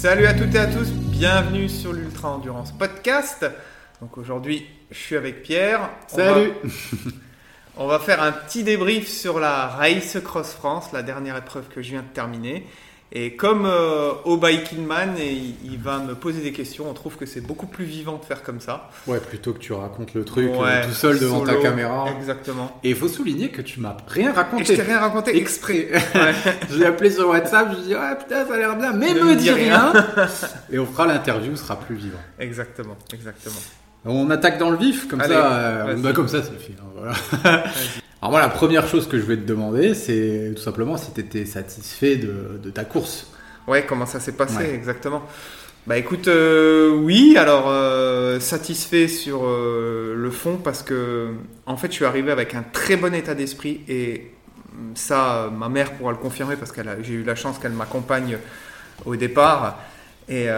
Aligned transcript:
Salut 0.00 0.24
à 0.24 0.32
toutes 0.32 0.54
et 0.54 0.58
à 0.58 0.66
tous, 0.66 0.88
bienvenue 0.92 1.68
sur 1.68 1.92
l'Ultra 1.92 2.30
Endurance 2.30 2.72
Podcast. 2.72 3.44
Donc 4.00 4.16
aujourd'hui, 4.16 4.66
je 4.90 4.96
suis 4.96 5.14
avec 5.14 5.42
Pierre. 5.42 5.90
On 6.12 6.16
Salut 6.16 6.52
va- 6.64 7.10
On 7.76 7.86
va 7.86 7.98
faire 7.98 8.22
un 8.22 8.32
petit 8.32 8.64
débrief 8.64 9.06
sur 9.08 9.38
la 9.40 9.66
Race 9.66 10.16
Cross 10.24 10.54
France, 10.54 10.92
la 10.94 11.02
dernière 11.02 11.36
épreuve 11.36 11.68
que 11.68 11.82
je 11.82 11.90
viens 11.90 12.00
de 12.00 12.08
terminer. 12.14 12.66
Et 13.12 13.34
comme 13.34 13.66
euh, 13.66 14.12
au 14.24 14.36
Biking 14.36 14.86
Man, 14.86 15.16
et 15.18 15.32
il, 15.32 15.54
il 15.64 15.78
va 15.80 15.98
me 15.98 16.14
poser 16.14 16.42
des 16.42 16.52
questions, 16.52 16.88
on 16.88 16.92
trouve 16.94 17.16
que 17.16 17.26
c'est 17.26 17.40
beaucoup 17.40 17.66
plus 17.66 17.84
vivant 17.84 18.18
de 18.18 18.24
faire 18.24 18.44
comme 18.44 18.60
ça. 18.60 18.88
Ouais, 19.08 19.18
plutôt 19.18 19.52
que 19.52 19.58
tu 19.58 19.72
racontes 19.72 20.14
le 20.14 20.24
truc 20.24 20.48
Ouais, 20.52 20.68
euh, 20.68 20.84
tout 20.86 20.92
seul 20.94 21.18
devant 21.18 21.40
ta 21.44 21.56
caméra. 21.56 22.06
Exactement. 22.16 22.78
Et 22.84 22.90
il 22.90 22.94
faut 22.96 23.08
souligner 23.08 23.48
que 23.48 23.62
tu 23.62 23.80
m'as 23.80 23.96
rien 24.06 24.30
Et 24.30 24.32
je 24.32 24.36
raconté. 24.36 24.76
t'ai 24.76 24.82
rien 24.82 25.00
raconté 25.00 25.36
exprès. 25.36 25.88
Ouais. 26.14 26.34
je 26.70 26.78
l'ai 26.78 26.86
appelé 26.86 27.10
sur 27.10 27.28
WhatsApp, 27.28 27.70
je 27.72 27.76
lui 27.78 27.82
ai 27.82 27.86
dit 27.88 27.94
ouais 27.94 28.16
putain 28.16 28.46
ça 28.46 28.54
a 28.54 28.56
l'air 28.58 28.76
bien, 28.76 28.92
mais 28.92 29.12
Ne 29.12 29.24
me 29.24 29.34
dis 29.34 29.50
rien. 29.50 29.92
Et 30.72 30.78
on 30.78 30.86
fera 30.86 31.06
l'interview, 31.06 31.56
sera 31.56 31.80
plus 31.80 31.96
vivant. 31.96 32.18
exactement, 32.38 32.96
exactement. 33.12 33.56
On 34.04 34.30
attaque 34.30 34.58
dans 34.58 34.70
le 34.70 34.76
vif, 34.78 35.08
comme 35.08 35.20
Allez, 35.20 35.34
ça, 35.34 35.52
euh, 35.52 35.96
bah, 35.96 36.12
comme 36.12 36.28
ça 36.28 36.42
c'est 36.42 36.58
fait. 36.58 36.74
hein, 36.80 36.84
voilà. 37.42 37.64
Alors 38.22 38.32
moi 38.32 38.40
la 38.40 38.48
première 38.50 38.86
chose 38.86 39.08
que 39.08 39.18
je 39.18 39.24
vais 39.24 39.36
te 39.36 39.46
demander, 39.46 39.94
c'est 39.94 40.52
tout 40.54 40.62
simplement 40.62 40.98
si 40.98 41.10
tu 41.12 41.20
étais 41.20 41.46
satisfait 41.46 42.16
de, 42.16 42.60
de 42.62 42.70
ta 42.70 42.84
course. 42.84 43.32
Ouais, 43.66 43.86
comment 43.86 44.04
ça 44.04 44.20
s'est 44.20 44.32
passé 44.32 44.56
Ouais. 44.56 44.74
exactement 44.74 45.22
Bah 45.86 45.96
écoute, 45.96 46.28
euh, 46.28 46.90
oui, 46.90 47.36
alors 47.38 47.64
euh, 47.68 48.38
satisfait 48.38 49.08
sur 49.08 49.46
euh, 49.46 50.14
le 50.14 50.30
fond 50.30 50.58
parce 50.62 50.82
que 50.82 51.28
en 51.64 51.78
fait 51.78 51.88
je 51.88 51.94
suis 51.94 52.04
arrivé 52.04 52.30
avec 52.30 52.54
un 52.54 52.62
très 52.62 52.96
bon 52.96 53.14
état 53.14 53.34
d'esprit 53.34 53.80
et 53.88 54.32
ça, 54.94 55.50
ma 55.56 55.70
mère 55.70 55.92
pourra 55.92 56.12
le 56.12 56.18
confirmer 56.18 56.56
parce 56.56 56.72
que 56.72 56.82
j'ai 57.02 57.14
eu 57.14 57.22
la 57.22 57.34
chance 57.34 57.58
qu'elle 57.58 57.72
m'accompagne 57.72 58.36
au 59.06 59.16
départ 59.16 59.78
et, 60.28 60.48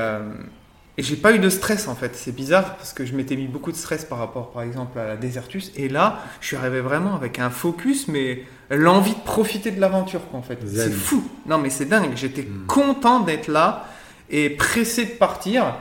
et 0.99 1.03
j'ai 1.03 1.17
pas 1.17 1.33
eu 1.33 1.39
de 1.39 1.49
stress 1.49 1.89
en 1.89 1.95
fait. 1.95 2.15
C'est 2.17 2.35
bizarre 2.35 2.77
parce 2.77 2.93
que 2.93 3.05
je 3.07 3.15
m'étais 3.15 3.37
mis 3.37 3.47
beaucoup 3.47 3.73
de 3.73 3.77
stress 3.77 4.05
par 4.05 4.19
rapport 4.19 4.51
par 4.53 4.63
exemple 4.63 4.99
à 4.99 5.07
la 5.07 5.17
Desertus 5.17 5.73
et 5.77 5.89
là 5.89 6.19
je 6.41 6.47
suis 6.49 6.57
arrivé 6.57 6.81
vraiment 6.81 7.15
avec 7.15 7.39
un 7.39 7.51
focus 7.51 8.09
mais 8.09 8.43
l'envie 8.71 9.15
de 9.15 9.21
profiter 9.21 9.71
de 9.71 9.81
l'aventure 9.81 10.21
quoi, 10.31 10.39
en 10.39 10.43
fait. 10.43 10.59
C'est 10.67 10.91
fou. 10.91 11.23
Non 11.47 11.59
mais 11.59 11.71
c'est 11.71 11.87
dingue. 11.87 12.13
J'étais 12.15 12.43
Mm. 12.43 12.67
content 12.67 13.21
d'être 13.21 13.49
là 13.49 13.87
et 14.31 14.51
pressé 14.51 15.05
de 15.05 15.11
partir. 15.13 15.75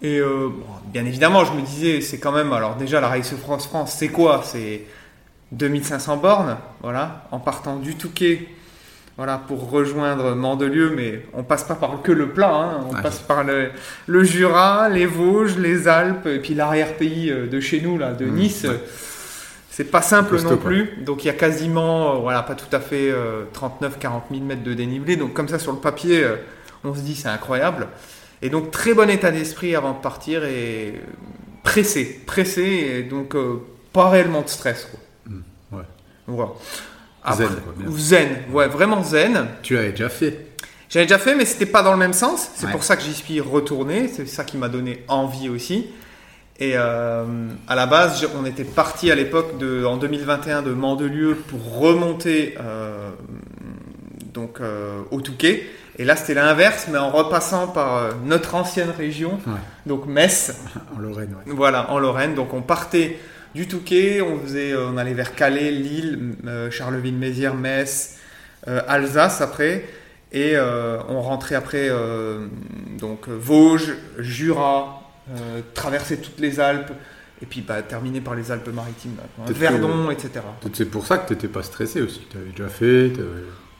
Et 0.00 0.18
euh, 0.18 0.48
bon, 0.48 0.64
bien 0.86 1.04
évidemment, 1.04 1.44
je 1.44 1.52
me 1.52 1.60
disais, 1.62 2.00
c'est 2.00 2.18
quand 2.18 2.30
même. 2.30 2.52
Alors, 2.52 2.76
déjà, 2.76 3.00
la 3.00 3.08
Race 3.08 3.34
France 3.34 3.66
France, 3.66 3.96
c'est 3.98 4.08
quoi? 4.08 4.42
C'est 4.44 4.82
2500 5.52 6.18
bornes, 6.18 6.56
voilà, 6.82 7.26
en 7.32 7.40
partant 7.40 7.76
du 7.76 7.94
Touquet, 7.96 8.48
voilà, 9.18 9.36
pour 9.36 9.68
rejoindre 9.70 10.34
Mandelieu, 10.34 10.94
mais 10.96 11.26
on 11.34 11.42
passe 11.42 11.64
pas 11.64 11.74
par 11.74 12.00
que 12.02 12.12
le 12.12 12.28
plat, 12.30 12.54
hein, 12.54 12.86
on 12.88 12.94
Ouais. 12.94 13.02
passe 13.02 13.18
par 13.18 13.44
le, 13.44 13.68
le 14.06 14.24
Jura, 14.24 14.88
les 14.88 15.04
Vosges, 15.06 15.58
les 15.58 15.88
Alpes, 15.88 16.26
et 16.26 16.38
puis 16.38 16.54
l'arrière-pays 16.54 17.30
euh, 17.30 17.46
de 17.48 17.60
chez 17.60 17.80
nous, 17.82 17.98
là, 17.98 18.12
de 18.12 18.24
Mmh, 18.24 18.34
Nice. 18.34 18.64
ouais. 18.64 18.80
C'est 19.70 19.90
pas 19.90 20.02
simple 20.02 20.36
non 20.42 20.56
quoi. 20.56 20.70
plus. 20.70 21.02
Donc 21.04 21.24
il 21.24 21.26
y 21.26 21.30
a 21.30 21.34
quasiment, 21.34 22.14
euh, 22.14 22.18
voilà, 22.20 22.42
pas 22.42 22.54
tout 22.56 22.74
à 22.74 22.80
fait 22.80 23.12
39-40 23.54 24.22
000 24.32 24.44
mètres 24.44 24.62
de 24.64 24.72
dénivelé. 24.74 25.16
Donc 25.16 25.34
comme 25.34 25.46
ça 25.48 25.58
sur 25.60 25.72
le 25.72 25.78
papier, 25.78 26.24
euh, 26.24 26.36
on 26.84 26.94
se 26.94 27.00
dit 27.00 27.14
c'est 27.14 27.28
incroyable. 27.28 27.86
Et 28.42 28.50
donc 28.50 28.70
très 28.72 28.94
bon 28.94 29.08
état 29.10 29.30
d'esprit 29.32 29.74
avant 29.76 29.92
de 29.92 29.98
partir 29.98 30.44
et 30.44 30.94
euh, 30.96 31.00
pressé, 31.64 32.20
pressé 32.26 32.62
et 32.62 33.02
donc 33.04 33.34
euh, 33.36 33.56
pas 33.92 34.08
réellement 34.10 34.42
de 34.42 34.48
stress. 34.48 34.86
Quoi. 34.90 35.00
Mm, 35.26 35.76
ouais. 35.76 35.84
Voilà. 36.26 36.50
Zen, 37.34 37.48
quoi, 37.48 37.74
zen, 37.96 38.28
ouais, 38.52 38.68
vraiment 38.68 39.02
zen. 39.02 39.46
Tu 39.62 39.74
l'avais 39.74 39.90
déjà 39.90 40.08
fait. 40.08 40.46
J'avais 40.88 41.04
déjà 41.06 41.18
fait, 41.18 41.34
mais 41.34 41.44
c'était 41.44 41.66
pas 41.66 41.82
dans 41.82 41.92
le 41.92 41.98
même 41.98 42.12
sens. 42.14 42.48
C'est 42.54 42.66
Ouais. 42.66 42.72
pour 42.72 42.82
ça 42.84 42.96
que 42.96 43.02
j'y 43.02 43.12
suis 43.14 43.40
retourné. 43.40 44.08
C'est 44.08 44.26
ça 44.26 44.44
qui 44.44 44.56
m'a 44.56 44.68
donné 44.68 45.04
envie 45.08 45.48
aussi. 45.50 45.86
Et 46.60 46.72
euh, 46.76 47.24
à 47.68 47.74
la 47.74 47.86
base, 47.86 48.26
on 48.40 48.44
était 48.46 48.64
parti 48.64 49.10
à 49.10 49.14
l'époque 49.14 49.58
de, 49.58 49.84
en 49.84 49.96
2021 49.96 50.62
de 50.62 50.72
Mandelieu 50.72 51.34
pour 51.36 51.78
remonter 51.78 52.54
euh, 52.60 53.10
donc 54.32 54.60
euh, 54.60 55.00
au 55.10 55.20
Touquet. 55.20 55.66
Et 55.98 56.04
là, 56.04 56.16
c'était 56.16 56.34
l'inverse, 56.34 56.86
mais 56.90 56.98
en 56.98 57.10
repassant 57.10 57.68
par 57.68 58.14
notre 58.24 58.54
ancienne 58.54 58.90
région, 58.96 59.32
Ouais. 59.46 59.52
donc 59.86 60.06
Metz. 60.06 60.56
En 60.96 61.00
Lorraine, 61.00 61.34
ouais. 61.46 61.52
Voilà, 61.54 61.90
en 61.90 61.98
Lorraine. 61.98 62.34
Donc 62.34 62.54
on 62.54 62.62
partait 62.62 63.18
du 63.54 63.66
Touquet, 63.68 64.20
on 64.20 64.38
faisait, 64.40 64.72
euh, 64.72 64.88
on 64.92 64.96
allait 64.96 65.14
vers 65.14 65.34
Calais, 65.34 65.70
Lille, 65.70 66.34
euh, 66.46 66.70
Charleville-Mézières, 66.70 67.54
Metz, 67.54 68.18
euh, 68.68 68.80
Alsace 68.86 69.40
après, 69.40 69.84
et 70.32 70.56
on 71.08 71.22
rentrait 71.22 71.54
après 71.54 71.88
donc 72.98 73.28
Vosges, 73.30 73.94
Jura, 74.18 75.02
traverser 75.72 76.18
toutes 76.18 76.38
les 76.38 76.60
Alpes, 76.60 76.92
et 77.40 77.46
puis 77.46 77.62
bah, 77.62 77.80
terminer 77.80 78.20
par 78.20 78.34
les 78.34 78.50
Alpes-Maritimes. 78.50 79.14
Peut-être 79.46 79.56
Verdon, 79.56 80.10
etc. 80.10 80.30
C'est 80.74 80.84
pour 80.90 81.06
ça 81.06 81.16
que 81.16 81.28
t'étais 81.28 81.48
pas 81.48 81.62
stressé 81.62 82.02
aussi. 82.02 82.20
Tu 82.30 82.36
avais 82.36 82.50
déjà 82.50 82.68
fait. 82.68 83.12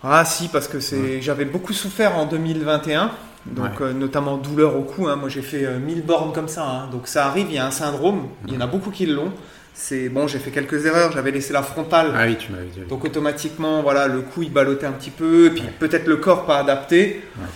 Ah 0.02 0.24
si, 0.24 0.48
parce 0.48 0.68
que 0.68 0.80
c'est, 0.80 1.20
j'avais 1.20 1.44
beaucoup 1.44 1.72
souffert 1.74 2.16
en 2.16 2.24
2021. 2.26 3.10
Donc 3.46 3.80
Ouais. 3.80 3.86
euh, 3.86 3.92
notamment 3.92 4.36
douleur 4.36 4.76
au 4.76 4.82
cou. 4.82 5.08
hein. 5.08 5.16
Moi 5.16 5.28
j'ai 5.28 5.42
fait 5.42 5.64
euh, 5.64 5.78
1000 5.78 6.02
bornes 6.02 6.32
comme 6.32 6.48
ça. 6.48 6.64
hein. 6.66 6.88
Donc 6.90 7.08
ça 7.08 7.26
arrive, 7.26 7.46
il 7.48 7.54
y 7.54 7.58
a 7.58 7.66
un 7.66 7.70
syndrome. 7.70 8.28
Il 8.46 8.54
y 8.54 8.56
en 8.56 8.60
a 8.60 8.66
beaucoup 8.66 8.90
qui 8.90 9.06
l'ont. 9.06 9.32
C'est 9.80 10.08
bon, 10.08 10.26
j'ai 10.26 10.40
fait 10.40 10.50
quelques 10.50 10.86
erreurs. 10.86 11.12
J'avais 11.12 11.30
laissé 11.30 11.52
la 11.52 11.62
frontale. 11.62 12.12
Ah 12.16 12.24
oui, 12.26 12.36
tu 12.36 12.50
m'avais 12.50 12.64
dit. 12.66 12.80
Donc 12.88 13.04
automatiquement, 13.04 13.80
voilà, 13.80 14.08
le 14.08 14.22
cou 14.22 14.42
il 14.42 14.52
ballottait 14.52 14.86
un 14.86 14.92
petit 14.92 15.10
peu. 15.10 15.46
Et 15.46 15.50
puis 15.50 15.62
Ouais. 15.62 15.72
peut-être 15.78 16.06
le 16.08 16.16
corps 16.16 16.46
pas 16.46 16.58
adapté. 16.58 17.22
Ouais. 17.38 17.46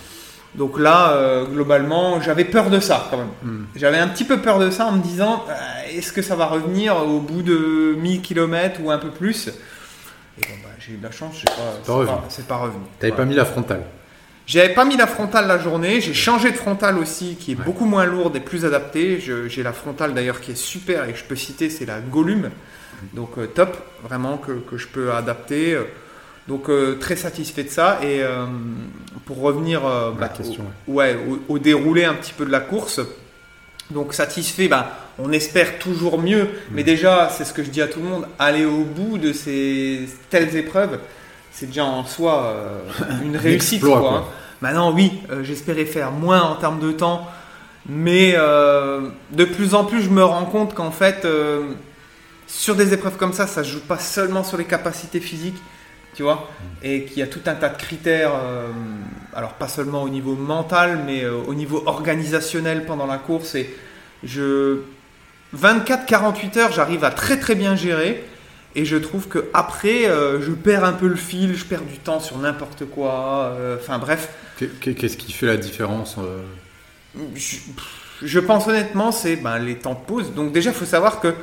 Donc 0.54 0.78
là, 0.78 1.14
euh, 1.14 1.44
globalement, 1.46 2.20
j'avais 2.20 2.44
peur 2.44 2.70
de 2.70 2.78
ça 2.78 3.08
quand 3.10 3.16
même. 3.16 3.30
Mm. 3.42 3.64
J'avais 3.74 3.98
un 3.98 4.06
petit 4.06 4.24
peu 4.24 4.38
peur 4.38 4.60
de 4.60 4.70
ça 4.70 4.86
en 4.86 4.92
me 4.92 5.02
disant 5.02 5.44
euh, 5.48 5.52
est-ce 5.98 6.12
que 6.12 6.22
ça 6.22 6.36
va 6.36 6.46
revenir 6.46 6.96
au 6.96 7.18
bout 7.18 7.42
de 7.42 7.96
1000 7.98 8.20
km 8.22 8.80
ou 8.84 8.90
un 8.92 8.98
peu 8.98 9.08
plus? 9.10 9.48
Et 9.48 10.42
bon, 10.42 10.54
bah, 10.62 10.68
j'ai 10.78 10.92
eu 10.92 10.96
de 10.98 11.02
la 11.02 11.10
chance, 11.10 11.34
c'est 11.40 11.50
pas, 11.50 12.04
pas- 12.04 12.24
c'est 12.28 12.46
pas 12.46 12.56
revenu. 12.56 12.84
T'avais 13.00 13.10
Voilà. 13.10 13.24
pas 13.24 13.28
mis 13.28 13.34
la 13.34 13.44
frontale. 13.44 13.82
J'avais 14.46 14.74
pas 14.74 14.84
mis 14.84 14.96
la 14.96 15.06
frontale 15.06 15.46
la 15.46 15.58
journée, 15.58 16.00
j'ai 16.00 16.14
changé 16.14 16.50
de 16.50 16.56
frontale 16.56 16.98
aussi 16.98 17.36
qui 17.38 17.52
est 17.52 17.56
Ouais. 17.56 17.64
beaucoup 17.64 17.84
moins 17.84 18.04
lourde 18.04 18.34
et 18.36 18.40
plus 18.40 18.64
adaptée. 18.64 19.20
J'ai 19.20 19.62
la 19.62 19.72
frontale 19.72 20.14
d'ailleurs 20.14 20.40
qui 20.40 20.50
est 20.52 20.56
super 20.56 21.08
et 21.08 21.12
que 21.12 21.18
je 21.18 21.24
peux 21.24 21.36
citer, 21.36 21.70
c'est 21.70 21.86
la 21.86 22.00
Gollum. 22.00 22.50
Donc 23.14 23.38
euh, 23.38 23.46
top, 23.46 23.76
vraiment 24.02 24.36
que, 24.38 24.52
que 24.52 24.76
je 24.76 24.88
peux 24.88 25.12
adapter. 25.12 25.78
Donc 26.48 26.68
euh, 26.68 26.96
très 26.98 27.14
satisfait 27.16 27.62
de 27.64 27.68
ça. 27.70 28.00
Et 28.02 28.20
euh, 28.22 28.46
pour 29.26 29.40
revenir 29.40 29.86
euh, 29.86 30.10
La 30.18 30.26
bah, 30.26 30.28
question, 30.28 30.64
au, 30.88 30.92
ouais, 30.94 31.16
au, 31.48 31.54
au 31.54 31.58
déroulé 31.58 32.04
un 32.04 32.14
petit 32.14 32.32
peu 32.32 32.44
de 32.44 32.50
la 32.50 32.60
course, 32.60 33.00
donc 33.90 34.12
satisfait, 34.14 34.66
bah, 34.68 34.98
on 35.18 35.30
espère 35.32 35.78
toujours 35.78 36.18
mieux. 36.20 36.48
Mais 36.72 36.82
déjà, 36.82 37.28
c'est 37.30 37.44
ce 37.44 37.52
que 37.52 37.62
je 37.62 37.70
dis 37.70 37.80
à 37.82 37.86
tout 37.86 38.00
le 38.00 38.06
monde, 38.06 38.26
aller 38.40 38.64
au 38.64 38.84
bout 38.84 39.18
de 39.18 39.32
ces 39.32 40.08
telles 40.30 40.56
épreuves, 40.56 40.98
c'est 41.52 41.66
déjà 41.66 41.84
en 41.84 42.04
soi 42.04 42.44
euh, 42.46 42.78
une 43.22 43.36
réussite. 43.36 43.74
exploit, 43.74 44.00
quoi, 44.00 44.08
quoi. 44.08 44.18
hein. 44.18 44.24
Maintenant, 44.62 44.92
oui, 44.92 45.12
euh, 45.30 45.42
j'espérais 45.44 45.84
faire 45.84 46.10
moins 46.12 46.42
en 46.42 46.54
termes 46.56 46.80
de 46.80 46.92
temps, 46.92 47.28
mais 47.88 48.34
euh, 48.36 49.08
de 49.32 49.44
plus 49.44 49.74
en 49.74 49.84
plus, 49.84 50.02
je 50.02 50.10
me 50.10 50.24
rends 50.24 50.44
compte 50.46 50.74
qu'en 50.74 50.90
fait, 50.92 51.26
sur 52.46 52.74
des 52.74 52.94
épreuves 52.94 53.16
comme 53.16 53.32
ça, 53.32 53.46
ça 53.46 53.64
se 53.64 53.70
joue 53.70 53.80
pas 53.80 53.98
seulement 53.98 54.44
sur 54.44 54.56
les 54.56 54.64
capacités 54.64 55.20
physiques, 55.20 55.60
tu 56.14 56.22
vois, 56.22 56.48
et 56.82 57.04
qu'il 57.04 57.18
y 57.18 57.22
a 57.22 57.26
tout 57.26 57.40
un 57.46 57.54
tas 57.54 57.70
de 57.70 57.76
critères, 57.76 58.32
alors 59.34 59.54
pas 59.54 59.66
seulement 59.66 60.02
au 60.04 60.08
niveau 60.08 60.34
mental, 60.36 61.00
mais 61.06 61.26
au 61.26 61.54
niveau 61.54 61.82
organisationnel 61.86 62.84
pendant 62.86 63.06
la 63.06 63.18
course. 63.18 63.56
Et 63.56 63.74
je 64.22 64.78
24-48 65.56 66.58
heures, 66.58 66.72
j'arrive 66.72 67.02
à 67.04 67.10
très 67.10 67.38
très 67.38 67.54
bien 67.56 67.74
gérer. 67.76 68.24
Et 68.74 68.84
je 68.84 68.96
trouve 68.96 69.28
que 69.28 69.46
après, 69.52 70.06
euh, 70.08 70.40
je 70.40 70.50
perds 70.52 70.84
un 70.84 70.92
peu 70.94 71.06
le 71.08 71.16
fil, 71.16 71.54
je 71.56 71.64
perds 71.64 71.82
du 71.82 71.98
temps 71.98 72.20
sur 72.20 72.38
n'importe 72.38 72.84
quoi. 72.86 73.52
euh, 73.58 73.76
Enfin 73.80 73.98
bref, 73.98 74.30
Qu'est- 74.58 74.80
qu'est- 74.80 74.94
Qu'est-ce 74.94 75.16
qui 75.16 75.32
fait 75.32 75.46
la 75.46 75.56
différence 75.56 76.16
euh, 76.18 76.40
je, 77.34 77.56
je 78.22 78.40
pense 78.40 78.66
honnêtement, 78.66 79.12
c'est 79.12 79.36
ben, 79.36 79.58
les 79.58 79.76
temps 79.76 79.94
de 79.94 80.06
pause. 80.06 80.32
Donc 80.34 80.52
déjà, 80.52 80.70
il 80.70 80.76
faut 80.76 80.84
savoir 80.86 81.20
que 81.20 81.34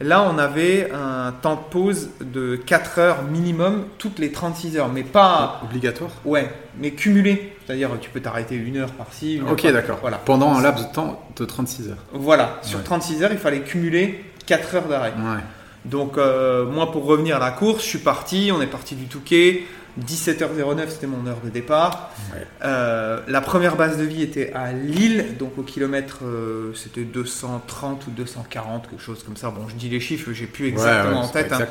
là, 0.00 0.22
on 0.22 0.38
avait 0.38 0.90
un 0.92 1.32
temps 1.32 1.56
de 1.56 1.70
pause 1.70 2.08
de 2.20 2.56
4 2.56 2.98
heures 2.98 3.22
minimum 3.24 3.84
toutes 3.98 4.18
les 4.18 4.32
36 4.32 4.76
heures, 4.78 4.88
mais 4.88 5.02
pas... 5.02 5.60
Obligatoire? 5.64 6.10
Ouais, 6.24 6.50
mais 6.78 6.92
cumulé. 6.92 7.52
C'est-à-dire, 7.66 7.90
tu 8.00 8.08
peux 8.08 8.20
t'arrêter 8.20 8.54
une 8.54 8.78
heure 8.78 8.92
par-ci. 8.92 9.36
une 9.36 9.44
heure 9.44 9.52
Ok, 9.52 9.62
par- 9.62 9.72
d'accord. 9.72 9.98
Voilà. 10.00 10.16
Pendant 10.18 10.54
un 10.56 10.62
laps 10.62 10.88
de 10.88 10.92
temps 10.94 11.22
de 11.36 11.44
36 11.44 11.88
heures. 11.90 11.96
Voilà, 12.12 12.58
sur 12.62 12.78
Ouais. 12.78 12.84
36 12.84 13.22
heures, 13.22 13.32
il 13.32 13.38
fallait 13.38 13.60
cumuler 13.60 14.24
4 14.46 14.74
heures 14.76 14.88
d'arrêt. 14.88 15.12
Ouais. 15.18 15.40
Donc 15.84 16.18
euh, 16.18 16.64
moi 16.66 16.90
pour 16.92 17.04
revenir 17.04 17.36
à 17.36 17.38
la 17.38 17.50
course, 17.50 17.82
je 17.84 17.88
suis 17.88 17.98
parti, 17.98 18.50
on 18.54 18.60
est 18.60 18.66
parti 18.66 18.94
du 18.94 19.06
Touquet, 19.06 19.62
17h09 20.04 20.88
c'était 20.88 21.06
mon 21.06 21.26
heure 21.26 21.40
de 21.44 21.50
départ. 21.50 22.10
Ouais. 22.34 22.46
Euh, 22.64 23.20
la 23.28 23.40
première 23.40 23.76
base 23.76 23.96
de 23.98 24.04
vie 24.04 24.22
était 24.22 24.52
à 24.54 24.72
Lille, 24.72 25.36
donc 25.38 25.56
au 25.58 25.62
kilomètre 25.62 26.18
euh, 26.24 26.72
c'était 26.74 27.02
230 27.04 28.06
ou 28.06 28.10
240, 28.10 28.90
quelque 28.90 29.02
chose 29.02 29.22
comme 29.24 29.36
ça. 29.36 29.50
Bon 29.50 29.68
je 29.68 29.74
dis 29.74 29.88
les 29.88 30.00
chiffres, 30.00 30.32
j'ai 30.32 30.46
plus 30.46 30.66
exactement 30.68 31.10
Ouais, 31.10 31.16
ouais, 31.18 31.24
en 31.24 31.28
tête. 31.28 31.52
hein. 31.52 31.66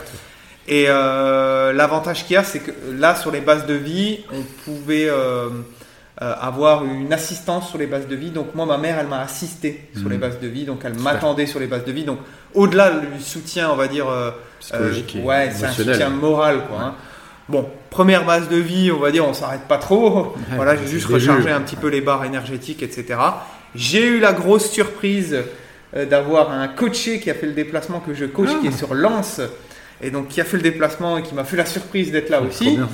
Et 0.69 0.87
l'avantage 0.87 2.25
qu'il 2.25 2.33
y 2.33 2.37
a, 2.37 2.43
c'est 2.43 2.59
que 2.59 2.71
là, 2.97 3.15
sur 3.15 3.31
les 3.31 3.41
bases 3.41 3.65
de 3.65 3.73
vie, 3.73 4.19
on 4.33 4.41
pouvait 4.65 5.07
euh, 5.09 5.49
avoir 6.19 6.83
une 6.83 7.13
assistance 7.13 7.69
sur 7.69 7.77
les 7.77 7.87
bases 7.87 8.07
de 8.07 8.15
vie. 8.15 8.31
Donc 8.31 8.53
moi, 8.55 8.65
ma 8.65 8.77
mère, 8.77 8.97
elle 8.99 9.07
m'a 9.07 9.21
assisté 9.21 9.89
sur 9.97 10.09
les 10.09 10.17
bases 10.17 10.39
de 10.41 10.47
vie, 10.47 10.65
donc 10.65 10.81
elle 10.83 10.95
m'attendait 10.95 11.45
sur 11.45 11.59
les 11.59 11.67
bases 11.67 11.85
de 11.85 11.91
vie. 11.91 12.03
Donc 12.03 12.19
au-delà 12.57 12.89
du 12.91 13.21
soutien, 13.21 13.69
on 13.71 13.75
va 13.75 13.87
dire, 13.87 14.07
euh, 14.09 14.31
Psychologique 14.59 15.15
euh, 15.19 15.23
ouais, 15.25 15.51
c'est 15.53 15.65
un 15.65 15.71
soutien 15.71 16.09
moral, 16.09 16.61
quoi. 16.67 16.77
hein. 16.81 16.95
Bon, 17.47 17.69
première 17.89 18.25
base 18.25 18.49
de 18.49 18.57
vie, 18.57 18.91
on 18.91 18.99
va 18.99 19.11
dire, 19.11 19.25
on 19.25 19.33
s'arrête 19.33 19.67
pas 19.67 19.77
trop. 19.77 20.35
voilà, 20.55 20.75
j'ai 20.75 20.87
juste 20.87 21.07
rechargé 21.07 21.49
un 21.51 21.61
petit 21.61 21.75
peu 21.77 21.87
les 21.87 22.01
barres 22.01 22.25
énergétiques, 22.25 22.83
etc. 22.83 23.19
J'ai 23.75 24.05
eu 24.05 24.19
la 24.19 24.33
grosse 24.33 24.69
surprise 24.69 25.37
euh, 25.95 26.05
d'avoir 26.05 26.51
un 26.51 26.67
coaché 26.67 27.19
qui 27.19 27.29
a 27.29 27.33
fait 27.33 27.45
le 27.45 27.53
déplacement 27.53 27.99
que 28.01 28.13
je 28.13 28.25
coach, 28.25 28.49
Ah. 28.51 28.57
qui 28.61 28.67
est 28.67 28.77
sur 28.77 28.93
Lens, 28.93 29.39
et 30.01 30.09
donc 30.11 30.27
qui 30.27 30.41
a 30.41 30.43
fait 30.43 30.57
le 30.57 30.63
déplacement 30.63 31.17
et 31.17 31.23
qui 31.23 31.33
m'a 31.35 31.43
fait 31.45 31.55
la 31.57 31.65
surprise 31.65 32.11
d'être 32.11 32.29
là 32.29 32.37
Trop 32.39 32.47
aussi. 32.47 32.75
bien, 32.75 32.89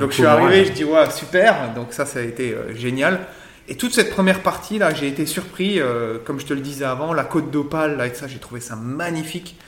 Donc 0.00 0.10
je 0.10 0.14
suis 0.16 0.26
arrivé, 0.26 0.64
je 0.64 0.72
dis 0.72 0.84
ouais 0.84 1.10
super, 1.10 1.72
donc 1.76 1.88
ça 1.90 2.06
ça 2.06 2.20
a 2.20 2.22
été 2.22 2.52
euh, 2.52 2.74
génial. 2.74 3.20
Et 3.68 3.76
toute 3.76 3.92
cette 3.92 4.10
première 4.10 4.42
partie 4.42 4.78
là, 4.78 4.94
j'ai 4.94 5.08
été 5.08 5.26
surpris, 5.26 5.78
euh, 5.78 6.18
comme 6.24 6.40
je 6.40 6.46
te 6.46 6.54
le 6.54 6.60
disais 6.60 6.86
avant, 6.86 7.12
la 7.12 7.24
côte 7.24 7.50
d'Opale, 7.50 7.98
là 7.98 8.06
et 8.06 8.14
ça 8.14 8.26
j'ai 8.26 8.38
trouvé 8.38 8.62
ça 8.62 8.76
magnifique. 8.76 9.58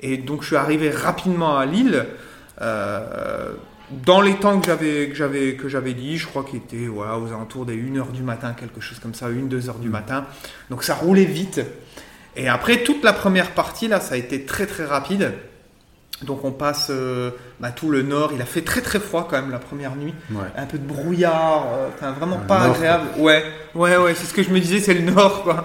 Et 0.00 0.16
donc 0.16 0.40
je 0.40 0.48
suis 0.48 0.56
arrivé 0.56 0.90
rapidement 0.90 1.58
à 1.58 1.66
Lille, 1.66 2.06
euh, 2.62 3.52
dans 3.90 4.22
les 4.22 4.36
temps 4.36 4.58
que 4.58 4.66
j'avais 4.66 5.08
que 5.10 5.14
j'avais 5.14 5.54
que 5.54 5.68
j'avais 5.68 5.92
dit, 5.92 6.16
je 6.16 6.26
crois 6.26 6.44
qu'il 6.44 6.56
était 6.56 6.86
voilà, 6.86 7.18
aux 7.18 7.26
alentours 7.26 7.66
des 7.66 7.76
1h 7.76 8.10
du 8.12 8.22
matin, 8.22 8.54
quelque 8.58 8.80
chose 8.80 8.98
comme 8.98 9.14
ça, 9.14 9.28
1-2 9.28 9.68
heures 9.68 9.78
du 9.78 9.90
matin. 9.90 10.24
Donc 10.70 10.82
ça 10.82 10.94
roulait 10.94 11.26
vite. 11.26 11.60
Et 12.36 12.48
après 12.48 12.82
toute 12.82 13.04
la 13.04 13.12
première 13.12 13.50
partie 13.50 13.86
là, 13.86 14.00
ça 14.00 14.14
a 14.14 14.16
été 14.16 14.46
très 14.46 14.64
très 14.66 14.86
rapide. 14.86 15.34
Donc 16.24 16.44
on 16.44 16.52
passe 16.52 16.88
euh, 16.90 17.30
bah, 17.60 17.70
tout 17.70 17.90
le 17.90 18.02
nord. 18.02 18.30
Il 18.34 18.40
a 18.40 18.44
fait 18.44 18.62
très 18.62 18.80
très 18.80 19.00
froid 19.00 19.26
quand 19.28 19.36
même 19.36 19.50
la 19.50 19.58
première 19.58 19.96
nuit. 19.96 20.14
Ouais. 20.30 20.46
Un 20.56 20.66
peu 20.66 20.78
de 20.78 20.86
brouillard, 20.86 21.66
euh, 22.02 22.10
vraiment 22.12 22.38
Le 22.40 22.46
pas 22.46 22.60
nord, 22.60 22.76
agréable. 22.76 23.08
Ouais, 23.18 23.44
ouais, 23.74 23.96
ouais, 23.96 24.14
c'est 24.14 24.26
ce 24.26 24.34
que 24.34 24.42
je 24.42 24.50
me 24.50 24.60
disais, 24.60 24.80
c'est 24.80 24.94
le 24.94 25.10
nord 25.10 25.42
quoi. 25.42 25.64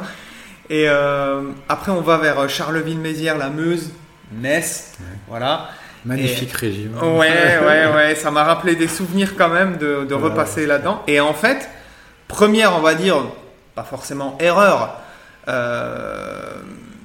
Et 0.69 0.85
euh, 0.87 1.51
après 1.69 1.91
on 1.91 2.01
va 2.01 2.17
vers 2.17 2.49
Charleville-Mézières, 2.49 3.37
la 3.37 3.49
Meuse, 3.49 3.91
Metz, 4.31 4.93
voilà. 5.27 5.69
Magnifique 6.05 6.53
régime. 6.53 6.95
Ouais, 7.01 7.59
ouais, 7.65 7.93
ouais, 7.93 8.15
ça 8.15 8.31
m'a 8.31 8.43
rappelé 8.43 8.75
des 8.75 8.87
souvenirs 8.87 9.35
quand 9.37 9.49
même 9.49 9.77
de, 9.77 10.05
de 10.05 10.13
repasser 10.13 10.65
là-dedans. 10.65 11.03
Et 11.07 11.19
en 11.19 11.33
fait, 11.33 11.69
première, 12.27 12.77
on 12.77 12.81
va 12.81 12.95
dire, 12.95 13.17
pas 13.75 13.83
forcément 13.83 14.37
erreur, 14.39 15.01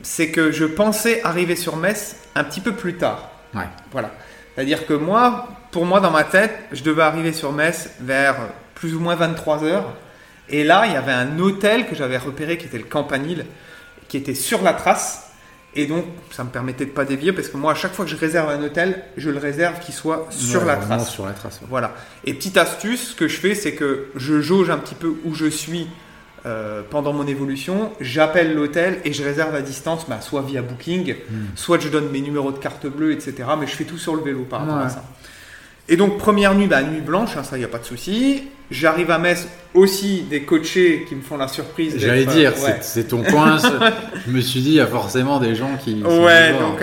c'est 0.02 0.30
que 0.30 0.52
je 0.52 0.64
pensais 0.64 1.20
arriver 1.24 1.56
sur 1.56 1.76
Metz 1.76 2.16
un 2.34 2.44
petit 2.44 2.60
peu 2.60 2.72
plus 2.72 2.96
tard. 2.96 3.31
Ouais. 3.54 3.64
Voilà. 3.90 4.10
C'est-à-dire 4.54 4.86
que 4.86 4.94
moi, 4.94 5.48
pour 5.70 5.86
moi, 5.86 6.00
dans 6.00 6.10
ma 6.10 6.24
tête, 6.24 6.52
je 6.72 6.82
devais 6.82 7.02
arriver 7.02 7.32
sur 7.32 7.52
Metz 7.52 7.90
vers 8.00 8.36
plus 8.74 8.94
ou 8.94 9.00
moins 9.00 9.14
23 9.14 9.64
heures. 9.64 9.92
Et 10.48 10.64
là, 10.64 10.84
il 10.86 10.92
y 10.92 10.96
avait 10.96 11.12
un 11.12 11.38
hôtel 11.38 11.86
que 11.86 11.94
j'avais 11.94 12.18
repéré 12.18 12.58
qui 12.58 12.66
était 12.66 12.78
le 12.78 12.84
Campanile, 12.84 13.46
qui 14.08 14.16
était 14.18 14.34
sur 14.34 14.62
la 14.62 14.74
trace. 14.74 15.30
Et 15.74 15.86
donc, 15.86 16.04
ça 16.30 16.44
me 16.44 16.50
permettait 16.50 16.84
de 16.84 16.90
pas 16.90 17.06
dévier 17.06 17.32
parce 17.32 17.48
que 17.48 17.56
moi, 17.56 17.72
à 17.72 17.74
chaque 17.74 17.94
fois 17.94 18.04
que 18.04 18.10
je 18.10 18.16
réserve 18.16 18.50
un 18.50 18.62
hôtel, 18.62 19.02
je 19.16 19.30
le 19.30 19.38
réserve 19.38 19.78
qu'il 19.80 19.94
soit 19.94 20.26
sur 20.30 20.60
Ouais, 20.60 20.66
la 20.66 20.76
trace. 20.76 21.08
Sur 21.08 21.24
la 21.24 21.32
trace. 21.32 21.60
ouais. 21.62 21.66
Voilà. 21.70 21.94
Et 22.26 22.34
petite 22.34 22.58
astuce, 22.58 23.10
ce 23.12 23.14
que 23.14 23.26
je 23.26 23.38
fais, 23.40 23.54
c'est 23.54 23.72
que 23.74 24.08
je 24.14 24.42
jauge 24.42 24.68
un 24.68 24.76
petit 24.76 24.94
peu 24.94 25.14
où 25.24 25.34
je 25.34 25.46
suis 25.46 25.88
euh, 26.46 26.82
pendant 26.88 27.12
mon 27.12 27.26
évolution. 27.26 27.92
J'appelle 28.00 28.54
l'hôtel 28.54 28.98
et 29.04 29.12
je 29.12 29.22
réserve 29.22 29.54
à 29.54 29.60
distance, 29.62 30.06
bah, 30.08 30.20
soit 30.20 30.42
via 30.42 30.62
Booking, 30.62 31.14
Hmm. 31.14 31.34
soit 31.54 31.78
je 31.80 31.88
donne 31.88 32.08
mes 32.10 32.20
numéros 32.20 32.52
de 32.52 32.58
carte 32.58 32.86
bleue, 32.86 33.12
etc. 33.12 33.34
Mais 33.60 33.66
je 33.66 33.72
fais 33.76 33.84
tout 33.84 33.98
sur 33.98 34.14
le 34.16 34.22
vélo 34.22 34.40
par 34.48 34.60
rapport 34.60 34.76
Ouais. 34.78 34.84
à 34.84 34.88
ça. 34.88 35.04
Et 35.88 35.96
donc, 35.96 36.16
première 36.18 36.54
nuit, 36.54 36.66
bah, 36.68 36.82
nuit 36.82 37.00
blanche, 37.00 37.36
hein, 37.36 37.42
ça, 37.42 37.56
il 37.56 37.60
n'y 37.60 37.64
a 37.64 37.68
pas 37.68 37.78
de 37.78 37.84
souci. 37.84 38.44
J'arrive 38.70 39.10
à 39.10 39.18
Metz 39.18 39.46
aussi 39.74 40.22
des 40.22 40.42
coachés 40.42 41.04
qui 41.08 41.14
me 41.16 41.22
font 41.22 41.36
la 41.36 41.48
surprise. 41.48 41.94
J'allais 41.98 42.26
euh, 42.26 42.30
dire, 42.32 42.52
ouais. 42.62 42.78
c'est- 42.80 43.04
ton 43.08 43.22
coin. 43.22 43.58
je 44.26 44.30
me 44.30 44.40
suis 44.40 44.60
dit, 44.60 44.70
il 44.70 44.74
y 44.76 44.80
a 44.80 44.86
forcément 44.86 45.40
des 45.40 45.54
gens 45.54 45.76
qui. 45.82 46.00
sont 46.02 46.24
Ouais, 46.24 46.52
donc 46.58 46.80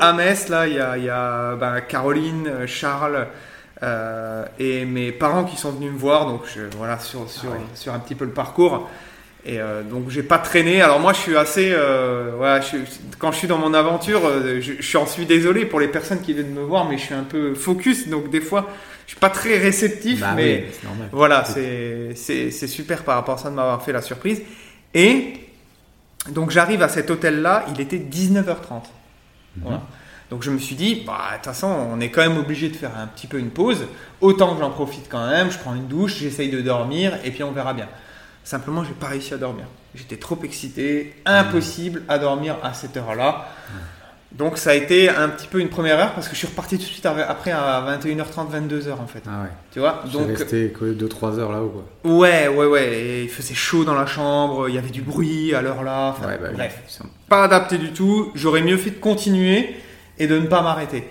à, 0.00 0.12
Metz, 0.12 0.48
là, 0.48 0.66
il 0.68 0.74
y 0.74 0.78
a, 0.78 0.96
y 0.98 1.08
a, 1.08 1.56
ben, 1.56 1.80
Caroline, 1.86 2.46
euh, 2.48 2.66
Charles 2.66 3.26
euh, 3.82 4.44
et 4.58 4.84
mes 4.84 5.12
parents 5.12 5.44
qui 5.44 5.56
sont 5.56 5.70
venus 5.72 5.92
me 5.92 5.98
voir, 5.98 6.26
donc 6.26 6.42
je, 6.54 6.62
voilà, 6.76 6.98
sur, 6.98 7.28
sur, 7.30 7.50
Ah 7.52 7.56
ouais. 7.56 7.64
sur 7.74 7.92
un 7.92 7.98
petit 7.98 8.14
peu 8.14 8.24
le 8.24 8.30
parcours. 8.32 8.88
Et 9.48 9.60
euh, 9.60 9.82
donc 9.84 10.10
j'ai 10.10 10.24
pas 10.24 10.38
traîné. 10.38 10.82
Alors 10.82 10.98
moi 10.98 11.12
je 11.12 11.18
suis 11.18 11.36
assez, 11.36 11.70
euh, 11.72 12.32
voilà, 12.36 12.60
je 12.60 12.78
quand 13.18 13.30
je 13.30 13.36
suis 13.38 13.46
dans 13.48 13.58
mon 13.58 13.74
aventure, 13.74 14.22
euh, 14.26 14.60
je, 14.60 14.72
je 14.80 14.82
suis 14.82 14.96
en 14.96 15.06
suis 15.06 15.24
désolé 15.24 15.66
pour 15.66 15.78
les 15.78 15.86
personnes 15.88 16.20
qui 16.20 16.32
viennent 16.32 16.52
me 16.52 16.62
voir, 16.62 16.84
mais 16.88 16.98
je 16.98 17.04
suis 17.04 17.14
un 17.14 17.22
peu 17.22 17.54
focus, 17.54 18.08
donc 18.08 18.28
des 18.30 18.40
fois 18.40 18.66
je 19.06 19.12
suis 19.12 19.20
pas 19.20 19.30
très 19.30 19.56
réceptif, 19.58 20.18
Bah 20.20 20.32
mais 20.34 20.64
oui, 20.68 20.74
normal. 20.84 21.08
voilà, 21.12 21.44
c'est 21.44 22.50
super 22.66 23.04
par 23.04 23.14
rapport 23.14 23.36
à 23.36 23.38
ça 23.38 23.50
de 23.50 23.54
m'avoir 23.54 23.80
fait 23.84 23.92
la 23.92 24.02
surprise. 24.02 24.42
Et 24.94 25.34
donc 26.30 26.50
j'arrive 26.50 26.82
à 26.82 26.88
cet 26.88 27.08
hôtel-là, 27.10 27.66
il 27.72 27.80
était 27.80 27.98
19h30. 27.98 28.82
Voilà. 29.58 29.82
Donc 30.30 30.42
je 30.42 30.50
me 30.50 30.58
suis 30.58 30.74
dit, 30.74 31.04
bah 31.06 31.18
de 31.30 31.36
toute 31.36 31.44
façon, 31.44 31.68
on 31.68 32.00
est 32.00 32.10
quand 32.10 32.22
même 32.22 32.38
obligé 32.38 32.68
de 32.68 32.76
faire 32.76 32.90
un 32.98 33.06
petit 33.06 33.26
peu 33.26 33.38
une 33.38 33.50
pause. 33.50 33.86
Autant 34.20 34.54
que 34.54 34.60
j'en 34.60 34.70
profite 34.70 35.08
quand 35.08 35.26
même, 35.28 35.50
je 35.50 35.58
prends 35.58 35.74
une 35.74 35.86
douche, 35.86 36.16
j'essaye 36.16 36.50
de 36.50 36.60
dormir 36.60 37.18
et 37.24 37.30
puis 37.30 37.44
on 37.44 37.52
verra 37.52 37.74
bien. 37.74 37.88
Simplement, 38.42 38.84
j'ai 38.84 38.92
pas 38.92 39.06
réussi 39.06 39.34
à 39.34 39.38
dormir. 39.38 39.66
J'étais 39.94 40.16
trop 40.16 40.38
excité, 40.42 41.14
impossible 41.26 42.02
à 42.08 42.18
dormir 42.18 42.56
à 42.62 42.74
cette 42.74 42.96
heure-là. 42.96 43.48
Donc 44.32 44.58
ça 44.58 44.70
a 44.70 44.74
été 44.74 45.08
un 45.08 45.28
petit 45.28 45.46
peu 45.46 45.60
une 45.60 45.68
première 45.68 45.98
heure 45.98 46.12
parce 46.12 46.28
que 46.28 46.34
je 46.34 46.38
suis 46.38 46.48
reparti 46.48 46.76
tout 46.76 46.84
de 46.84 46.88
suite 46.88 47.06
après 47.06 47.52
à 47.52 47.82
21h30, 47.98 48.50
22h 48.50 48.92
en 48.92 49.06
fait. 49.06 49.22
Ah 49.26 49.42
ouais. 49.42 49.48
Tu 49.72 49.78
vois? 49.78 50.02
Donc 50.12 50.28
resté 50.28 50.68
2-3 50.68 51.38
heures 51.38 51.52
là-haut. 51.52 51.72
Quoi. 52.02 52.12
Ouais, 52.12 52.48
ouais, 52.48 52.66
ouais. 52.66 52.98
Et 52.98 53.22
il 53.22 53.30
faisait 53.30 53.54
chaud 53.54 53.84
dans 53.84 53.94
la 53.94 54.06
chambre, 54.06 54.68
il 54.68 54.74
y 54.74 54.78
avait 54.78 54.90
du 54.90 55.00
bruit 55.00 55.54
à 55.54 55.62
l'heure 55.62 55.82
là. 55.82 56.08
Enfin, 56.08 56.26
Ouais, 56.26 56.38
bah, 56.38 56.48
bref, 56.52 56.82
pas 57.28 57.44
adapté 57.44 57.78
du 57.78 57.92
tout. 57.92 58.30
J'aurais 58.34 58.62
mieux 58.62 58.76
fait 58.76 58.90
de 58.90 58.98
continuer 58.98 59.76
et 60.18 60.26
de 60.26 60.38
ne 60.38 60.46
pas 60.46 60.62
m'arrêter. 60.62 61.08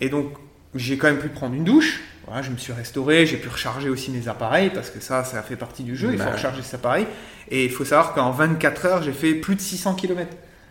Et 0.00 0.08
donc, 0.08 0.32
j'ai 0.74 0.96
quand 0.98 1.06
même 1.08 1.18
pu 1.18 1.28
prendre 1.28 1.54
une 1.54 1.64
douche. 1.64 2.00
Voilà, 2.26 2.42
je 2.42 2.50
me 2.50 2.58
suis 2.58 2.72
restauré, 2.74 3.24
j'ai 3.24 3.38
pu 3.38 3.48
recharger 3.48 3.88
aussi 3.88 4.10
mes 4.10 4.28
appareils 4.28 4.68
parce 4.70 4.90
que 4.90 5.00
ça, 5.00 5.24
ça 5.24 5.42
fait 5.42 5.56
partie 5.56 5.82
du 5.82 5.96
jeu. 5.96 6.10
Il 6.12 6.18
Bah 6.18 6.24
faut 6.24 6.30
ouais. 6.30 6.36
recharger 6.36 6.62
ses 6.62 6.74
appareils. 6.76 7.06
Et 7.50 7.64
il 7.64 7.70
faut 7.70 7.84
savoir 7.86 8.12
qu'en 8.12 8.30
24 8.32 8.84
heures, 8.86 9.02
j'ai 9.02 9.12
fait 9.12 9.32
plus 9.34 9.54
de 9.54 9.60
600 9.62 9.94
km. 9.94 10.28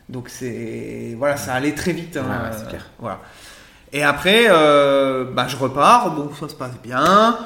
Donc 0.07 0.29
c'est 0.29 1.15
voilà, 1.17 1.35
ça 1.35 1.53
allait 1.53 1.73
très 1.73 1.93
vite. 1.93 2.15
hein. 2.17 2.51
Clair. 2.69 2.85
Voilà. 2.99 3.21
Et 3.91 4.03
après, 4.03 4.45
euh, 4.49 5.25
bah, 5.33 5.47
je 5.47 5.55
repars. 5.57 6.11
Bon, 6.11 6.29
ça 6.39 6.47
se 6.47 6.55
passe 6.55 6.77
bien. 6.83 7.37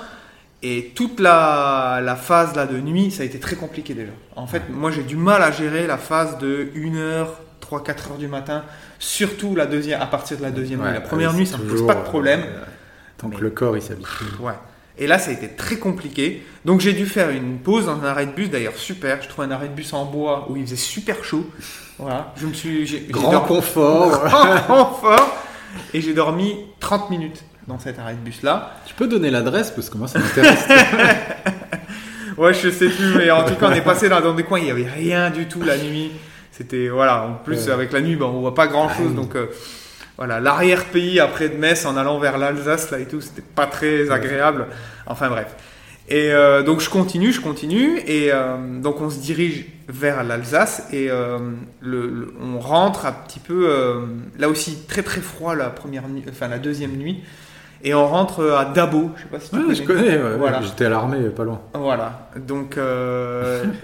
Et 0.63 0.91
toute 0.93 1.19
la, 1.19 2.01
la 2.03 2.15
phase 2.15 2.53
là 2.55 2.67
de 2.67 2.79
nuit, 2.79 3.10
ça 3.12 3.24
a 3.24 3.25
été 3.25 3.39
très 3.39 3.55
compliqué 3.55 3.93
déjà. 3.95 4.12
En 4.36 4.45
fait, 4.45 4.63
moi 4.69 4.91
j'ai 4.91 5.01
du 5.03 5.15
mal 5.15 5.41
à 5.41 5.51
gérer 5.51 5.88
la 5.88 5.98
phase 5.98 6.38
de 6.38 6.69
1h, 6.75 7.25
3, 7.25 7.36
4 7.70 8.12
heures 8.12 8.18
du 8.18 8.27
matin, 8.27 8.63
surtout 9.00 9.56
la 9.56 9.65
deuxième, 9.65 10.01
à 10.01 10.06
partir 10.06 10.38
de 10.38 10.41
la 10.44 10.51
deuxième 10.51 10.80
Ouais, 10.82 10.88
nuit. 10.88 10.94
La 10.96 11.01
première 11.01 11.32
oui, 11.32 11.38
nuit, 11.39 11.48
ça 11.48 11.58
me 11.58 11.63
pose 11.63 11.86
pas 11.88 11.96
de 11.96 12.03
problème. 12.03 12.41
euh, 12.46 13.27
Mais- 13.30 13.36
que 13.36 13.41
le 13.41 13.50
corps 13.51 13.77
il 13.77 13.82
s'habitue. 13.84 14.08
Ouais. 14.39 14.53
Et 14.98 15.08
là, 15.08 15.18
ça 15.20 15.30
a 15.30 15.34
été 15.34 15.48
très 15.50 15.77
compliqué. 15.77 16.46
Donc 16.65 16.82
j'ai 16.82 16.94
dû 16.94 17.06
faire 17.06 17.30
une 17.30 17.60
pause 17.60 17.86
dans 17.86 18.00
un 18.01 18.03
arrêt 18.06 18.25
de 18.25 18.32
bus, 18.32 18.50
d'ailleurs 18.50 18.75
super. 18.75 19.22
Je 19.22 19.30
trouve 19.30 19.46
un 19.46 19.51
arrêt 19.51 19.68
de 19.70 19.74
bus 19.74 19.94
en 19.94 20.06
bois 20.06 20.48
où 20.50 20.58
il 20.58 20.63
faisait 20.65 20.75
super 20.75 21.24
chaud. 21.24 21.50
Voilà. 21.98 22.34
Je 22.36 22.46
me 22.48 22.53
suis. 22.53 22.86
j'ai- 22.86 23.08
Grand 23.10 23.32
dormi- 23.32 23.48
confort. 23.48 24.25
Grand 24.25 24.58
confort. 24.62 25.38
Et 25.94 26.01
j'ai 26.01 26.13
dormi 26.13 26.65
30 26.80 27.10
minutes 27.10 27.44
dans 27.68 27.80
cet 27.80 28.00
arrêt 28.00 28.13
de 28.15 28.20
bus 28.20 28.41
là. 28.44 28.74
tu 28.86 28.94
peux 28.94 29.08
donner 29.08 29.30
l'adresse 29.32 29.72
parce 29.72 29.89
que 29.89 29.98
moi 29.98 30.08
ça 30.08 30.20
m'intéresse. 30.20 30.68
Ouais, 32.38 32.53
je 32.53 32.70
sais 32.70 32.88
plus, 32.88 33.13
mais 33.18 33.30
en 33.30 33.44
tout 33.44 33.56
cas, 33.56 33.68
on 33.70 33.74
est 33.74 33.82
passé 33.82 34.08
dans, 34.10 34.20
dans 34.22 34.34
des 34.34 34.44
coins, 34.44 34.60
il 34.60 34.65
y 34.65 34.72
avait 34.72 34.88
rien 34.89 35.30
du 35.30 35.48
tout 35.48 35.62
la 35.62 35.77
nuit. 35.77 36.12
C'était, 36.51 36.89
voilà, 36.89 37.24
en 37.24 37.34
plus, 37.34 37.65
Ouais. 37.67 37.72
avec 37.72 37.91
la 37.93 38.01
nuit, 38.01 38.15
ben, 38.15 38.25
on 38.25 38.41
voit 38.41 38.53
pas 38.55 38.67
grand 38.67 38.89
chose. 38.89 39.12
Ah, 39.13 39.15
donc, 39.15 39.36
euh, 39.36 39.48
voilà, 40.17 40.39
l'arrière-pays 40.39 41.20
après 41.20 41.50
de 41.50 41.55
Metz 41.58 41.86
en 41.86 41.96
allant 41.98 42.20
vers 42.20 42.38
l'Alsace, 42.38 42.91
là 42.91 43.00
et 43.00 43.05
tout, 43.05 43.22
c'était 43.22 43.41
pas 43.41 43.65
très 43.67 44.12
agréable. 44.12 44.67
Enfin, 45.08 45.29
bref. 45.29 45.55
Et 46.10 46.34
euh, 46.34 46.62
donc, 46.62 46.81
je 46.81 46.89
continue, 46.89 47.31
je 47.31 47.39
continue. 47.39 48.00
Et 48.05 48.31
euh, 48.34 48.58
donc, 48.81 49.00
on 49.01 49.10
se 49.10 49.20
dirige 49.20 49.65
vers 49.88 50.24
l'Alsace 50.25 50.88
et 50.91 51.10
euh, 51.10 51.38
le, 51.79 52.08
le- 52.10 52.34
on 52.41 52.60
rentre 52.60 53.05
un 53.05 53.13
petit 53.13 53.39
peu, 53.39 53.70
là 54.38 54.50
aussi, 54.50 54.84
très 54.88 55.03
très 55.03 55.22
froid 55.22 55.55
la 55.55 55.70
première 55.70 56.08
nuit, 56.10 56.24
enfin, 56.29 56.48
la 56.50 56.60
deuxième 56.60 56.91
nuit. 56.98 57.24
Et 57.84 57.96
on 57.96 58.05
rentre 58.08 58.43
à 58.51 58.65
Dabo, 58.65 59.10
je 59.15 59.24
sais 59.24 59.27
pas 59.29 59.39
si 59.39 59.50
tu 59.50 59.55
Ouais, 59.55 59.74
je 59.74 59.81
connais, 59.84 60.17
ouais, 60.17 60.38
Voilà. 60.38 60.62
j'étais 60.62 60.86
à 60.86 60.89
l'armée 60.89 61.29
pas 61.29 61.43
loin. 61.46 61.62
Voilà, 61.74 62.29
donc 62.36 62.77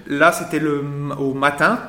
là 0.08 0.32
c'était 0.32 0.60
le 0.60 0.84
au 1.18 1.34
matin 1.34 1.80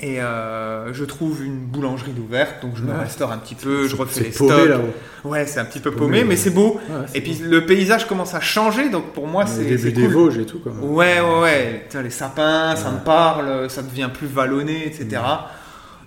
et 0.00 0.20
euh, 0.20 0.92
je 0.92 1.04
trouve 1.04 1.42
une 1.44 1.56
boulangerie 1.58 2.12
d'ouverte, 2.12 2.60
donc 2.62 2.72
je 2.76 2.82
me 2.82 2.92
Ouais. 2.92 2.98
restaure 3.04 3.32
un 3.32 3.38
petit 3.38 3.54
peu, 3.54 3.88
je 3.88 3.96
refais 3.96 4.24
les 4.24 4.30
paumé 4.30 4.52
stocks. 4.52 4.68
là-haut. 4.68 5.28
Ouais, 5.28 5.46
c'est 5.46 5.58
un 5.58 5.64
petit 5.64 5.80
peu 5.80 5.90
paumé, 5.90 6.18
paumé, 6.18 6.24
mais 6.24 6.30
ouais. 6.30 6.36
c'est 6.36 6.50
beau. 6.50 6.80
Ouais, 6.88 7.06
Et 7.14 7.20
puis 7.22 7.38
le 7.42 7.64
paysage 7.66 8.06
commence 8.06 8.34
à 8.34 8.40
changer, 8.40 8.90
donc 8.90 9.12
pour 9.12 9.26
moi 9.26 9.46
c'est 9.46 9.64
début 9.64 9.92
des. 9.92 10.06
Vosges 10.06 10.38
et 10.38 10.44
tout. 10.46 10.58
Quoi. 10.60 10.72
Ouais, 10.72 11.20
ouais, 11.20 11.40
ouais. 11.40 11.88
Les 12.02 12.10
sapins, 12.10 12.76
ça 12.76 12.88
Ouais. 12.88 12.94
me 12.94 13.04
parle, 13.04 13.70
ça 13.70 13.82
devient 13.82 14.10
plus 14.12 14.26
vallonné, 14.26 14.86
etc. 14.86 15.22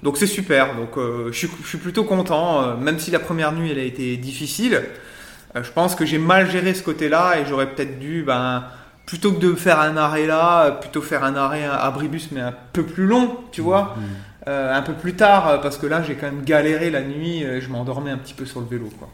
Donc 0.04 0.18
c'est 0.18 0.28
super. 0.28 0.76
Donc 0.76 0.98
euh, 0.98 1.30
je, 1.32 1.38
suis, 1.38 1.50
je 1.64 1.68
suis 1.68 1.78
plutôt 1.80 2.04
content, 2.04 2.62
euh, 2.64 2.76
même 2.78 3.00
si 3.00 3.12
la 3.12 3.20
première 3.20 3.52
nuit 3.52 3.72
elle 3.72 3.80
a 3.80 3.84
été 3.84 4.16
difficile. 4.18 4.82
je 5.56 5.72
pense 5.72 5.96
que 5.96 6.06
j'ai 6.06 6.20
mal 6.20 6.50
géré 6.50 6.74
ce 6.76 6.84
côté-là 6.84 7.40
et 7.40 7.46
j'aurais 7.50 7.72
peut-être 7.74 8.00
dû 8.00 8.24
ben, 8.24 8.64
plutôt 9.10 9.34
que 9.34 9.40
de 9.40 9.54
faire 9.56 9.80
un 9.82 9.98
arrêt 9.98 10.26
là, 10.28 10.72
plutôt 10.72 11.02
faire 11.02 11.24
un 11.24 11.36
arrêt 11.36 11.66
à 11.66 11.90
Bribus, 11.92 12.30
mais 12.32 12.42
un 12.42 12.54
peu 12.74 12.84
plus 12.84 13.06
long, 13.08 13.38
tu 13.52 13.62
vois, 13.62 13.96
Mm. 13.98 14.02
euh, 14.50 14.78
un 14.78 14.82
peu 14.84 14.94
plus 14.94 15.16
tard, 15.16 15.62
parce 15.62 15.78
que 15.78 15.88
là 15.88 16.02
j'ai 16.04 16.16
quand 16.16 16.28
même 16.28 16.44
galéré 16.44 16.90
la 16.92 17.02
nuit, 17.02 17.44
euh, 17.44 17.60
je 17.60 17.70
m'endormais 17.70 18.12
un 18.12 18.18
petit 18.18 18.36
peu 18.36 18.46
sur 18.46 18.60
le 18.62 18.68
vélo, 18.68 18.88
quoi. 19.00 19.08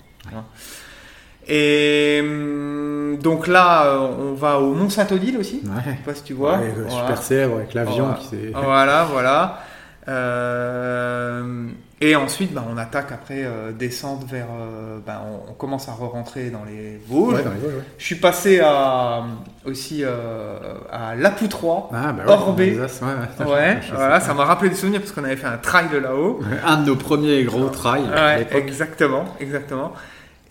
Et 1.48 2.20
hum, 2.24 3.18
donc 3.22 3.48
là, 3.48 3.86
euh, 3.86 4.08
on 4.32 4.34
va 4.34 4.60
au 4.60 4.74
Mont 4.74 4.90
Saint-Odile 4.90 5.38
aussi. 5.38 5.62
Ouais. 5.64 5.82
Je 5.86 5.90
sais 5.92 5.98
pas 6.06 6.14
si 6.16 6.24
tu 6.24 6.34
vois. 6.34 6.58
Ouais, 6.58 6.74
euh, 6.78 6.86
Voilà. 6.88 7.06
Super 7.08 7.22
célèbre 7.22 7.56
avec 7.58 7.74
l'avion 7.76 8.06
Voilà. 8.06 8.14
qui 8.20 8.26
s'est. 8.28 8.52
Voilà, 8.54 9.04
voilà. 9.06 9.60
Euh, 10.08 11.68
et 12.02 12.16
ensuite, 12.16 12.54
bah, 12.54 12.64
on 12.72 12.78
attaque 12.78 13.12
après 13.12 13.44
euh, 13.46 13.72
descendre 13.72 14.26
vers. 14.28 14.48
euh, 14.52 15.00
bah, 15.06 15.24
on, 15.26 15.52
on 15.52 15.54
commence 15.54 15.88
à 15.90 15.94
re-rentrer 15.94 16.50
dans 16.50 16.64
les 16.66 17.00
Vosges. 17.08 17.36
Ouais, 17.36 17.44
dans 17.44 17.52
les 17.52 17.60
Vosges, 17.60 17.74
ouais. 17.76 17.84
Je 17.98 18.06
suis 18.06 18.16
passé 18.16 18.60
à, 18.60 19.24
aussi 19.66 20.02
euh, 20.04 20.58
à 20.92 21.16
Lapoutroie. 21.16 21.90
Ah, 21.94 22.12
bah 22.14 22.24
ouais, 22.26 22.32
Orbé. 22.32 22.78
ouais, 22.78 23.80
voilà, 23.94 24.20
ça 24.20 24.34
m'a 24.34 24.46
rappelé 24.46 24.70
des 24.70 24.76
souvenirs 24.76 25.00
parce 25.00 25.12
qu'on 25.14 25.24
avait 25.24 25.38
fait 25.38 25.48
un 25.48 25.58
trail 25.58 25.88
de 25.92 25.98
là-haut. 25.98 26.40
Un 26.66 26.78
de 26.82 26.86
nos 26.88 26.96
premiers 26.96 27.44
gros 27.44 27.70
trails 27.70 28.04
exactement, 28.52 29.26
exactement. 29.40 29.94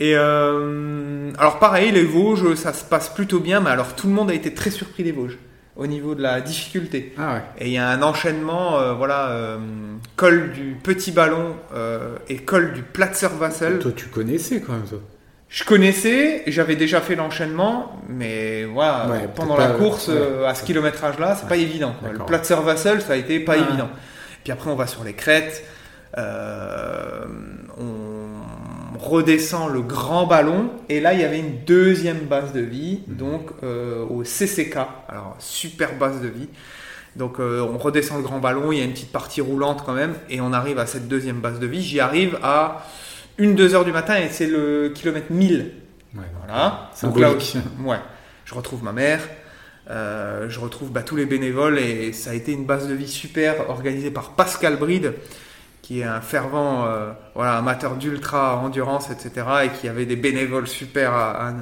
Et 0.00 0.14
euh, 0.16 1.30
alors 1.38 1.60
pareil, 1.60 1.92
les 1.92 2.02
Vosges, 2.04 2.54
ça 2.56 2.72
se 2.72 2.84
passe 2.84 3.10
plutôt 3.10 3.38
bien, 3.38 3.60
mais 3.60 3.70
alors 3.70 3.94
tout 3.94 4.08
le 4.08 4.12
monde 4.12 4.30
a 4.30 4.34
été 4.34 4.52
très 4.52 4.70
surpris 4.70 5.04
des 5.04 5.12
Vosges 5.12 5.38
au 5.76 5.86
niveau 5.86 6.14
de 6.14 6.22
la 6.22 6.40
difficulté. 6.40 7.12
Ah 7.18 7.34
ouais. 7.34 7.42
Et 7.58 7.66
il 7.66 7.72
y 7.72 7.78
a 7.78 7.88
un 7.88 8.02
enchaînement, 8.02 8.78
euh, 8.78 8.92
voilà, 8.92 9.28
euh, 9.30 9.58
col 10.16 10.52
du 10.52 10.76
petit 10.82 11.10
ballon 11.10 11.56
euh, 11.74 12.16
et 12.28 12.36
col 12.38 12.72
du 12.72 12.82
Platzer 12.82 13.28
Vassel. 13.36 13.78
Toi, 13.80 13.90
tu 13.96 14.06
connaissais 14.06 14.60
quand 14.60 14.72
même, 14.74 14.82
toi. 14.86 15.00
Je 15.48 15.62
connaissais, 15.64 16.42
j'avais 16.48 16.74
déjà 16.76 17.00
fait 17.00 17.14
l'enchaînement, 17.14 18.00
mais 18.08 18.64
voilà, 18.64 19.08
Ouais, 19.08 19.28
pendant 19.34 19.56
la 19.56 19.68
course 19.68 20.08
ouais. 20.08 20.14
euh, 20.16 20.46
à 20.48 20.54
ce 20.54 20.64
kilométrage-là, 20.64 21.36
c'est 21.38 21.48
pas 21.48 21.56
évident. 21.56 21.94
quoi. 22.00 22.10
Le. 22.12 22.18
Platzer 22.18 22.60
Vassel, 22.60 23.00
ça 23.02 23.12
a 23.12 23.16
été 23.16 23.38
pas 23.40 23.52
Ouais. 23.52 23.60
évident. 23.68 23.88
Puis 24.42 24.52
après, 24.52 24.70
on 24.70 24.74
va 24.76 24.86
sur 24.88 25.04
les 25.04 25.12
crêtes, 25.14 25.64
on 27.78 28.13
redescend 29.04 29.72
le 29.72 29.80
grand 29.82 30.26
ballon, 30.26 30.70
et 30.88 31.00
là, 31.00 31.12
il 31.14 31.20
y 31.20 31.24
avait 31.24 31.38
une 31.38 31.64
deuxième 31.66 32.20
base 32.20 32.52
de 32.52 32.60
vie, 32.60 33.00
Mhm. 33.08 33.16
donc 33.16 33.50
euh, 33.62 34.04
au 34.04 34.24
CCK, 34.24 34.76
alors 35.08 35.36
super 35.38 35.96
base 35.98 36.20
de 36.20 36.28
vie. 36.28 36.48
Donc 37.16 37.38
euh, 37.38 37.60
on 37.62 37.78
redescend 37.78 38.18
le 38.18 38.24
grand 38.24 38.40
ballon, 38.40 38.72
il 38.72 38.78
y 38.78 38.80
a 38.80 38.84
une 38.84 38.92
petite 38.92 39.12
partie 39.12 39.40
roulante 39.40 39.82
quand 39.86 39.92
même, 39.94 40.14
et 40.28 40.40
on 40.40 40.52
arrive 40.52 40.78
à 40.78 40.86
cette 40.86 41.06
deuxième 41.06 41.40
base 41.40 41.60
de 41.60 41.66
vie. 41.66 41.82
J'y 41.82 42.00
arrive 42.00 42.38
à 42.42 42.84
1-2 43.38 43.74
heures 43.74 43.84
du 43.84 43.92
matin, 43.92 44.16
et 44.16 44.28
c'est 44.30 44.46
le 44.46 44.90
kilomètre 44.94 45.30
1000. 45.30 45.72
Ouais, 46.16 46.22
Voilà. 46.44 46.90
Donc 47.02 47.18
là 47.20 47.30
ouais. 47.84 47.98
Je 48.44 48.54
retrouve 48.54 48.82
ma 48.84 48.92
mère, 48.92 49.20
euh, 49.90 50.48
je 50.48 50.58
retrouve 50.60 50.90
bah, 50.90 51.02
tous 51.02 51.16
les 51.16 51.26
bénévoles 51.26 51.78
et 51.78 52.12
ça 52.12 52.30
a 52.30 52.34
été 52.34 52.52
une 52.52 52.64
base 52.66 52.88
de 52.88 52.94
vie 52.94 53.08
super 53.08 53.68
organisée 53.70 54.10
par 54.10 54.30
Pascal 54.30 54.76
Bride, 54.76 55.14
qui 55.84 56.00
est 56.00 56.04
un 56.04 56.22
fervent 56.22 56.86
euh, 56.86 57.12
voilà, 57.34 57.58
amateur 57.58 57.96
d'ultra 57.96 58.56
endurance, 58.56 59.10
etc. 59.10 59.46
et 59.64 59.68
qui 59.68 59.86
avait 59.86 60.06
des 60.06 60.16
bénévoles 60.16 60.66
super 60.66 61.12
à, 61.12 61.48
à- 61.48 61.52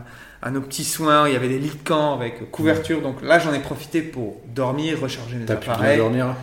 à 0.42 0.50
nos 0.52 0.60
petits 0.60 0.84
soins. 0.84 1.26
Il 1.28 1.32
y 1.34 1.36
avait 1.36 1.48
des 1.48 1.58
lits 1.58 1.70
de 1.70 1.88
camp 1.88 2.14
avec 2.14 2.48
couverture. 2.52 3.02
Donc 3.02 3.20
là, 3.22 3.40
j'en 3.40 3.52
ai 3.52 3.58
profité 3.58 4.00
pour 4.00 4.40
dormir, 4.54 5.00
recharger 5.00 5.34
mes 5.36 5.44
T'as 5.44 5.56
pu 5.56 5.64
bien 5.66 5.74
appareils. 5.74 5.98
dormir 5.98 6.34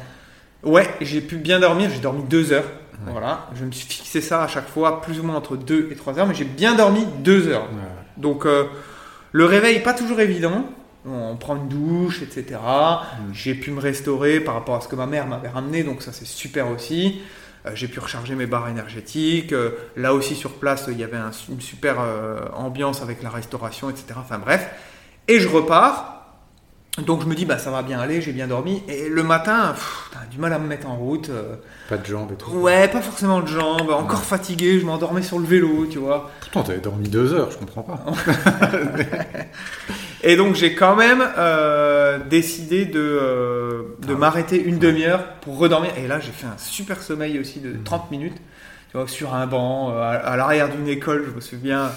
Ouais, 0.63 0.89
j'ai 0.99 1.21
pu 1.21 1.37
bien 1.37 1.61
dormir, 1.61 1.89
j'ai 1.89 2.01
dormi 2.01 2.23
deux 2.23 2.51
heures. 2.51 2.65
Ouais. 3.05 3.13
Voilà, 3.13 3.47
je 3.55 3.63
me 3.63 3.71
suis 3.71 3.87
fixé 3.87 4.19
ça 4.19 4.43
à 4.43 4.47
chaque 4.49 4.67
fois, 4.67 4.99
plus 5.01 5.21
ou 5.21 5.23
moins 5.23 5.35
entre 5.37 5.55
deux 5.55 5.87
et 5.89 5.95
trois 5.95 6.19
heures, 6.19 6.27
mais 6.27 6.35
j'ai 6.35 6.43
bien 6.43 6.75
dormi 6.75 7.05
deux 7.19 7.47
heures. 7.47 7.63
Ouais. 7.71 7.79
Donc 8.17 8.45
euh, 8.45 8.65
le 9.31 9.45
réveil 9.45 9.79
pas 9.79 9.93
toujours 9.93 10.19
évident. 10.19 10.65
On 11.07 11.37
prend 11.37 11.55
une 11.55 11.69
douche, 11.69 12.21
etc. 12.21 12.59
Mm. 12.59 13.33
J'ai 13.33 13.55
pu 13.55 13.71
me 13.71 13.79
restaurer 13.79 14.41
par 14.41 14.53
rapport 14.55 14.75
à 14.75 14.81
ce 14.81 14.89
que 14.89 14.97
ma 14.97 15.05
mère 15.05 15.27
m'avait 15.27 15.47
ramené, 15.47 15.83
donc 15.83 16.01
ça 16.01 16.11
c'est 16.11 16.27
super 16.27 16.69
aussi. 16.69 17.21
Euh, 17.65 17.71
j'ai 17.75 17.87
pu 17.87 17.99
recharger 17.99 18.35
mes 18.35 18.45
barres 18.45 18.69
énergétiques. 18.69 19.53
Euh, 19.53 19.71
là 19.97 20.13
aussi 20.13 20.35
sur 20.35 20.53
place, 20.53 20.85
il 20.89 20.97
y 20.97 21.03
avait 21.03 21.17
un- 21.17 21.31
une 21.49 21.61
super 21.61 21.97
euh, 21.99 22.39
ambiance 22.53 23.01
avec 23.01 23.21
la 23.23 23.29
restauration, 23.29 23.89
etc. 23.89 24.05
Enfin 24.17 24.39
bref. 24.39 24.69
Et 25.27 25.39
je 25.39 25.47
repars. 25.47 26.18
Donc 27.05 27.21
je 27.21 27.27
me 27.27 27.35
dis, 27.35 27.45
bah 27.45 27.57
ça 27.57 27.71
va 27.71 27.81
bien 27.81 27.99
aller, 27.99 28.21
j'ai 28.21 28.31
bien 28.31 28.47
dormi. 28.47 28.83
Et 28.87 29.09
le 29.09 29.23
matin, 29.23 29.71
pff, 29.73 30.09
t'as 30.11 30.25
du 30.29 30.37
mal 30.37 30.53
à 30.53 30.59
me 30.59 30.67
mettre 30.67 30.87
en 30.89 30.95
route. 30.95 31.29
euh, 31.29 31.55
Pas 31.89 31.97
de 31.97 32.05
jambes 32.05 32.31
et 32.31 32.35
tout. 32.35 32.51
ouais, 32.51 32.87
pas 32.87 33.01
forcément 33.01 33.39
de 33.41 33.47
jambes, 33.47 33.89
encore 33.91 34.23
fatigué, 34.23 34.79
je 34.79 34.85
m'endormais 34.85 35.21
sur 35.23 35.39
le 35.39 35.45
vélo, 35.45 35.85
tu 35.89 35.97
vois. 35.97 36.29
Pourtant, 36.41 36.63
t'avais 36.63 36.79
dormi 36.79 37.07
deux 37.09 37.33
heures, 37.33 37.51
je 37.51 37.57
comprends 37.57 37.83
pas. 37.83 37.99
Et 40.23 40.35
donc 40.35 40.55
j'ai 40.55 40.75
quand 40.75 40.95
même 40.97 41.23
euh, 41.37 42.19
décidé 42.29 42.85
de, 42.85 42.99
euh, 42.99 43.83
de 44.05 44.13
Ah. 44.13 44.17
m'arrêter 44.17 44.61
une 44.61 44.77
demi-heure 44.77 45.23
pour 45.41 45.57
redormir. 45.57 45.91
Et 45.97 46.07
là 46.07 46.19
j'ai 46.19 46.31
fait 46.31 46.45
un 46.47 46.57
super 46.57 47.01
sommeil 47.01 47.39
aussi 47.39 47.59
de 47.61 47.69
Mhm. 47.69 47.83
30 47.83 48.11
minutes, 48.11 48.35
tu 48.91 48.97
vois, 48.97 49.07
sur 49.07 49.33
un 49.33 49.47
banc, 49.47 49.89
à, 49.97 50.07
à 50.09 50.35
l'arrière 50.35 50.69
d'une 50.69 50.87
école, 50.89 51.25
je 51.29 51.35
me 51.35 51.39
souviens. 51.41 51.89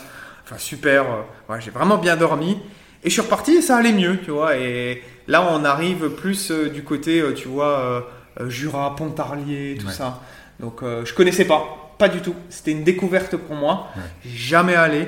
Enfin 0.45 0.57
super, 0.59 1.05
ouais, 1.49 1.61
j'ai 1.61 1.71
vraiment 1.73 1.99
bien 1.99 2.17
dormi. 2.17 2.59
Et 3.05 3.09
je 3.09 3.13
suis 3.13 3.23
reparti 3.23 3.53
et 3.53 3.63
ça 3.63 3.77
allait 3.77 3.93
mieux, 3.93 4.19
tu 4.25 4.31
vois. 4.31 4.57
Et 4.57 5.03
là 5.29 5.47
on 5.51 5.65
arrive 5.65 6.11
plus 6.11 6.51
euh, 6.51 6.69
du 6.69 6.83
côté, 6.85 7.21
euh, 7.21 7.33
tu 7.33 7.49
vois, 7.49 8.05
euh, 8.41 8.49
Jura, 8.49 8.95
Pontarlier, 8.97 9.77
tout 9.81 9.87
Ouais. 9.87 9.93
ça. 9.93 10.21
Donc 10.61 10.83
euh, 10.83 11.05
je 11.05 11.13
connaissais 11.15 11.45
pas, 11.45 11.95
pas 11.99 12.09
du 12.09 12.21
tout. 12.21 12.35
C'était 12.49 12.71
une 12.73 12.85
découverte 12.85 13.37
pour 13.37 13.57
moi. 13.57 13.89
Ouais. 13.97 14.03
Jamais 14.35 14.75
allé. 14.77 15.07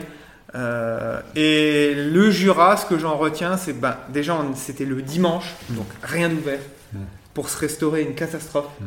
Euh, 0.57 1.21
et 1.35 1.95
le 1.95 2.31
Jura, 2.31 2.77
ce 2.77 2.87
que 2.87 2.99
j'en 2.99 3.17
retiens, 3.17 3.57
c'est 3.57 3.73
ben, 3.73 3.97
déjà 4.11 4.39
c'était 4.55 4.85
le 4.85 5.03
dimanche, 5.03 5.55
Mm. 5.71 5.75
donc 5.77 5.87
rien 6.03 6.29
d'ouvert. 6.29 6.61
Mm. 6.93 6.99
Pour 7.35 7.49
se 7.49 7.59
restaurer, 7.59 8.03
une 8.03 8.15
catastrophe. 8.15 8.67
Mm. 8.81 8.85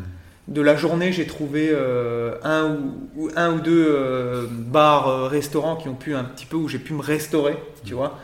De 0.54 0.62
la 0.62 0.78
journée, 0.78 1.12
j'ai 1.12 1.28
trouvé 1.28 1.70
euh, 1.74 2.36
un, 2.44 2.78
ou, 3.18 3.30
un 3.36 3.52
ou 3.56 3.60
deux 3.60 3.86
euh, 3.90 4.46
bars, 4.50 5.10
euh, 5.10 5.28
restaurants 5.28 5.76
qui 5.76 5.90
ont 5.90 5.96
pu 5.96 6.16
un 6.16 6.24
petit 6.24 6.46
peu 6.46 6.56
où 6.56 6.70
j'ai 6.70 6.80
pu 6.80 6.94
me 6.94 7.02
restaurer, 7.02 7.58
tu 7.84 7.94
vois. 7.96 8.18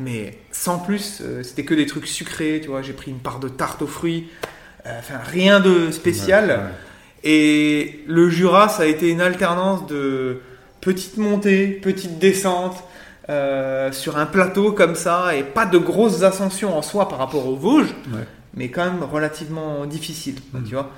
Mais 0.00 0.38
sans 0.50 0.78
plus, 0.78 1.18
euh, 1.20 1.42
c'était 1.42 1.64
que 1.64 1.74
des 1.74 1.86
trucs 1.86 2.06
sucrés, 2.06 2.60
tu 2.62 2.68
vois. 2.68 2.80
J'ai 2.82 2.94
pris 2.94 3.10
une 3.10 3.18
part 3.18 3.38
de 3.38 3.48
tarte 3.48 3.82
aux 3.82 3.86
fruits, 3.86 4.28
euh, 4.86 4.98
enfin 4.98 5.18
rien 5.22 5.60
de 5.60 5.90
spécial. 5.90 6.48
Ouais, 6.48 6.54
ouais. 6.54 6.60
Et 7.22 8.04
le 8.06 8.30
Jura, 8.30 8.68
ça 8.68 8.84
a 8.84 8.86
été 8.86 9.10
une 9.10 9.20
alternance 9.20 9.86
de 9.86 10.40
petites 10.80 11.18
montées, 11.18 11.66
petites 11.68 12.18
descentes 12.18 12.82
euh, 13.28 13.92
sur 13.92 14.16
un 14.16 14.24
plateau 14.26 14.72
comme 14.72 14.94
ça, 14.94 15.36
et 15.36 15.42
pas 15.44 15.66
de 15.66 15.76
grosses 15.78 16.22
ascensions 16.22 16.76
en 16.76 16.80
soi 16.82 17.08
par 17.08 17.18
rapport 17.18 17.46
aux 17.46 17.56
Vosges, 17.56 17.94
Ouais. 18.12 18.24
mais 18.54 18.70
quand 18.70 18.84
même 18.86 19.02
relativement 19.04 19.84
difficile, 19.84 20.36
Mhm. 20.54 20.64
tu 20.64 20.74
vois. 20.74 20.90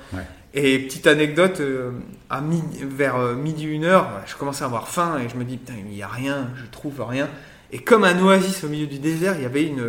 Et 0.55 0.79
petite 0.79 1.07
anecdote, 1.07 1.59
euh, 1.59 1.91
à 2.29 2.41
vers 2.81 3.17
midi 3.35 3.65
une 3.65 3.83
heure, 3.83 4.07
je 4.25 4.35
commençais 4.35 4.63
à 4.63 4.67
avoir 4.67 4.87
faim 4.87 5.19
et 5.23 5.27
je 5.27 5.35
me 5.35 5.43
dis 5.43 5.57
putain 5.57 5.73
il 5.77 5.91
n'y 5.93 6.01
a 6.03 6.07
rien, 6.07 6.49
je 6.55 6.63
trouve 6.71 7.01
rien. 7.01 7.27
Et 7.73 7.79
comme 7.79 8.03
un 8.05 8.17
oasis 8.23 8.63
au 8.63 8.67
milieu 8.69 8.85
du 8.87 8.99
désert, 8.99 9.33
il 9.37 9.43
y 9.43 9.45
avait 9.45 9.63
une, 9.63 9.81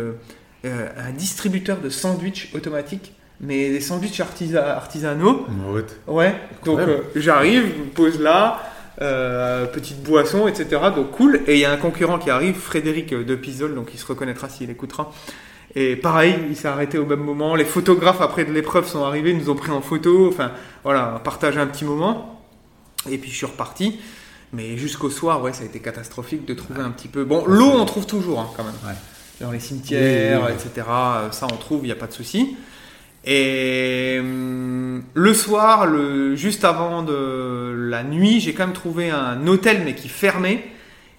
euh, 0.65 0.87
un 0.97 1.11
distributeur 1.11 1.77
de 1.77 1.89
sandwichs 1.89 2.49
automatiques, 2.55 3.13
mais 3.39 3.69
des 3.69 3.79
sandwichs 3.79 4.19
artisa- 4.19 4.71
artisanaux. 4.75 5.45
Ouais. 6.07 6.35
Donc 6.65 6.79
euh, 6.89 6.97
j'arrive, 7.15 7.61
je 7.77 7.81
me 7.83 7.89
pose 7.89 8.19
là, 8.19 8.63
euh, 9.01 9.65
petite 9.67 10.01
boisson, 10.03 10.47
etc. 10.47 10.81
Donc 10.95 11.11
cool. 11.11 11.41
Et 11.47 11.53
il 11.53 11.59
y 11.59 11.65
a 11.65 11.71
un 11.71 11.77
concurrent 11.77 12.17
qui 12.17 12.29
arrive, 12.31 12.55
Frédéric 12.55 13.13
de 13.13 13.35
Pisol, 13.35 13.75
donc 13.75 13.89
il 13.93 13.99
se 13.99 14.05
reconnaîtra 14.07 14.49
s'il 14.49 14.69
écoutera. 14.71 15.11
Et 15.75 15.95
pareil, 15.97 16.35
il 16.49 16.55
s'est 16.55 16.69
arrêté 16.69 16.97
au 16.97 17.05
même 17.05 17.19
moment. 17.19 17.53
Les 17.53 17.65
photographes 17.65 18.21
après 18.21 18.45
de 18.45 18.51
l'épreuve 18.53 18.87
sont 18.87 19.03
arrivés, 19.03 19.33
nous 19.33 19.49
ont 19.49 19.55
pris 19.55 19.71
en 19.71 19.81
photo. 19.81 20.29
Enfin, 20.29 20.51
voilà, 20.83 21.21
partagé 21.23 21.59
un 21.59 21.67
petit 21.67 21.85
moment. 21.85 22.41
Et 23.11 23.17
puis 23.19 23.29
je 23.29 23.35
suis 23.35 23.45
reparti. 23.45 23.99
Mais 24.55 24.77
jusqu'au 24.77 25.09
soir, 25.09 25.41
ouais, 25.41 25.53
ça 25.53 25.63
a 25.63 25.65
été 25.65 25.79
catastrophique 25.79 26.45
de 26.47 26.53
trouver 26.53 26.81
un 26.81 26.91
petit 26.91 27.07
peu. 27.07 27.23
Bon, 27.25 27.43
l'eau, 27.45 27.71
on 27.75 27.85
trouve 27.85 28.05
toujours 28.05 28.39
hein, 28.39 28.49
quand 28.55 28.63
même. 28.63 28.73
Ouais. 28.85 28.95
Dans 29.41 29.51
les 29.51 29.59
cimetières, 29.59 30.39
Oui, 30.41 30.47
oui, 30.47 30.53
oui. 30.57 30.67
etc. 30.69 30.87
euh, 30.89 31.31
Ça, 31.31 31.45
on 31.51 31.57
trouve, 31.57 31.79
il 31.83 31.87
n'y 31.87 31.91
a 31.91 31.95
pas 31.95 32.07
de 32.07 32.13
souci. 32.13 32.55
Et 33.25 34.17
hum, 34.19 35.03
le 35.13 35.33
soir, 35.33 35.87
le, 35.87 36.35
juste 36.35 36.63
avant 36.63 37.01
de 37.03 37.73
la 37.89 38.03
nuit, 38.03 38.39
j'ai 38.39 38.53
quand 38.53 38.65
même 38.67 38.75
trouvé 38.75 39.09
un 39.09 39.45
hôtel, 39.47 39.81
mais 39.83 39.95
qui 39.95 40.09
fermait 40.09 40.63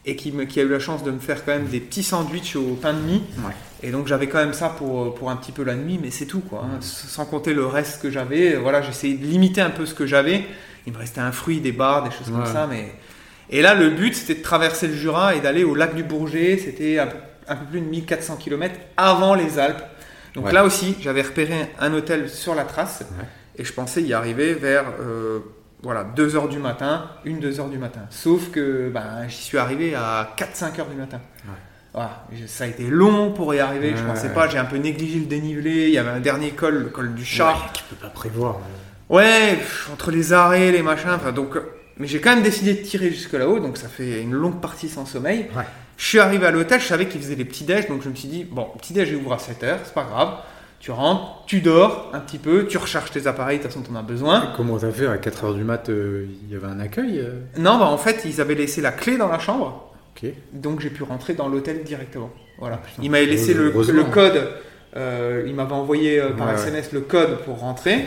et 0.05 0.14
qui, 0.14 0.31
me- 0.31 0.45
qui 0.45 0.61
a 0.61 0.62
eu 0.62 0.69
la 0.69 0.78
chance 0.78 1.02
de 1.02 1.11
me 1.11 1.19
faire 1.19 1.45
quand 1.45 1.50
même 1.52 1.66
des 1.66 1.81
petits 1.81 2.05
sandwichs 2.05 2.55
au 2.55 2.75
pain 2.81 2.93
de 2.95 3.00
mie. 3.00 3.23
Ouais. 3.45 3.52
Et 3.83 3.90
donc 3.90 4.07
j'avais 4.07 4.28
quand 4.28 4.38
même 4.38 4.52
ça 4.55 4.69
pour, 4.69 5.14
pour 5.16 5.31
un 5.31 5.37
petit 5.37 5.50
peu 5.52 5.64
la 5.64 5.75
nuit, 5.75 5.99
mais 6.00 6.11
c'est 6.12 6.26
tout 6.26 6.40
quoi. 6.40 6.61
hein. 6.64 6.78
Sans 6.81 7.26
compter 7.26 7.52
le 7.55 7.66
reste 7.66 8.00
que 8.02 8.11
j'avais. 8.11 8.55
Voilà, 8.55 8.83
j'essayais 8.83 9.14
de 9.14 9.26
limiter 9.26 9.61
un 9.61 9.71
peu 9.71 9.85
ce 9.85 9.95
que 9.95 10.07
j'avais. 10.07 10.45
Il 10.87 10.93
me 10.93 10.99
restait 10.99 11.21
un 11.21 11.33
fruit, 11.33 11.59
des 11.61 11.73
barres, 11.73 12.05
des 12.05 12.11
choses 12.16 12.31
comme 12.31 12.47
ça, 12.47 12.69
mais. 12.71 12.95
Et 13.50 13.62
là, 13.62 13.75
le 13.75 13.91
but, 13.91 14.15
c'était 14.15 14.35
de 14.35 14.43
traverser 14.43 14.88
le 14.88 14.95
Jura 14.95 15.35
et 15.35 15.41
d'aller 15.41 15.62
au 15.65 15.75
lac 15.75 15.95
du 15.95 16.03
Bourget. 16.03 16.59
C'était 16.62 16.99
un, 16.99 17.07
peu- 17.07 17.17
un 17.49 17.57
peu 17.57 17.65
plus 17.67 17.81
de 17.81 17.87
1400 17.87 18.37
km 18.37 18.75
avant 18.97 19.35
les 19.35 19.59
Alpes. 19.59 19.83
Donc 20.35 20.47
Ouais. 20.47 20.53
là 20.53 20.65
aussi, 20.65 20.97
j'avais 21.00 21.23
repéré 21.23 21.71
un 21.79 21.93
hôtel 21.95 22.29
sur 22.29 22.55
la 22.55 22.65
trace 22.65 23.00
Ouais. 23.19 23.25
et 23.57 23.65
je 23.65 23.73
pensais 23.73 24.03
y 24.03 24.12
arriver 24.12 24.53
vers 24.55 24.85
euh, 25.00 25.38
voilà, 25.83 26.05
2 26.05 26.37
heures 26.37 26.49
du 26.49 26.59
matin, 26.59 27.09
1-2 27.25 27.61
heures 27.61 27.69
du 27.69 27.79
matin. 27.79 28.00
Sauf 28.11 28.50
que 28.50 28.91
ben, 28.93 29.26
j'y 29.29 29.37
suis 29.43 29.59
arrivé 29.59 29.95
à 29.95 30.35
4-5 30.37 30.81
heures 30.81 30.88
du 30.88 30.97
matin. 30.97 31.21
Voilà, 31.95 32.26
ça 32.47 32.65
a 32.65 32.67
été 32.67 32.88
long 32.88 33.31
pour 33.33 33.55
y 33.55 33.59
arriver. 33.61 33.95
je 33.97 34.03
Ouais. 34.03 34.09
pensais 34.09 34.29
pas, 34.29 34.49
j'ai 34.49 34.59
un 34.59 34.67
peu 34.67 34.76
négligé 34.76 35.19
le 35.21 35.25
dénivelé. 35.25 35.85
Il 35.88 35.95
y 35.95 35.99
avait 35.99 36.11
un 36.11 36.21
dernier 36.21 36.50
col, 36.50 36.75
le 36.75 36.91
col 36.91 37.15
du 37.15 37.25
chat. 37.25 37.55
Tu 37.73 37.85
peux 37.85 37.97
pas 37.97 38.09
prévoir. 38.11 38.59
Ouais, 39.09 39.55
pff, 39.57 39.88
entre 39.93 40.11
les 40.11 40.33
arrêts, 40.35 40.73
les 40.73 40.83
machins, 40.83 41.17
donc. 41.35 41.57
Mais 41.99 42.07
j'ai 42.07 42.21
quand 42.21 42.35
même 42.35 42.43
décidé 42.43 42.75
de 42.75 42.83
tirer 42.83 43.11
jusque 43.11 43.33
là-haut, 43.33 43.59
donc 43.59 43.79
ça 43.79 43.88
fait 43.88 44.21
une 44.21 44.33
longue 44.33 44.61
partie 44.61 44.88
sans 44.88 45.07
sommeil. 45.07 45.47
Ouais. 45.57 45.65
Je 45.97 46.05
suis 46.05 46.19
arrivé 46.19 46.47
à 46.47 46.50
l'hôtel, 46.50 46.81
je 46.81 46.87
savais 46.87 47.07
qu'ils 47.07 47.23
faisaient 47.23 47.37
les 47.37 47.47
petits 47.47 47.65
déj, 47.65 47.88
donc 47.88 48.03
je 48.03 48.11
me 48.11 48.15
suis 48.15 48.29
dit, 48.29 48.45
bon, 48.45 48.67
petit 48.79 48.93
déj, 48.93 49.09
il 49.11 49.17
ouvre 49.17 49.33
à 49.33 49.38
7h, 49.38 49.79
c'est 49.85 49.95
pas 49.95 50.05
grave. 50.05 50.35
Tu 50.79 50.91
rentres, 50.91 51.45
tu 51.47 51.62
dors 51.62 52.11
un 52.12 52.21
petit 52.21 52.37
peu, 52.37 52.67
tu 52.67 52.76
recharges 52.76 53.11
tes 53.11 53.26
appareils, 53.26 53.59
de 53.59 53.62
toute 53.62 53.73
façon, 53.73 53.83
t'en 53.83 53.99
as 53.99 54.03
besoin. 54.03 54.53
Comment 54.57 54.76
t'as 54.76 54.93
fait 54.93 55.07
à 55.07 55.17
4h 55.17 55.55
du 55.55 55.65
mat 55.65 55.88
euh, 55.88 56.26
Il 56.45 56.53
y 56.53 56.55
avait 56.55 56.67
un 56.67 56.79
accueil 56.81 57.19
euh 57.21 57.41
Non, 57.57 57.79
bah 57.79 57.87
en 57.87 57.97
fait, 57.97 58.23
ils 58.26 58.43
avaient 58.43 58.55
laissé 58.55 58.83
la 58.83 58.93
clé 58.93 59.17
dans 59.17 59.29
la 59.29 59.38
chambre, 59.38 59.91
Ok. 60.15 60.31
donc 60.53 60.81
j'ai 60.81 60.91
pu 60.91 61.03
rentrer 61.03 61.33
dans 61.33 61.49
l'hôtel 61.49 61.83
directement. 61.83 62.31
Voilà. 62.59 62.76
putain. 62.76 63.03
il 63.03 63.11
m'avait 63.11 63.26
laissé 63.26 63.55
le, 63.55 63.71
code, 64.05 64.49
euh, 64.97 65.45
il 65.47 65.55
m'avait 65.55 65.73
envoyé 65.73 66.21
euh, 66.21 66.31
par 66.31 66.49
Ouais, 66.49 66.55
ouais. 66.55 66.61
SMS 66.61 66.93
le 66.93 67.00
code 67.00 67.38
pour 67.45 67.59
rentrer 67.61 68.05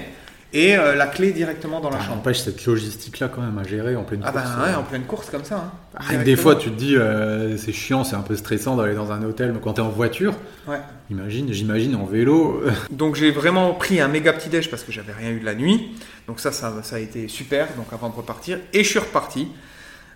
et 0.53 0.75
euh, 0.77 0.95
la 0.95 1.07
clé 1.07 1.31
directement 1.31 1.79
dans 1.79 1.89
la 1.89 1.97
Ça 1.97 2.03
chambre. 2.05 2.15
n'empêche 2.17 2.39
cette 2.39 2.65
logistique-là 2.65 3.27
quand 3.33 3.41
même 3.41 3.57
à 3.57 3.63
gérer 3.63 3.95
en 3.95 4.03
pleine 4.03 4.21
Ah 4.25 4.31
bah 4.31 4.41
course. 4.41 4.55
ouais, 4.55 4.73
euh. 4.73 4.77
en 4.79 4.83
pleine 4.83 5.03
course 5.03 5.29
comme 5.29 5.43
ça. 5.43 5.57
hein. 5.57 5.71
Ah, 5.95 6.15
Des 6.17 6.35
fois, 6.35 6.55
tu 6.55 6.69
te 6.71 6.75
dis, 6.75 6.95
euh, 6.95 7.57
c'est 7.57 7.71
chiant, 7.71 8.03
c'est 8.03 8.15
un 8.15 8.21
peu 8.21 8.35
stressant 8.35 8.75
d'aller 8.75 8.95
dans 8.95 9.11
un 9.11 9.21
hôtel, 9.23 9.51
mais 9.53 9.59
quand 9.61 9.73
t'es 9.73 9.81
en 9.81 9.89
voiture, 9.89 10.33
Ouais. 10.67 10.79
imagine, 11.11 11.51
j'imagine 11.53 11.95
en 11.95 12.05
vélo. 12.05 12.63
Donc 12.91 13.15
j'ai 13.15 13.31
vraiment 13.31 13.73
pris 13.73 13.99
un 14.01 14.07
méga 14.07 14.33
petit 14.33 14.49
déj 14.49 14.69
parce 14.69 14.83
que 14.83 14.91
j'avais 14.91 15.13
rien 15.13 15.29
eu 15.31 15.39
de 15.39 15.45
la 15.45 15.55
nuit. 15.55 15.91
Donc 16.27 16.39
ça, 16.39 16.51
ça, 16.51 16.73
ça 16.83 16.95
a 16.95 16.99
été 16.99 17.27
super. 17.27 17.67
Donc 17.77 17.87
avant 17.93 18.09
de 18.09 18.15
repartir, 18.15 18.57
et 18.73 18.83
je 18.83 18.89
suis 18.89 18.99
reparti. 18.99 19.47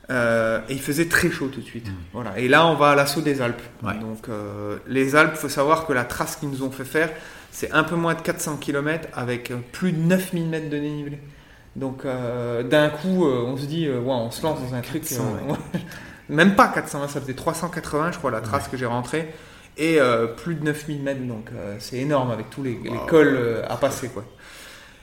Euh, 0.09 0.59
et 0.67 0.73
il 0.73 0.81
faisait 0.81 1.07
très 1.07 1.31
chaud 1.31 1.47
tout 1.47 1.61
de 1.61 1.65
suite. 1.65 1.87
Voilà. 2.11 2.37
Et 2.37 2.49
là, 2.49 2.67
on 2.67 2.75
va 2.75 2.89
à 2.89 2.95
l'assaut 2.95 3.21
des 3.21 3.41
Alpes. 3.41 3.61
Ouais. 3.83 3.97
Donc 3.99 4.27
euh, 4.27 4.77
les 4.85 5.15
Alpes, 5.15 5.35
faut 5.35 5.47
savoir 5.47 5.87
que 5.87 5.93
la 5.93 6.03
trace 6.03 6.35
qu'ils 6.35 6.49
nous 6.49 6.61
ont 6.63 6.71
fait 6.71 6.83
faire, 6.83 7.09
c'est 7.53 7.71
un 7.71 7.83
peu 7.83 7.95
moins 7.95 8.15
de 8.15 8.21
400 8.21 8.57
km 8.57 9.07
avec 9.13 9.51
euh, 9.51 9.59
plus 9.71 9.93
de 9.93 9.99
9000 9.99 10.47
mètres 10.47 10.69
de 10.69 10.79
dénivelé. 10.79 11.19
Donc 11.75 12.05
euh, 12.05 12.63
d'un 12.63 12.89
coup, 12.89 13.25
euh, 13.25 13.43
on 13.45 13.57
se 13.57 13.65
dit, 13.65 13.87
euh, 13.87 13.99
ouais, 13.99 14.11
on 14.11 14.31
se 14.31 14.43
lance 14.43 14.59
dans 14.59 14.75
un 14.75 14.81
truc. 14.81 15.03
400, 15.03 15.23
ouais. 15.47 15.79
Même 16.29 16.55
pas 16.55 16.67
400, 16.67 17.07
ça 17.07 17.21
faisait 17.21 17.33
380, 17.33 18.11
je 18.13 18.17
crois, 18.17 18.31
la 18.31 18.41
trace 18.41 18.67
que 18.67 18.77
j'ai 18.77 18.85
rentrée. 18.85 19.33
Et 19.75 19.97
plus 20.37 20.53
de 20.53 20.63
9000 20.63 21.01
mètres, 21.01 21.21
donc 21.21 21.49
c'est 21.79 21.97
énorme 21.97 22.29
avec 22.29 22.51
tous 22.51 22.61
les, 22.61 22.79
cols 23.07 23.63
à 23.67 23.75
passer. 23.75 24.07
Quoi. 24.07 24.23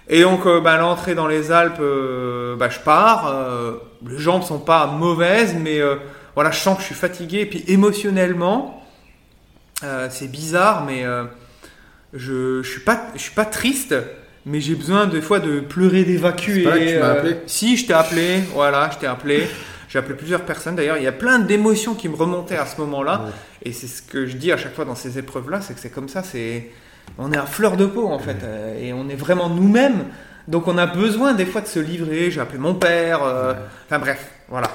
Et 0.08 0.22
donc, 0.22 0.46
bah, 0.62 0.78
l'entrée 0.78 1.16
dans 1.16 1.26
les 1.26 1.50
Alpes, 1.50 1.82
bah, 2.56 2.68
je 2.70 2.78
pars. 2.78 3.34
les 4.06 4.18
jambes 4.18 4.44
sont 4.44 4.60
pas 4.60 4.86
mauvaises, 4.86 5.56
mais 5.56 5.80
voilà, 6.36 6.52
je 6.52 6.60
sens 6.60 6.76
que 6.76 6.82
je 6.82 6.86
suis 6.86 6.94
fatigué. 6.94 7.40
Et 7.40 7.46
puis 7.46 7.64
émotionnellement, 7.66 8.82
c'est 10.08 10.30
bizarre, 10.30 10.84
mais 10.84 11.04
je, 12.14 12.62
je 12.62 12.70
suis 12.70 12.80
pas, 12.80 13.08
je 13.14 13.20
suis 13.20 13.34
pas 13.34 13.44
triste. 13.44 13.94
Mais 14.46 14.60
j'ai 14.62 14.74
besoin 14.74 15.06
des 15.06 15.20
fois 15.20 15.38
de 15.38 15.60
pleurer, 15.60 16.02
d'évacuer. 16.04 16.62
Pas 16.64 16.70
là 16.70 16.78
que 16.78 16.90
tu 16.90 16.98
m'as 16.98 17.04
euh, 17.04 17.18
appelé 17.18 17.36
Si, 17.46 17.76
je 17.76 17.86
t'ai 17.86 17.92
appelé. 17.92 18.40
Voilà, 18.54 18.88
je 18.90 18.96
t'ai 18.98 19.06
appelé. 19.06 19.46
J'ai 19.90 19.98
appelé 19.98 20.14
plusieurs 20.14 20.42
personnes. 20.42 20.76
D'ailleurs, 20.76 20.96
il 20.96 21.02
y 21.02 21.06
a 21.06 21.12
plein 21.12 21.40
d'émotions 21.40 21.94
qui 21.94 22.08
me 22.08 22.14
remontaient 22.16 22.56
à 22.56 22.64
ce 22.64 22.80
moment-là. 22.80 23.22
Ouais. 23.26 23.30
Et 23.64 23.72
c'est 23.72 23.86
ce 23.86 24.00
que 24.00 24.24
je 24.24 24.36
dis 24.38 24.50
à 24.50 24.56
chaque 24.56 24.74
fois 24.74 24.86
dans 24.86 24.94
ces 24.94 25.18
épreuves-là, 25.18 25.60
c'est 25.60 25.74
que 25.74 25.80
c'est 25.80 25.90
comme 25.90 26.08
ça, 26.08 26.22
c'est 26.22 26.70
on 27.18 27.30
est 27.32 27.36
à 27.36 27.44
fleur 27.44 27.76
de 27.76 27.84
peau 27.86 28.06
en 28.08 28.18
fait, 28.18 28.36
euh, 28.42 28.80
et 28.80 28.92
on 28.94 29.08
est 29.10 29.14
vraiment 29.16 29.50
nous-mêmes. 29.50 30.04
Donc 30.48 30.68
on 30.68 30.78
a 30.78 30.86
besoin 30.86 31.34
des 31.34 31.44
fois 31.44 31.60
de 31.60 31.66
se 31.66 31.78
livrer. 31.78 32.30
J'ai 32.30 32.40
appelé 32.40 32.58
mon 32.58 32.74
père. 32.74 33.22
euh, 33.22 33.52
Ouais. 33.52 33.58
Enfin 33.86 33.98
bref, 33.98 34.26
voilà. 34.48 34.68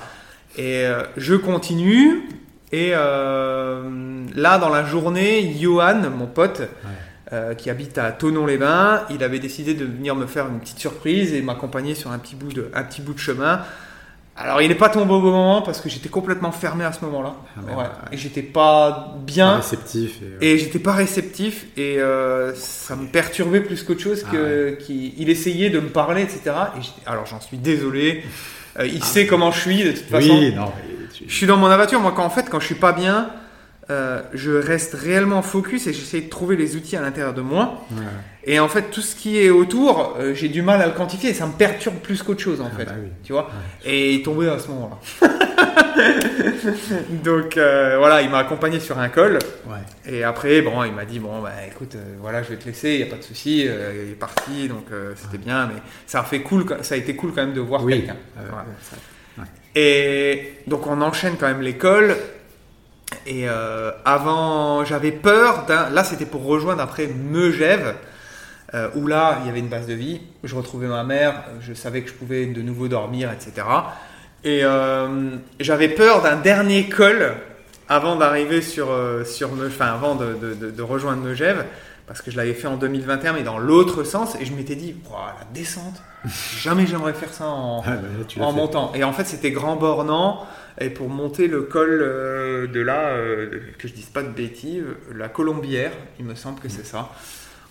Et 0.57 0.85
euh, 0.85 1.01
je 1.17 1.33
continue. 1.33 2.29
Et 2.71 2.91
euh, 2.93 4.25
là, 4.35 4.57
dans 4.59 4.69
la 4.69 4.85
journée, 4.85 5.55
Johan, 5.59 6.01
mon 6.15 6.27
pote, 6.27 6.61
euh, 7.35 7.53
qui 7.53 7.69
habite 7.69 7.97
à 7.97 8.11
Tonon-les-Bains, 8.11 9.03
il 9.11 9.23
avait 9.23 9.39
décidé 9.39 9.73
de 9.75 9.85
venir 9.85 10.15
me 10.15 10.25
faire 10.25 10.47
une 10.47 10.59
petite 10.59 10.79
surprise 10.79 11.33
et 11.33 11.41
m'accompagner 11.41 11.93
sur 11.93 12.11
un 12.11 12.17
petit 12.19 12.35
bout 12.35 12.51
de, 12.53 12.71
un 12.73 12.83
petit 12.83 13.01
bout 13.01 13.13
de 13.13 13.19
chemin. 13.19 13.61
Alors, 14.37 14.61
il 14.61 14.67
n'est 14.67 14.75
pas 14.75 14.89
tombé 14.89 15.13
au 15.13 15.21
bon 15.21 15.31
moment 15.31 15.61
parce 15.61 15.79
que 15.79 15.87
j'étais 15.87 16.09
complètement 16.09 16.51
fermé 16.51 16.83
à 16.83 16.91
ce 16.91 17.05
moment-là. 17.05 17.35
Ah, 17.55 17.61
Ouais. 17.69 17.75
ouais. 17.77 17.85
Et 18.11 18.17
j'étais 18.17 18.41
pas 18.41 19.15
bien. 19.25 19.57
réceptif. 19.57 20.19
Et, 20.21 20.25
euh, 20.25 20.37
Et 20.41 20.57
j'étais 20.57 20.79
pas 20.79 20.91
réceptif 20.93 21.67
et 21.77 21.99
euh, 21.99 22.53
ça 22.55 22.97
me 22.97 23.05
perturbait 23.07 23.61
plus 23.61 23.81
qu'autre 23.83 24.01
chose 24.01 24.25
Ah 24.27 24.31
que 24.33 24.71
qu'il 24.81 25.13
il 25.17 25.29
essayait 25.29 25.69
de 25.69 25.79
me 25.79 25.87
parler 25.87 26.23
etc. 26.23 26.41
Et 26.47 26.81
alors 27.09 27.25
j'en 27.25 27.39
suis 27.41 27.57
désolé. 27.57 28.23
Euh, 28.77 28.85
il 28.87 29.01
sait 29.05 29.25
comment 29.25 29.51
je 29.51 29.59
suis 29.61 29.83
de 29.85 29.91
toute 29.93 30.09
façon. 30.09 30.37
oui, 30.37 30.53
non, 30.53 30.65
mais 30.75 31.05
Je 31.29 31.33
suis 31.33 31.47
dans 31.47 31.55
mon 31.55 31.67
aventure. 31.67 32.01
Moi, 32.01 32.11
quand 32.13 32.25
en 32.25 32.29
fait, 32.29 32.49
quand 32.49 32.59
je 32.59 32.65
suis 32.65 32.75
pas 32.75 32.91
bien, 32.91 33.29
euh, 33.89 34.21
je 34.33 34.51
reste 34.51 34.93
réellement 34.95 35.41
focus 35.41 35.87
et 35.87 35.93
j'essaie 35.93 36.21
de 36.21 36.29
trouver 36.29 36.55
les 36.55 36.75
outils 36.75 36.95
à 36.97 37.01
l'intérieur 37.01 37.33
de 37.33 37.41
moi. 37.41 37.85
ouais. 37.91 37.97
Et 38.47 38.59
en 38.59 38.67
fait, 38.67 38.91
tout 38.91 39.01
ce 39.01 39.15
qui 39.15 39.39
est 39.39 39.49
autour, 39.49 40.15
euh, 40.19 40.35
j'ai 40.35 40.49
du 40.49 40.61
mal 40.61 40.79
à 40.81 40.85
le 40.85 40.91
quantifier 40.91 41.31
et 41.31 41.33
ça 41.33 41.47
me 41.47 41.53
perturbe 41.53 41.95
plus 41.95 42.21
qu'autre 42.21 42.41
chose 42.41 42.61
en 42.61 42.69
Ah 42.71 42.77
fait. 42.77 42.85
bah 42.85 42.91
oui. 43.01 43.09
Tu 43.23 43.33
vois 43.33 43.49
Et 43.83 44.21
tombé 44.23 44.47
à 44.49 44.59
ce 44.59 44.67
moment-là. 44.67 45.27
Donc 47.23 47.57
euh, 47.57 47.95
voilà, 47.97 48.21
il 48.21 48.29
m'a 48.29 48.39
accompagné 48.39 48.79
sur 48.79 48.99
un 48.99 49.09
col. 49.09 49.39
Ouais. 49.67 50.11
Et 50.13 50.23
après, 50.23 50.61
bon, 50.61 50.83
il 50.83 50.91
m'a 50.93 51.05
dit 51.05 51.19
bon, 51.19 51.41
bah 51.41 51.51
écoute, 51.67 51.95
voilà, 52.21 52.43
je 52.43 52.49
vais 52.49 52.57
te 52.57 52.65
laisser, 52.65 52.93
il 52.93 52.99
y 52.99 53.03
a 53.03 53.07
pas 53.07 53.15
de 53.17 53.23
souci. 53.23 53.61
il 53.61 53.67
est 54.11 54.17
parti, 54.19 54.67
donc 54.67 54.85
c'était 55.15 55.37
bien, 55.39 55.67
mais 55.67 55.81
ça 56.05 56.19
a 56.19 56.23
fait 56.23 56.41
cool, 56.41 56.65
ça 56.81 56.95
a 56.95 56.97
été 56.97 57.15
cool 57.15 57.31
quand 57.33 57.41
même 57.45 57.53
de 57.53 57.61
voir 57.61 57.83
Oui. 57.83 57.93
quelqu'un. 57.99 58.17
Voilà. 58.35 58.65
Et 59.75 60.53
donc 60.67 60.87
on 60.87 61.01
enchaîne 61.01 61.35
quand 61.39 61.47
même 61.47 61.61
l'école. 61.61 62.15
Et 63.25 63.47
euh, 63.49 63.91
avant, 64.05 64.85
j'avais 64.85 65.11
peur 65.11 65.65
d'un. 65.65 65.89
Là, 65.89 66.03
c'était 66.03 66.25
pour 66.25 66.43
rejoindre 66.45 66.81
après 66.81 67.07
Megève, 67.07 67.95
euh, 68.73 68.89
où 68.95 69.07
là, 69.07 69.39
il 69.41 69.47
y 69.47 69.49
avait 69.49 69.59
une 69.59 69.67
base 69.69 69.87
de 69.87 69.93
vie. 69.93 70.21
Je 70.43 70.55
retrouvais 70.55 70.87
ma 70.87 71.03
mère, 71.03 71.43
je 71.61 71.73
savais 71.73 72.01
que 72.01 72.09
je 72.09 72.13
pouvais 72.13 72.45
de 72.45 72.61
nouveau 72.61 72.87
dormir, 72.87 73.31
etc. 73.31 73.65
Et 74.43 74.61
euh, 74.63 75.31
j'avais 75.59 75.89
peur 75.89 76.21
d'un 76.21 76.35
dernier 76.35 76.87
col 76.89 77.33
avant 77.89 78.15
d'arriver 78.15 78.61
sur, 78.61 78.87
sur 79.25 79.51
Me- 79.53 79.67
enfin, 79.67 79.87
avant 79.87 80.15
de, 80.15 80.33
de- 80.33 80.53
de- 80.55 80.71
de 80.71 80.81
rejoindre 80.81 81.23
Megève, 81.23 81.65
parce 82.07 82.21
que 82.21 82.29
je 82.31 82.37
l'avais 82.37 82.53
fait 82.53 82.67
en 82.67 82.77
2021, 82.77 83.33
mais 83.33 83.43
dans 83.43 83.57
l'autre 83.57 84.03
sens. 84.03 84.35
Et 84.39 84.45
je 84.45 84.53
m'étais 84.53 84.75
dit, 84.75 84.95
la 85.11 85.45
descente, 85.53 86.01
jamais 86.59 86.85
j'aimerais 86.85 87.13
faire 87.13 87.33
ça 87.33 87.45
en, 87.47 87.81
Ah, 87.85 87.91
bah, 87.91 87.95
là, 88.37 88.45
en 88.45 88.51
montant. 88.51 88.91
Et 88.95 89.03
en 89.03 89.13
fait, 89.13 89.25
c'était 89.25 89.51
grand 89.51 89.75
bornant. 89.75 90.45
Et 90.79 90.89
pour 90.89 91.09
monter 91.09 91.47
le 91.47 91.61
col 91.61 91.99
euh, 92.01 92.67
de 92.67 92.81
là, 92.81 93.07
euh, 93.09 93.61
que 93.77 93.87
je 93.87 93.93
dise 93.93 94.05
pas 94.07 94.23
de 94.23 94.29
bêtises, 94.29 94.83
la 95.15 95.29
Colombière, 95.29 95.91
il 96.19 96.25
me 96.25 96.35
semble 96.35 96.59
que 96.59 96.67
c'est 96.69 96.85
ça. 96.85 97.11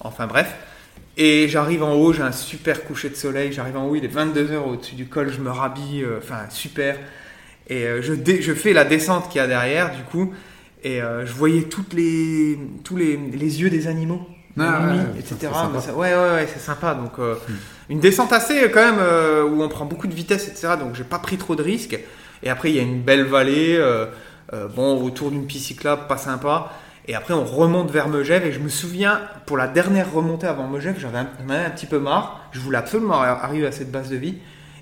Enfin 0.01 0.27
bref. 0.27 0.55
Et 1.17 1.47
j'arrive 1.49 1.83
en 1.83 1.95
haut, 1.95 2.13
j'ai 2.13 2.23
un 2.23 2.33
super 2.33 2.85
coucher 2.85 3.11
de 3.11 3.15
soleil. 3.15 3.53
J'arrive 3.53 3.77
en 3.77 3.87
haut, 3.87 3.95
il 3.95 4.05
est 4.05 4.15
22h 4.15 4.57
au-dessus 4.57 4.95
du 4.95 5.07
col, 5.07 5.31
je 5.31 5.41
me 5.41 5.51
rhabille, 5.51 6.03
euh, 6.03 6.19
enfin 6.19 6.49
super. 6.49 6.97
Et 7.69 7.87
je, 8.03 8.55
fais 8.55 8.75
la 8.75 8.85
descente 8.85 9.31
qu'il 9.31 9.39
y 9.41 9.45
a 9.45 9.47
derrière, 9.47 9.95
du 9.97 10.03
coup. 10.03 10.35
Et 10.83 11.01
je 11.01 11.33
voyais 11.33 11.63
toutes 11.63 11.95
les, 11.95 12.59
tous 12.85 12.95
les, 12.95 13.17
les 13.17 13.63
yeux 13.63 13.71
des 13.71 13.87
animaux, 13.87 14.21
Ah, 14.59 14.87
ouais, 14.87 15.19
etc. 15.19 15.51
ça- 15.81 15.95
ouais, 15.95 16.15
ouais, 16.15 16.31
ouais, 16.35 16.47
c'est 16.53 16.61
sympa. 16.61 16.95
Donc, 16.95 17.13
euh, 17.19 17.37
une 17.89 18.01
descente 18.01 18.35
assez 18.35 18.71
quand 18.71 18.85
même 18.85 18.99
euh, 19.01 19.45
où 19.45 19.63
on 19.63 19.69
prend 19.71 19.87
beaucoup 19.87 20.07
de 20.09 20.15
vitesse, 20.15 20.47
etc. 20.47 20.75
Donc, 20.79 20.95
j'ai 20.95 21.05
pas 21.05 21.19
pris 21.19 21.39
trop 21.39 21.57
de 21.57 21.63
risques. 21.63 21.99
Et 22.45 22.51
après, 22.51 22.71
il 22.71 22.77
y 22.77 22.79
a 22.79 22.83
une 22.83 23.01
belle 23.01 23.25
vallée, 23.25 23.75
euh, 23.77 24.07
euh, 24.53 24.69
bon, 24.69 25.03
autour 25.03 25.31
d'une 25.33 25.47
piste 25.47 25.67
cyclable, 25.67 26.03
pas 26.09 26.17
sympa. 26.19 26.71
Et 27.09 27.15
après, 27.15 27.35
on 27.35 27.45
remonte 27.45 27.91
vers 27.91 28.09
Megève. 28.09 28.47
Et 28.47 28.53
je 28.53 28.61
me 28.61 28.69
souviens, 28.69 29.21
pour 29.47 29.57
la 29.57 29.67
dernière 29.67 30.13
remontée 30.13 30.47
avant 30.47 30.69
Megève, 30.69 30.97
j'avais 30.99 31.19
un, 31.19 31.29
j'en 31.47 31.53
avais 31.55 31.65
un 31.65 31.71
petit 31.71 31.87
peu 31.87 31.99
marre. 31.99 32.49
Je 32.53 32.61
voulais 32.61 32.79
absolument 32.79 33.21
arriver 33.21 33.67
à 33.67 33.73
cette 33.73 33.91
base 33.91 34.09
de 34.11 34.17
vie. 34.17 34.37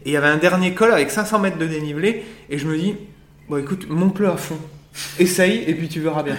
Et 0.05 0.11
il 0.11 0.12
y 0.12 0.16
avait 0.16 0.27
un 0.29 0.37
dernier 0.37 0.75
col 0.75 0.92
avec 0.92 1.11
500 1.11 1.38
mètres 1.38 1.59
de 1.59 1.66
dénivelé. 1.66 2.25
Et 2.51 2.59
je 2.59 2.66
me 2.66 2.77
dis, 2.77 2.96
bon, 3.48 3.57
écoute, 3.57 3.88
monte-le 3.88 4.29
à 4.29 4.37
fond. 4.37 4.59
Essaye, 5.18 5.64
et 5.66 5.75
puis 5.75 5.88
tu 5.88 6.01
verras 6.01 6.22
bien. 6.22 6.37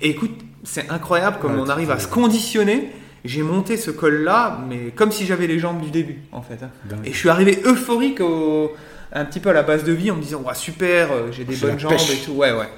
Et 0.00 0.10
écoute, 0.10 0.32
c'est 0.64 0.90
incroyable 0.90 1.38
comme 1.40 1.54
Ouais, 1.54 1.60
on 1.64 1.68
arrive 1.68 1.90
à 1.90 1.98
se 1.98 2.08
conditionner. 2.08 2.90
J'ai 3.24 3.42
monté 3.42 3.76
ce 3.76 3.90
col-là, 3.90 4.60
mais 4.68 4.90
comme 4.94 5.12
si 5.12 5.26
j'avais 5.26 5.46
les 5.46 5.58
jambes 5.58 5.80
du 5.80 5.90
début, 5.90 6.18
en 6.32 6.42
fait. 6.42 6.62
hein. 6.62 6.70
Et 7.04 7.12
je 7.12 7.16
suis 7.18 7.28
arrivé 7.28 7.60
euphorique 7.64 8.20
au- 8.20 8.72
un 9.12 9.24
petit 9.24 9.40
peu 9.40 9.50
à 9.50 9.52
la 9.52 9.62
base 9.62 9.84
de 9.84 9.92
vie 9.92 10.10
en 10.10 10.16
me 10.16 10.22
disant, 10.22 10.42
ouais, 10.42 10.54
super, 10.54 11.12
euh, 11.12 11.32
j'ai 11.32 11.44
des 11.44 11.56
bonnes 11.56 11.78
jambes 11.78 11.92
pêche. 11.92 12.10
et 12.12 12.24
tout. 12.24 12.32
Ouais, 12.32 12.52
ouais. 12.52 12.68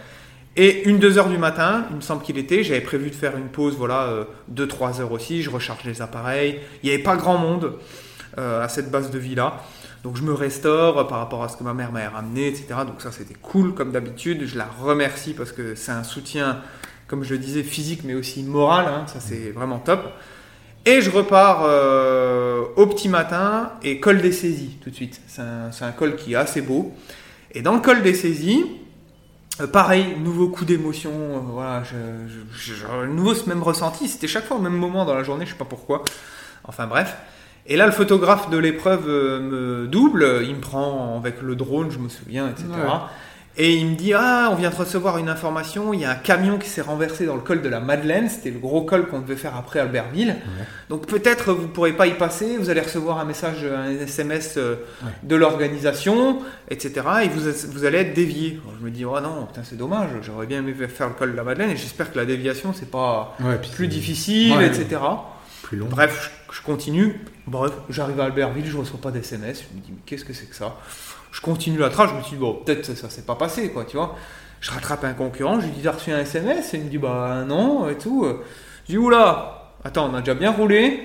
Et 0.57 0.89
une, 0.89 0.99
deux 0.99 1.19
heures 1.19 1.29
du 1.29 1.39
matin, 1.39 1.87
il 1.91 1.97
me 1.97 2.01
semble 2.01 2.23
qu'il 2.23 2.37
était, 2.39 2.65
j'avais 2.65 2.81
prévu 2.81 3.11
de 3.11 3.15
faire 3.15 3.37
une 3.37 3.49
pause, 3.49 3.77
voilà, 3.77 4.05
euh, 4.05 4.25
deux, 4.49 4.67
trois 4.67 5.01
heures 5.01 5.13
aussi, 5.13 5.43
je 5.43 5.51
recharge 5.51 5.85
les 5.85 6.03
appareils. 6.03 6.59
Il 6.83 6.89
n'y 6.89 6.95
avait 6.95 7.03
pas 7.03 7.17
grand 7.17 7.39
monde 7.39 7.75
euh, 8.39 8.65
à 8.65 8.69
cette 8.69 8.91
base 8.91 9.11
de 9.11 9.19
vie-là. 9.19 9.63
Donc 10.05 10.17
je 10.17 10.23
me 10.23 10.33
restaure 10.33 11.07
par 11.09 11.19
rapport 11.19 11.43
à 11.43 11.49
ce 11.49 11.57
que 11.57 11.65
ma 11.65 11.75
mère 11.75 11.91
m'avait 11.93 12.07
ramené, 12.07 12.47
etc. 12.49 12.67
Donc 12.87 13.01
ça 13.01 13.11
c'était 13.13 13.35
cool 13.35 13.75
comme 13.75 13.91
d'habitude. 13.93 14.47
Je 14.47 14.57
la 14.57 14.67
remercie 14.81 15.35
parce 15.35 15.51
que 15.53 15.75
c'est 15.75 15.91
un 15.93 16.05
soutien, 16.05 16.59
comme 17.09 17.25
je 17.25 17.35
le 17.35 17.39
disais, 17.39 17.63
physique 17.65 18.03
mais 18.05 18.15
aussi 18.15 18.43
moral. 18.45 18.87
hein. 18.87 19.05
Ça 19.09 19.19
c'est 19.21 19.51
vraiment 19.51 19.79
top. 19.81 20.01
Et 20.89 21.03
je 21.03 21.11
repars 21.11 21.65
euh, 21.65 22.63
au 22.77 22.87
petit 22.87 23.11
matin 23.11 23.73
et 23.83 24.01
col 24.01 24.23
des 24.23 24.33
saisies 24.33 24.79
tout 24.83 24.89
de 24.89 24.95
suite. 24.95 25.21
C'est 25.27 25.43
un, 25.43 25.93
col 25.93 26.17
qui 26.17 26.33
est 26.33 26.37
assez 26.37 26.63
beau. 26.63 26.95
Et 27.53 27.61
dans 27.61 27.75
le 27.75 27.81
col 27.81 28.03
des 28.03 28.15
saisies, 28.15 28.65
Euh, 29.61 29.67
pareil, 29.67 30.17
nouveau 30.19 30.49
coup 30.49 30.65
d'émotion, 30.65 31.11
euh, 31.11 31.41
voilà, 31.53 31.83
nouveau 33.07 33.35
ce 33.35 33.49
même 33.49 33.63
ressenti, 33.63 34.07
c'était 34.07 34.29
chaque 34.29 34.47
fois 34.47 34.57
au 34.57 34.61
même 34.61 34.77
moment 34.77 35.05
dans 35.05 35.17
la 35.17 35.25
journée, 35.25 35.47
je 35.47 35.51
sais 35.51 35.59
pas 35.59 35.65
pourquoi. 35.65 36.05
Enfin 36.63 36.87
bref. 36.87 37.17
Et 37.67 37.77
là, 37.77 37.85
le 37.87 37.93
photographe 37.93 38.49
de 38.49 38.57
l'épreuve 38.57 39.07
me 39.09 39.89
double, 39.89 40.43
il 40.45 40.55
me 40.55 40.61
prend 40.61 41.19
avec 41.19 41.43
le 41.43 41.57
drone, 41.57 41.91
je 41.91 41.99
me 41.99 42.09
souviens, 42.09 42.49
etc. 42.49 42.69
Et 43.61 43.75
il 43.75 43.87
me 43.89 43.95
dit 43.97 44.13
Ah, 44.15 44.51
on 44.53 44.55
vient 44.55 44.71
de 44.71 44.75
recevoir 44.77 45.19
une 45.19 45.29
information, 45.29 45.93
il 45.93 46.01
y 46.01 46.05
a 46.05 46.11
un 46.13 46.15
camion 46.15 46.59
qui 46.59 46.69
s'est 46.69 46.81
renversé 46.81 47.27
dans 47.27 47.35
le 47.35 47.41
col 47.41 47.61
de 47.61 47.69
la 47.69 47.81
Madeleine, 47.81 48.29
c'était 48.29 48.51
le 48.53 48.61
gros 48.61 48.83
col 48.83 49.09
qu'on 49.09 49.19
devait 49.19 49.35
faire 49.37 49.57
après 49.57 49.81
Albertville. 49.81 50.37
Donc 50.89 51.07
peut-être 51.07 51.53
vous 51.53 51.67
pourrez 51.67 51.93
pas 51.93 52.07
y 52.07 52.15
passer, 52.15 52.57
vous 52.57 52.71
allez 52.71 52.81
recevoir 52.81 53.19
un 53.19 53.25
message, 53.25 53.65
un 53.65 53.91
SMS 53.91 54.55
euh, 54.59 54.77
Ouais. 55.05 55.11
de 55.25 55.35
l'organisation, 55.37 56.39
etc. 56.71 57.05
Et 57.25 57.29
vous, 57.29 57.51
vous 57.73 57.85
allez 57.85 57.99
être 57.99 58.15
dévié. 58.15 58.61
Alors, 58.63 58.77
je 58.81 58.85
me 58.85 58.91
dis 58.91 59.05
Oh 59.05 59.19
non, 59.21 59.47
putain, 59.47 59.63
c'est 59.65 59.77
dommage, 59.77 60.11
j'aurais 60.23 60.47
bien 60.47 60.59
aimé 60.61 60.73
faire 60.87 61.09
le 61.09 61.15
col 61.15 61.33
de 61.33 61.37
la 61.37 61.43
Madeleine 61.43 61.71
et 61.71 61.77
j'espère 61.77 62.13
que 62.13 62.19
la 62.19 62.25
déviation 62.27 62.73
c'est 62.73 62.91
pas 62.91 63.37
Ouais, 63.41 63.59
plus 63.75 63.89
difficile, 63.89 64.61
etc. 64.63 65.01
Plus 65.63 65.77
long. 65.77 65.87
Bref, 65.91 66.31
je, 66.53 66.63
continue. 66.63 67.21
Bref, 67.47 67.73
j'arrive 67.91 68.21
à 68.21 68.25
Albertville, 68.27 68.67
je 68.67 68.77
reçois 68.77 69.01
pas 69.01 69.11
d'SMS. 69.11 69.37
Je 69.41 69.77
me 69.77 69.83
dis, 69.83 69.91
mais 69.91 69.99
qu'est-ce 70.07 70.25
que 70.25 70.33
c'est 70.33 70.47
que 70.47 70.55
ça? 70.57 70.77
Je 71.33 71.41
continue 71.41 71.79
la 71.79 71.91
trace, 71.91 72.11
je 72.11 72.15
me 72.17 72.23
suis 72.23 72.33
dit, 72.37 72.41
bon, 72.41 72.55
peut-être 72.65 72.85
ça, 72.85 72.95
ça 72.97 73.11
s'est 73.11 73.23
pas 73.23 73.35
passé, 73.35 73.71
quoi, 73.71 73.85
tu 73.85 73.97
vois. 73.97 74.17
Je 74.61 74.71
rattrape 74.71 75.05
un 75.05 75.13
concurrent, 75.13 75.61
je 75.61 75.67
lui 75.67 75.73
dis, 75.73 75.83
t'as 75.83 75.93
reçu 75.93 76.11
un 76.13 76.19
SMS 76.21 76.75
Et 76.75 76.79
il 76.79 76.85
me 76.85 76.89
dit, 76.91 76.99
bah 76.99 77.45
non, 77.47 77.89
et 77.89 77.97
tout. 77.97 78.27
Je 78.87 78.93
dis, 78.93 78.99
oula, 78.99 79.73
attends, 79.85 80.11
on 80.11 80.15
a 80.17 80.21
déjà 80.21 80.35
bien 80.35 80.51
roulé. 80.51 81.03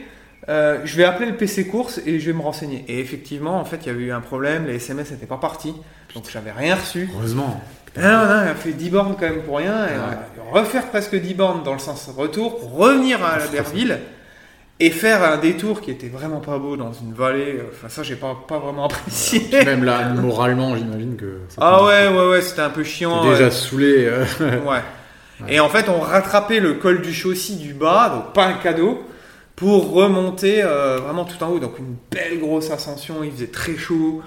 Euh, 0.49 0.79
je 0.83 0.97
vais 0.97 1.05
appeler 1.05 1.29
le 1.29 1.37
PC 1.37 1.67
course 1.67 2.01
et 2.05 2.19
je 2.19 2.25
vais 2.31 2.35
me 2.37 2.41
renseigner. 2.41 2.83
Et 2.87 2.99
effectivement, 2.99 3.59
en 3.59 3.65
fait, 3.65 3.77
il 3.83 3.87
y 3.87 3.89
avait 3.89 4.03
eu 4.03 4.11
un 4.11 4.19
problème, 4.21 4.65
les 4.67 4.75
SMS 4.75 5.11
n'étaient 5.11 5.25
pas 5.25 5.37
partis. 5.37 5.73
Donc 6.15 6.25
j'avais 6.31 6.51
rien 6.51 6.75
reçu. 6.75 7.09
Heureusement. 7.15 7.61
Non, 7.95 8.01
non, 8.03 8.41
il 8.43 8.49
a 8.49 8.55
fait 8.55 8.73
10 8.73 8.89
bornes 8.89 9.13
quand 9.19 9.27
même 9.29 9.43
pour 9.43 9.57
rien. 9.57 9.85
Et 9.87 9.91
Ouais. 9.91 10.17
on 10.49 10.53
refaire 10.53 10.87
presque 10.87 11.15
10 11.15 11.33
bornes 11.35 11.63
dans 11.63 11.73
le 11.73 11.79
sens 11.79 12.09
retour 12.17 12.59
pour 12.59 12.73
revenir 12.75 13.23
à 13.23 13.33
Albertville 13.33 13.99
et 14.79 14.89
faire 14.89 15.23
un 15.23 15.37
détour 15.37 15.81
qui 15.81 15.91
était 15.91 16.07
vraiment 16.09 16.39
pas 16.39 16.57
beau 16.57 16.75
dans 16.75 16.91
une 16.93 17.13
vallée. 17.13 17.61
Enfin, 17.71 17.89
ça, 17.89 18.03
j'ai 18.03 18.15
pas, 18.15 18.35
pas 18.47 18.59
vraiment 18.59 18.85
apprécié. 18.85 19.41
Même 19.63 19.83
là, 19.83 20.09
moralement, 20.09 20.75
j'imagine 20.75 21.15
que. 21.15 21.39
Ah 21.57 21.83
ouais, 21.83 22.07
ouais, 22.09 22.27
ouais, 22.29 22.41
c'était 22.41 22.61
un 22.61 22.69
peu 22.69 22.83
chiant. 22.83 23.23
déjà 23.29 23.51
saoulé. 23.51 24.05
euh, 24.05 24.25
Ouais. 24.65 24.81
Et 25.47 25.59
en 25.59 25.69
fait, 25.69 25.89
on 25.89 25.99
rattrapait 25.99 26.59
le 26.59 26.73
col 26.75 27.01
du 27.01 27.13
Chaussy 27.13 27.57
du 27.57 27.73
bas, 27.73 28.09
donc 28.09 28.33
pas 28.33 28.45
un 28.45 28.53
cadeau, 28.53 29.03
pour 29.55 29.91
remonter 29.91 30.61
euh, 30.63 30.97
vraiment 30.99 31.25
tout 31.25 31.41
en 31.43 31.49
haut. 31.49 31.59
Donc 31.59 31.79
une 31.79 31.95
belle 32.11 32.39
grosse 32.39 32.71
ascension, 32.71 33.23
il 33.23 33.31
faisait 33.31 33.47
très 33.47 33.75
chaud. 33.77 34.21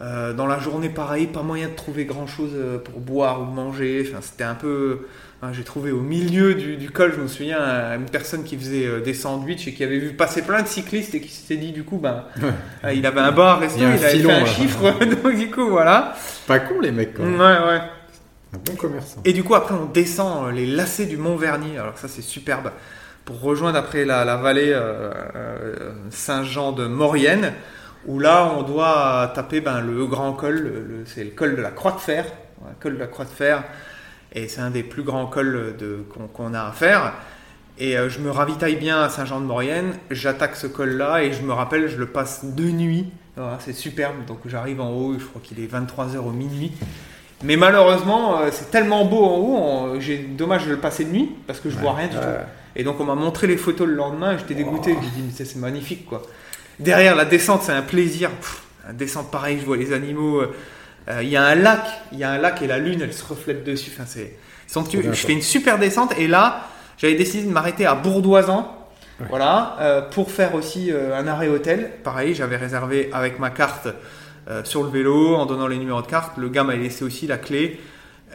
Euh, 0.00 0.32
dans 0.32 0.46
la 0.46 0.58
journée, 0.58 0.88
pareil, 0.88 1.26
pas 1.26 1.42
moyen 1.42 1.68
de 1.68 1.74
trouver 1.74 2.04
grand 2.06 2.26
chose 2.26 2.52
pour 2.84 3.00
boire 3.00 3.42
ou 3.42 3.44
manger. 3.44 4.06
Enfin, 4.08 4.20
c'était 4.22 4.44
un 4.44 4.54
peu. 4.54 5.00
enfin, 5.42 5.52
J'ai 5.52 5.62
trouvé 5.64 5.90
au 5.92 6.00
milieu 6.00 6.54
du, 6.54 6.76
du 6.78 6.88
col, 6.90 7.12
je 7.14 7.20
me 7.20 7.26
souviens, 7.28 7.60
euh, 7.60 7.96
une 7.96 8.06
personne 8.06 8.42
qui 8.42 8.56
faisait 8.56 8.86
euh, 8.86 9.00
des 9.00 9.12
sandwichs 9.12 9.68
et 9.68 9.74
qui 9.74 9.84
avait 9.84 9.98
vu 9.98 10.14
passer 10.14 10.40
plein 10.42 10.62
de 10.62 10.68
cyclistes 10.68 11.14
et 11.14 11.20
qui 11.20 11.28
s'était 11.28 11.56
dit, 11.58 11.72
du 11.72 11.84
coup, 11.84 11.98
ben, 11.98 12.24
euh, 12.84 12.92
il 12.94 13.04
avait 13.04 13.20
un 13.20 13.32
bar, 13.32 13.60
Il 13.62 13.70
il 13.78 13.84
avait 13.84 14.10
filon, 14.10 14.30
fait 14.30 14.36
un 14.36 14.46
chiffre. 14.46 14.82
donc, 15.22 15.36
du 15.36 15.50
coup, 15.50 15.68
voilà. 15.68 16.14
Pas 16.46 16.60
con, 16.60 16.80
les 16.80 16.92
mecs, 16.92 17.12
quand 17.14 17.22
Ouais, 17.24 17.28
même. 17.30 17.38
ouais. 17.68 17.80
Un 18.54 18.58
bon 18.64 18.74
commerçant. 18.76 19.20
Et 19.26 19.32
du 19.34 19.44
coup, 19.44 19.54
après, 19.54 19.74
on 19.74 19.84
descend 19.84 20.48
euh, 20.48 20.50
les 20.52 20.66
lacets 20.66 21.06
du 21.06 21.18
Mont 21.18 21.36
Vernier. 21.36 21.78
Alors, 21.78 21.98
ça, 21.98 22.08
c'est 22.08 22.22
superbe. 22.22 22.72
Pour 23.26 23.40
rejoindre 23.42 23.78
après 23.78 24.04
la, 24.06 24.24
la 24.24 24.36
vallée 24.38 24.72
euh, 24.74 25.12
euh, 25.36 25.92
Saint-Jean 26.08 26.72
de 26.72 26.86
Maurienne, 26.86 27.52
où 28.06 28.18
là, 28.18 28.52
on 28.56 28.62
doit 28.62 29.30
taper 29.34 29.60
ben, 29.60 29.80
le 29.80 30.06
grand 30.06 30.32
col. 30.32 31.04
c'est 31.06 31.24
le 31.24 31.30
col 31.30 31.56
de 31.56 31.62
la 31.62 31.70
Croix 31.70 31.92
de 31.92 31.98
Fer. 31.98 32.24
Ouais, 32.62 32.70
col 32.80 32.94
de 32.94 32.98
la 32.98 33.06
Croix 33.06 33.24
de 33.24 33.30
Fer. 33.30 33.62
Et 34.32 34.48
c'est 34.48 34.60
un 34.60 34.70
des 34.70 34.82
plus 34.82 35.02
grands 35.02 35.26
cols 35.26 35.74
qu'on, 36.34 36.54
a 36.54 36.62
à 36.68 36.72
faire. 36.72 37.14
Et 37.78 37.96
euh, 37.98 38.08
je 38.08 38.20
me 38.20 38.30
ravitaille 38.30 38.76
bien 38.76 39.02
à 39.02 39.08
Saint-Jean 39.08 39.40
de 39.40 39.46
Maurienne. 39.46 39.94
J'attaque 40.10 40.56
ce 40.56 40.66
col-là 40.66 41.22
et 41.22 41.32
je 41.32 41.42
me 41.42 41.52
rappelle, 41.52 41.88
je 41.88 41.96
le 41.96 42.06
passe 42.06 42.44
de 42.44 42.64
nuit. 42.64 43.10
Voilà, 43.36 43.58
c'est 43.60 43.72
superbe. 43.72 44.24
Donc, 44.26 44.38
j'arrive 44.46 44.80
en 44.80 44.90
haut, 44.90 45.14
je 45.18 45.24
crois 45.24 45.40
qu'il 45.42 45.58
est 45.60 45.66
23h 45.72 46.18
au 46.18 46.30
minuit. 46.30 46.72
Mais 47.42 47.56
malheureusement, 47.56 48.40
euh, 48.40 48.48
c'est 48.52 48.70
tellement 48.70 49.06
beau 49.06 49.24
en 49.24 49.36
haut, 49.38 49.56
on- 49.56 50.00
j'ai 50.00 50.18
dommage 50.18 50.66
de 50.66 50.72
le 50.72 50.76
passer 50.76 51.04
de 51.06 51.10
nuit 51.10 51.30
parce 51.46 51.58
que 51.58 51.70
je 51.70 51.78
vois 51.78 51.94
rien 51.94 52.08
du 52.08 52.16
Ouais. 52.16 52.22
tout. 52.22 52.28
Et 52.76 52.84
donc 52.84 53.00
on 53.00 53.04
m'a 53.04 53.14
montré 53.14 53.46
les 53.46 53.56
photos 53.56 53.88
le 53.88 53.94
lendemain, 53.94 54.34
et 54.34 54.38
j'étais 54.38 54.54
dégoûté, 54.54 54.94
j'ai 55.00 55.08
dit 55.08 55.22
mais 55.26 55.32
ça, 55.32 55.44
c'est 55.50 55.58
magnifique 55.58 56.04
quoi. 56.06 56.20
Derrière 56.80 57.14
la 57.14 57.24
descente, 57.24 57.62
c'est 57.62 57.72
un 57.72 57.82
plaisir. 57.82 58.30
Pff, 58.30 58.62
la 58.86 58.92
descente 58.92 59.30
pareil, 59.30 59.58
je 59.60 59.66
vois 59.66 59.76
les 59.76 59.92
animaux. 59.92 60.40
euh, 60.40 60.54
euh, 61.08 61.22
Il 61.22 61.28
y 61.28 61.36
a 61.36 61.44
un 61.44 61.54
lac, 61.54 61.84
il 62.12 62.18
y 62.18 62.24
a 62.24 62.30
un 62.30 62.38
lac 62.38 62.60
et 62.62 62.66
la 62.66 62.78
lune, 62.78 63.00
elle 63.02 63.12
se 63.14 63.24
reflète 63.24 63.64
dessus. 63.64 63.90
Enfin 63.94 64.04
c'est, 64.06 64.36
somptueux. 64.66 65.02
je 65.02 65.12
fais 65.12 65.32
une 65.32 65.42
super 65.42 65.78
descente 65.78 66.14
et 66.18 66.26
là, 66.26 66.68
j'avais 66.98 67.14
décidé 67.14 67.44
de 67.46 67.52
m'arrêter 67.52 67.86
à 67.86 67.94
Bourdoisan. 67.94 68.76
Ouais. 69.20 69.26
Voilà, 69.28 69.76
euh, 69.80 70.00
pour 70.00 70.30
faire 70.30 70.54
aussi 70.54 70.90
euh, 70.90 71.18
un 71.18 71.26
arrêt 71.26 71.48
hôtel. 71.48 71.90
Pareil, 72.02 72.34
j'avais 72.34 72.56
réservé 72.56 73.10
avec 73.12 73.38
ma 73.38 73.50
carte 73.50 73.88
euh, 74.48 74.64
sur 74.64 74.82
le 74.82 74.88
vélo, 74.88 75.34
en 75.36 75.44
donnant 75.44 75.66
les 75.66 75.76
numéros 75.76 76.00
de 76.00 76.06
carte. 76.06 76.38
Le 76.38 76.48
gars 76.48 76.64
m'a 76.64 76.74
laissé 76.74 77.04
aussi 77.04 77.26
la 77.26 77.36
clé. 77.36 77.78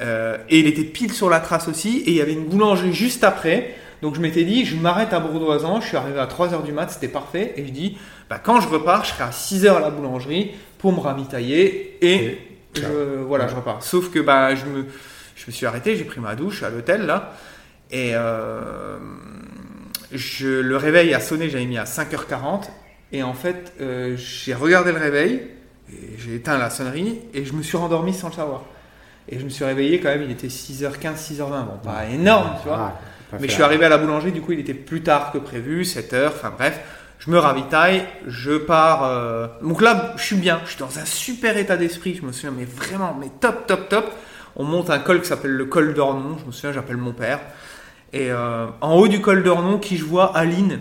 Euh, 0.02 0.38
et 0.50 0.60
il 0.60 0.68
était 0.68 0.84
pile 0.84 1.12
sur 1.12 1.30
la 1.30 1.40
trace 1.40 1.68
aussi. 1.68 2.04
Et 2.06 2.12
il 2.12 2.16
y 2.18 2.22
avait 2.22 2.34
une 2.34 2.46
boulangerie 2.46 2.94
juste 2.94 3.24
après. 3.24 3.76
Donc 4.02 4.16
je 4.16 4.22
m'étais 4.22 4.44
dit, 4.44 4.66
je 4.66 4.76
m'arrête 4.76 5.14
à 5.14 5.20
Bourdoisan. 5.20 5.82
Je 5.82 5.88
suis 5.88 5.98
arrivé 5.98 6.20
à 6.20 6.26
3h 6.28 6.64
du 6.64 6.72
mat, 6.72 6.90
c'était 6.90 7.08
parfait. 7.08 7.54
Et 7.58 7.66
je 7.66 7.72
dis, 7.72 7.98
bah, 8.30 8.40
quand 8.44 8.60
je 8.60 8.68
repars, 8.68 9.06
je 9.06 9.12
serai 9.12 9.24
à 9.24 9.30
6h 9.30 9.78
à 9.78 9.80
la 9.80 9.90
boulangerie 9.90 10.52
pour 10.78 10.94
me 10.94 11.00
ravitailler. 11.00 11.98
Et, 12.02 12.14
Et 12.16 12.40
je, 12.76 12.82
ciao. 12.82 12.92
voilà, 13.28 13.48
je 13.48 13.56
repars. 13.56 13.82
Sauf 13.84 14.12
que 14.12 14.20
bah, 14.20 14.56
je, 14.56 14.66
me, 14.66 14.86
je 15.36 15.44
me 15.48 15.52
suis 15.52 15.66
arrêté, 15.66 15.96
j'ai 15.96 16.04
pris 16.04 16.20
ma 16.20 16.36
douche 16.36 16.64
à 16.64 16.70
l'hôtel 16.70 17.06
là. 17.06 17.34
Et 17.92 18.12
euh, 18.14 18.98
je, 20.12 20.48
le 20.48 20.78
réveil 20.78 21.14
a 21.14 21.20
sonné, 21.20 21.50
j'avais 21.50 21.66
mis 21.66 21.78
à 21.78 21.84
5h40. 21.84 22.64
Et 23.12 23.24
en 23.24 23.34
fait, 23.34 23.74
euh, 23.82 24.16
j'ai 24.18 24.54
regardé 24.54 24.92
le 24.92 24.98
réveil, 24.98 25.48
j'ai 26.18 26.36
éteint 26.36 26.58
la 26.58 26.70
sonnerie, 26.70 27.20
et 27.34 27.46
je 27.46 27.54
me 27.54 27.62
suis 27.62 27.78
rendormi 27.78 28.14
sans 28.14 28.30
le 28.30 28.34
savoir. 28.34 28.64
Et 29.30 29.40
je 29.40 29.46
me 29.46 29.50
suis 29.50 29.64
réveillé 29.64 30.00
quand 30.00 30.10
même, 30.10 30.24
il 30.24 30.32
était 30.32 30.48
6h15, 30.48 31.16
6h20. 31.16 31.40
Bon, 31.40 31.78
pas 31.84 32.06
énorme, 32.12 32.52
tu 32.62 32.68
vois. 32.68 33.00
Ah, 33.36 33.40
Mais 33.42 33.48
je 33.48 33.54
suis 33.54 33.64
arrivé 33.64 33.86
à 33.86 33.90
la 33.90 33.98
boulangerie, 33.98 34.32
du 34.32 34.42
coup 34.42 34.52
il 34.54 34.60
était 34.60 34.74
plus 34.74 35.02
tard 35.02 35.32
que 35.32 35.38
prévu, 35.38 35.84
7h, 35.84 36.28
enfin 36.28 36.52
bref. 36.58 36.80
Je 37.20 37.32
me 37.32 37.38
ravitaille, 37.40 38.04
je 38.28 38.58
pars. 38.58 39.04
euh, 39.06 39.48
Donc 39.64 39.82
là, 39.82 40.14
je 40.18 40.24
suis 40.24 40.36
bien, 40.36 40.60
je 40.66 40.72
suis 40.72 40.80
dans 40.80 41.00
un 41.00 41.06
super 41.06 41.58
état 41.58 41.78
d'esprit, 41.78 42.14
je 42.16 42.26
me 42.26 42.32
souviens, 42.32 42.54
mais 42.56 42.66
vraiment, 42.66 43.16
mais 43.20 43.30
top, 43.40 43.66
top, 43.68 43.90
top. 43.90 44.12
On 44.58 44.64
monte 44.64 44.90
un 44.90 45.00
col 45.00 45.22
qui 45.22 45.28
s'appelle 45.28 45.52
le 45.52 45.66
col 45.66 45.94
d'Ornon, 45.94 46.38
je 46.40 46.46
me 46.46 46.52
souviens, 46.52 46.72
j'appelle 46.74 46.98
mon 46.98 47.14
père. 47.14 47.40
Et 48.14 48.32
euh, 48.32 48.68
en 48.82 48.96
haut 48.96 49.08
du 49.08 49.22
col 49.22 49.44
d'Ornon, 49.44 49.80
qui 49.80 49.98
je 49.98 50.04
vois 50.06 50.38
Aline, 50.38 50.80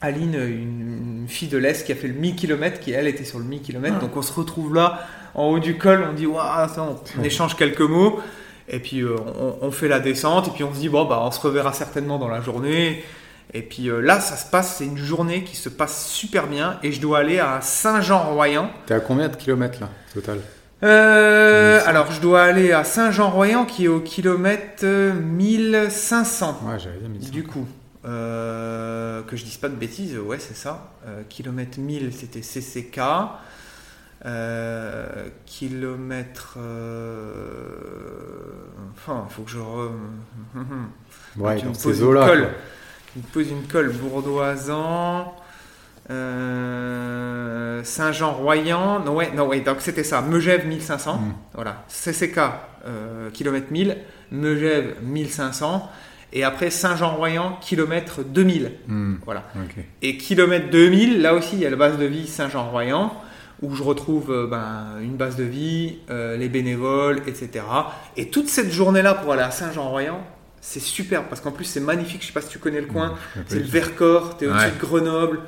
Aline, 0.00 0.34
une, 0.34 1.20
une 1.22 1.28
fille 1.28 1.48
de 1.48 1.58
l'Est 1.58 1.84
qui 1.84 1.92
a 1.92 1.94
fait 1.94 2.08
le 2.08 2.14
1000 2.14 2.36
km, 2.36 2.80
qui 2.80 2.92
elle 2.92 3.06
était 3.06 3.24
sur 3.24 3.38
le 3.38 3.44
1000 3.44 3.60
km. 3.60 3.98
Donc 3.98 4.16
on 4.16 4.22
se 4.22 4.32
retrouve 4.32 4.74
là, 4.74 5.00
en 5.34 5.44
haut 5.46 5.58
du 5.58 5.76
col, 5.76 6.04
on 6.10 6.14
dit, 6.14 6.26
waouh, 6.26 6.40
attends, 6.40 7.02
on 7.18 7.22
échange 7.22 7.54
quelques 7.56 7.80
mots. 7.82 8.20
Et 8.72 8.78
puis 8.78 9.00
euh, 9.02 9.16
on, 9.38 9.58
on 9.66 9.70
fait 9.72 9.88
la 9.88 9.98
descente, 10.00 10.48
et 10.48 10.50
puis 10.52 10.62
on 10.64 10.72
se 10.72 10.78
dit, 10.78 10.88
bon, 10.88 11.04
bah, 11.04 11.20
on 11.22 11.30
se 11.30 11.40
reverra 11.40 11.72
certainement 11.72 12.18
dans 12.18 12.28
la 12.28 12.40
journée. 12.40 13.04
Et 13.52 13.62
puis 13.62 13.90
euh, 13.90 14.00
là, 14.00 14.20
ça 14.20 14.36
se 14.36 14.48
passe, 14.48 14.76
c'est 14.76 14.84
une 14.86 14.96
journée 14.96 15.42
qui 15.42 15.56
se 15.56 15.68
passe 15.68 16.06
super 16.06 16.46
bien, 16.46 16.78
et 16.84 16.92
je 16.92 17.00
dois 17.00 17.18
aller 17.18 17.40
à 17.40 17.60
Saint-Jean-Royan. 17.60 18.70
T'es 18.86 18.94
à 18.94 19.00
combien 19.00 19.28
de 19.28 19.34
kilomètres 19.36 19.80
là, 19.80 19.88
total 20.14 20.38
Euh, 20.84 21.78
1100. 21.78 21.88
alors, 21.88 22.12
je 22.12 22.20
dois 22.20 22.42
aller 22.42 22.70
à 22.72 22.84
Saint-Jean-Royan, 22.84 23.64
qui 23.64 23.86
est 23.86 23.88
au 23.88 23.98
kilomètre 24.00 24.84
euh, 24.84 25.12
1500. 25.14 26.60
Ouais, 26.64 26.78
j'avais 26.78 26.98
dit 26.98 27.08
1100. 27.08 27.30
Du 27.32 27.42
coup, 27.44 27.66
euh, 28.04 29.22
que 29.22 29.36
je 29.36 29.44
dise 29.44 29.56
pas 29.56 29.68
de 29.68 29.74
bêtises, 29.74 30.16
ouais, 30.16 30.38
c'est 30.38 30.56
ça. 30.56 30.92
Euh, 31.06 31.22
kilomètre 31.28 31.78
1000, 31.80 32.12
c'était 32.14 32.40
CCK. 32.40 33.00
Euh, 34.26 35.06
kilomètre. 35.46 36.56
euh, 36.58 37.68
Enfin, 38.94 39.24
il 39.28 39.32
faut 39.34 39.42
que 39.42 39.50
je. 39.50 39.58
Re... 39.58 39.90
Ouais, 41.38 41.56
tu 41.56 41.66
me 41.66 41.72
poses 41.72 42.00
une 42.00 42.06
colle. 42.26 42.48
Tu 43.12 43.18
me 43.18 43.24
poses 43.32 43.50
une 43.50 43.62
colle 43.66 43.90
bourdoisan. 43.92 45.34
euh, 46.10 47.82
Saint-Jean-Royan, 47.84 49.00
non 49.04 49.14
ouais, 49.14 49.30
non 49.34 49.46
ouais, 49.46 49.60
donc 49.60 49.76
c'était 49.80 50.04
ça, 50.04 50.20
Megève 50.22 50.66
1500, 50.66 51.16
Mm. 51.18 51.32
voilà, 51.54 51.84
CCK 51.88 52.38
euh, 52.86 53.30
kilomètre 53.30 53.70
1000, 53.70 53.96
Megève 54.32 54.96
1500, 55.02 55.88
et 56.32 56.44
après 56.44 56.70
Saint-Jean-Royan 56.70 57.56
kilomètre 57.60 58.22
2000, 58.22 58.72
Hmm, 58.88 59.14
voilà. 59.24 59.44
Et 60.02 60.16
kilomètre 60.16 60.68
2000, 60.70 61.22
là 61.22 61.34
aussi 61.34 61.56
il 61.56 61.60
y 61.62 61.66
a 61.66 61.70
la 61.70 61.76
base 61.76 61.96
de 61.96 62.04
vie 62.06 62.26
Saint-Jean-Royan, 62.26 63.12
où 63.62 63.74
je 63.74 63.82
retrouve 63.82 64.30
euh, 64.32 64.46
ben, 64.46 64.98
une 65.02 65.16
base 65.16 65.36
de 65.36 65.44
vie, 65.44 65.98
euh, 66.10 66.36
les 66.36 66.48
bénévoles, 66.48 67.20
etc. 67.26 67.64
Et 68.16 68.30
toute 68.30 68.48
cette 68.48 68.70
journée-là 68.70 69.14
pour 69.14 69.32
aller 69.32 69.42
à 69.42 69.50
Saint-Jean-Royan, 69.50 70.20
c'est 70.62 70.80
super, 70.80 71.24
parce 71.28 71.40
qu'en 71.40 71.52
plus 71.52 71.64
c'est 71.64 71.80
magnifique, 71.80 72.22
je 72.22 72.26
sais 72.28 72.32
pas 72.32 72.40
si 72.42 72.48
tu 72.48 72.58
connais 72.58 72.80
le 72.80 72.86
coin, 72.86 73.10
pas 73.10 73.40
c'est 73.48 73.58
le. 73.58 73.64
Vercors, 73.64 74.36
t'es 74.36 74.46
au-dessus 74.46 74.64
Ouais. 74.66 74.70
de 74.72 74.78
Grenoble. 74.80 75.40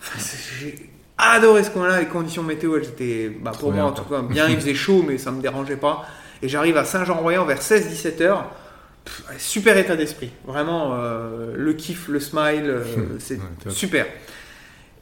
Enfin, 0.00 0.18
J'ai 0.60 0.90
adoré 1.18 1.62
ce 1.64 1.70
coin-là, 1.70 2.00
les 2.00 2.06
conditions 2.06 2.42
météo, 2.42 2.76
elles 2.76 2.84
étaient, 2.88 3.28
bah, 3.28 3.52
pour 3.58 3.72
moi 3.72 3.84
en 3.84 3.92
tout 3.92 4.04
cas, 4.04 4.22
bien, 4.22 4.48
il 4.48 4.56
faisait 4.56 4.74
chaud, 4.86 5.04
mais 5.06 5.18
ça 5.18 5.30
me 5.30 5.40
dérangeait 5.42 5.76
pas. 5.76 6.06
Et 6.42 6.48
j'arrive 6.48 6.76
à 6.76 6.84
Saint-Jean-Royan 6.84 7.44
vers 7.44 7.60
16-17 7.60 8.22
heures. 8.22 8.50
Pff, 9.04 9.22
super 9.38 9.76
état 9.78 9.96
d'esprit. 9.96 10.30
Vraiment, 10.46 10.92
euh, 10.94 11.54
le 11.56 11.72
kiff, 11.74 12.08
le 12.08 12.20
smile, 12.20 12.64
euh, 12.66 12.84
c'est 13.18 13.36
Ouais, 13.36 13.42
super. 13.70 14.06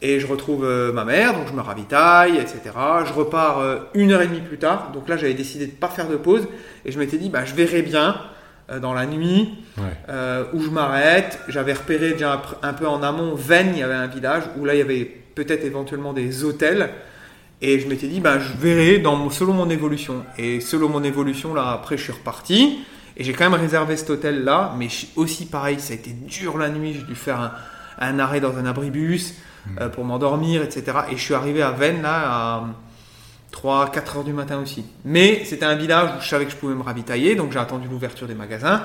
Et 0.00 0.20
je 0.20 0.26
retrouve 0.28 0.64
euh, 0.64 0.92
ma 0.92 1.04
mère, 1.04 1.34
donc 1.34 1.48
je 1.48 1.52
me 1.52 1.60
ravitaille, 1.60 2.36
etc. 2.38 2.60
Je 3.06 3.12
repars 3.12 3.58
euh, 3.58 3.78
une 3.94 4.12
heure 4.12 4.22
et 4.22 4.28
demie 4.28 4.40
plus 4.40 4.58
tard. 4.58 4.92
Donc 4.92 5.08
là, 5.08 5.16
j'avais 5.16 5.34
décidé 5.34 5.66
de 5.66 5.72
pas 5.72 5.88
faire 5.88 6.08
de 6.08 6.16
pause. 6.16 6.46
Et 6.84 6.92
je 6.92 6.98
m'étais 7.00 7.18
dit, 7.18 7.30
bah, 7.30 7.44
je 7.44 7.54
verrai 7.54 7.82
bien 7.82 8.16
euh, 8.70 8.78
dans 8.78 8.94
la 8.94 9.06
nuit 9.06 9.54
Ouais. 9.76 10.44
où 10.52 10.60
je 10.60 10.70
m'arrête. 10.70 11.38
J'avais 11.48 11.72
repéré 11.72 12.12
déjà 12.12 12.42
un, 12.62 12.72
peu 12.72 12.86
en 12.88 13.02
amont, 13.02 13.34
Vennes, 13.36 13.70
il 13.74 13.78
y 13.78 13.82
avait 13.82 13.94
un 13.94 14.08
village 14.08 14.42
où 14.56 14.64
là, 14.64 14.74
il 14.74 14.78
y 14.78 14.82
avait 14.82 15.04
peut-être 15.34 15.64
éventuellement 15.64 16.12
des 16.12 16.42
hôtels. 16.44 16.90
Et 17.60 17.78
je 17.80 17.88
m'étais 17.88 18.06
dit, 18.08 18.20
bah, 18.20 18.38
je 18.38 18.52
verrai 18.56 18.98
dans 18.98 19.30
selon 19.30 19.52
mon 19.52 19.68
évolution. 19.70 20.24
Et 20.36 20.60
selon 20.60 20.88
mon 20.88 21.02
évolution, 21.04 21.54
là, 21.54 21.70
après, 21.70 21.96
je 21.96 22.04
suis 22.04 22.12
reparti. 22.12 22.80
Et 23.16 23.24
j'ai 23.24 23.32
quand 23.32 23.50
même 23.50 23.60
réservé 23.60 23.96
cet 23.96 24.10
hôtel-là. 24.10 24.74
Mais 24.78 24.88
aussi, 25.16 25.46
pareil, 25.46 25.78
ça 25.80 25.92
a 25.92 25.96
été 25.96 26.10
dur 26.10 26.56
la 26.58 26.68
nuit. 26.68 26.94
J'ai 26.94 27.02
dû 27.02 27.14
faire 27.16 27.40
un, 27.40 27.52
un 28.00 28.18
arrêt 28.20 28.40
dans 28.40 28.56
un 28.58 28.66
abribus 28.66 29.34
euh, 29.80 29.88
pour 29.88 30.04
m'endormir, 30.04 30.62
etc. 30.62 30.84
Et 31.10 31.16
je 31.16 31.22
suis 31.22 31.34
arrivé 31.34 31.62
à 31.62 31.70
Vennes, 31.70 32.02
là, 32.02 32.14
à 32.26 32.64
3-4 33.52 34.18
heures 34.18 34.24
du 34.24 34.32
matin 34.32 34.58
aussi. 34.62 34.84
Mais 35.04 35.42
c'était 35.44 35.64
un 35.64 35.74
village 35.76 36.10
où 36.18 36.22
je 36.22 36.28
savais 36.28 36.44
que 36.44 36.50
je 36.50 36.56
pouvais 36.56 36.74
me 36.74 36.82
ravitailler. 36.82 37.34
Donc 37.34 37.52
j'ai 37.52 37.58
attendu 37.58 37.88
l'ouverture 37.88 38.26
des 38.26 38.34
magasins. 38.34 38.82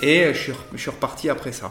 Et 0.00 0.32
je 0.34 0.38
suis, 0.38 0.52
re- 0.52 0.56
je 0.74 0.78
suis 0.80 0.90
reparti 0.90 1.30
après 1.30 1.52
ça. 1.52 1.70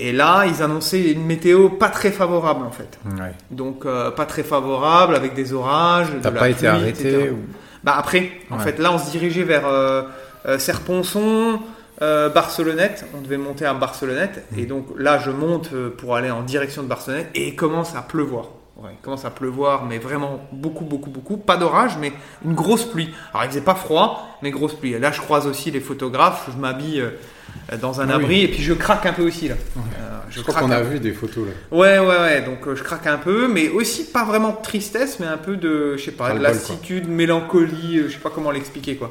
Et 0.00 0.12
là, 0.12 0.44
ils 0.46 0.62
annonçaient 0.62 1.12
une 1.12 1.24
météo 1.24 1.68
pas 1.70 1.88
très 1.88 2.10
favorable 2.12 2.64
en 2.64 2.70
fait. 2.70 2.98
Ouais. 3.20 3.32
Donc 3.50 3.84
euh, 3.86 4.10
pas 4.10 4.26
très 4.26 4.42
favorable 4.42 5.14
avec 5.16 5.34
des 5.34 5.52
orages. 5.52 6.10
de 6.12 6.18
T'as 6.20 6.30
la 6.30 6.38
pas 6.40 6.48
été 6.48 6.58
pluie, 6.58 6.68
arrêté 6.68 7.30
ou... 7.30 7.38
Bah 7.84 7.94
après, 7.96 8.32
en 8.50 8.58
Ouais. 8.58 8.64
fait, 8.64 8.78
là, 8.80 8.92
on 8.92 8.98
se 8.98 9.10
dirigeait 9.10 9.44
vers 9.44 9.66
euh, 9.66 10.02
euh, 10.46 10.58
Serponçon, 10.58 11.60
euh, 12.02 12.28
Barcelonnette. 12.28 13.04
On 13.16 13.20
devait 13.20 13.36
monter 13.36 13.64
à 13.66 13.74
Barcelonnette. 13.74 14.44
Mm. 14.52 14.58
Et 14.58 14.66
donc 14.66 14.86
là, 14.96 15.18
je 15.18 15.30
monte 15.30 15.70
euh, 15.72 15.90
pour 15.90 16.16
aller 16.16 16.30
en 16.30 16.42
direction 16.42 16.82
de 16.82 16.88
Barcelonnette 16.88 17.30
et 17.34 17.48
il 17.48 17.56
commence 17.56 17.94
à 17.94 18.02
pleuvoir. 18.02 18.50
Ouais, 18.76 18.90
il 18.92 19.02
commence 19.02 19.24
à 19.24 19.30
pleuvoir, 19.30 19.84
mais 19.86 19.98
vraiment 19.98 20.38
beaucoup, 20.52 20.84
beaucoup, 20.84 21.10
beaucoup. 21.10 21.36
Pas 21.36 21.56
d'orage, 21.56 21.96
mais 22.00 22.12
une 22.44 22.54
grosse 22.54 22.84
pluie. 22.84 23.12
Alors, 23.34 23.44
il 23.44 23.48
faisait 23.48 23.60
pas 23.60 23.74
froid, 23.74 24.38
mais 24.40 24.52
grosse 24.52 24.74
pluie. 24.74 24.92
Et 24.92 25.00
là, 25.00 25.10
je 25.10 25.20
croise 25.20 25.48
aussi 25.48 25.72
les 25.72 25.80
photographes. 25.80 26.48
Je 26.54 26.56
m'habille 26.60 27.00
euh, 27.00 27.76
dans 27.80 28.00
un 28.00 28.08
Ah 28.08 28.18
oui. 28.18 28.22
abri 28.24 28.42
et 28.42 28.48
puis 28.48 28.62
je 28.62 28.72
craque 28.74 29.04
un 29.06 29.12
peu 29.12 29.22
aussi 29.26 29.48
là. 29.48 29.56
Euh, 29.76 30.18
Je 30.30 30.42
crois 30.42 30.60
qu'on 30.60 30.70
a 30.70 30.80
vu 30.80 31.00
des 31.00 31.12
photos 31.12 31.46
là. 31.46 31.76
Ouais, 31.76 31.98
ouais, 31.98 32.06
ouais. 32.06 32.42
Donc 32.42 32.68
euh, 32.68 32.76
je 32.76 32.84
craque 32.84 33.06
un 33.08 33.18
peu, 33.18 33.48
mais 33.48 33.68
aussi 33.68 34.04
pas 34.04 34.24
vraiment 34.24 34.50
de 34.50 34.62
tristesse, 34.62 35.18
mais 35.18 35.26
un 35.26 35.38
peu 35.38 35.56
de, 35.56 35.96
je 35.96 36.04
sais 36.04 36.12
pas, 36.12 36.32
de 36.32 36.38
lassitude, 36.38 37.08
mélancolie, 37.08 38.02
je 38.06 38.12
sais 38.12 38.18
pas 38.20 38.30
comment 38.30 38.50
l'expliquer 38.52 38.96
quoi. 38.96 39.10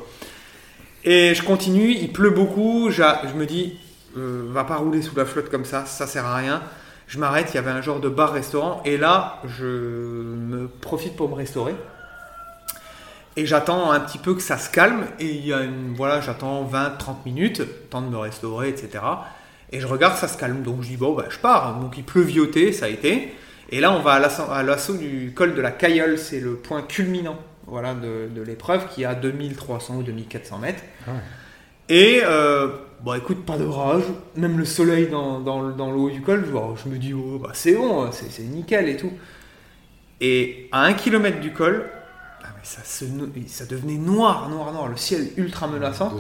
Et 1.04 1.34
je 1.36 1.44
continue, 1.44 1.92
il 1.92 2.12
pleut 2.12 2.32
beaucoup, 2.32 2.90
je 2.92 3.34
me 3.36 3.46
dis, 3.46 3.78
euh, 4.18 4.46
va 4.50 4.64
pas 4.64 4.78
rouler 4.78 5.02
sous 5.02 5.16
la 5.16 5.26
flotte 5.26 5.50
comme 5.50 5.66
ça, 5.66 5.86
ça 5.86 6.08
sert 6.08 6.26
à 6.26 6.36
rien. 6.36 6.62
Je 7.08 7.20
m'arrête, 7.20 7.50
il 7.54 7.56
y 7.56 7.58
avait 7.60 7.72
un 7.72 7.82
genre 7.82 8.00
de 8.02 8.10
bar-restaurant, 8.10 8.82
et 8.84 8.98
là, 8.98 9.40
je 9.46 9.66
me 9.66 10.68
profite 10.68 11.16
pour 11.16 11.30
me 11.30 11.36
restaurer. 11.36 11.76
Et 13.38 13.46
j'attends 13.46 13.92
un 13.92 14.00
petit 14.00 14.18
peu 14.18 14.34
que 14.34 14.42
ça 14.42 14.58
se 14.58 14.70
calme, 14.70 15.06
et 15.20 15.28
il 15.28 15.46
y 15.46 15.54
a 15.54 15.62
une, 15.62 15.94
voilà, 15.96 16.20
j'attends 16.20 16.66
20-30 16.66 17.24
minutes, 17.26 17.62
temps 17.90 18.02
de 18.02 18.10
me 18.10 18.18
restaurer, 18.18 18.68
etc. 18.70 19.04
Et 19.72 19.80
je 19.80 19.88
regarde, 19.88 20.16
ça 20.16 20.28
se 20.28 20.38
calme, 20.38 20.64
donc 20.64 20.82
je 20.82 20.88
dis, 20.88 20.98
bon, 20.98 21.14
bah, 21.14 21.26
je 21.30 21.38
pars. 21.38 21.80
Donc 21.80 21.98
il 21.98 22.04
pleuviotait, 22.04 22.72
ça 22.72 22.86
a 22.86 22.90
été. 22.90 23.34
Et 23.70 23.80
là, 23.80 23.92
on 23.92 24.00
va 24.00 24.14
à 24.14 24.64
l'assaut- 24.64 24.98
du 24.98 25.34
col 25.36 25.54
de 25.54 25.62
la 25.62 25.72
Cailleule, 25.72 26.18
c'est 26.18 26.40
le 26.40 26.56
point 26.56 26.82
culminant 26.82 27.38
voilà, 27.68 27.94
de, 27.94 28.30
de 28.34 28.42
l'épreuve 28.42 28.88
qui 28.90 29.04
est 29.04 29.06
à 29.06 29.14
2300 29.16 29.96
ou 29.98 30.04
2400 30.04 30.58
mètres. 30.60 30.84
Ah 31.08 31.12
ouais. 31.12 31.18
Et, 31.90 32.22
euh, 32.24 32.68
bon, 33.02 33.14
écoute, 33.14 33.46
pas 33.46 33.58
d'orage, 33.58 34.04
même 34.36 34.58
le 34.58 34.66
soleil 34.66 35.08
dans, 35.08 35.40
dans, 35.40 35.70
dans 35.70 35.92
le 35.92 35.98
haut 35.98 36.10
du 36.10 36.22
col, 36.22 36.46
je, 36.84 36.90
me 36.90 36.98
dis, 36.98 37.14
oh, 37.14 37.40
bah, 37.42 37.52
c'est 37.54 37.76
bon, 37.76 38.12
c'est 38.12 38.30
c'est 38.30 38.44
nickel 38.44 38.90
et 38.90 38.98
tout. 38.98 39.12
Et 40.20 40.68
à 40.72 40.82
un 40.84 40.94
kilomètre 40.94 41.40
du 41.40 41.54
col, 41.54 41.90
ah, 42.44 42.48
mais 42.56 42.62
ça, 42.64 42.84
se 42.84 43.06
no- 43.06 43.28
ça 43.48 43.66
devenait 43.66 43.98
noir, 43.98 44.50
noir, 44.50 44.72
noir, 44.74 44.88
le 44.88 44.98
ciel 44.98 45.28
ultra 45.38 45.68
menaçant. 45.68 46.12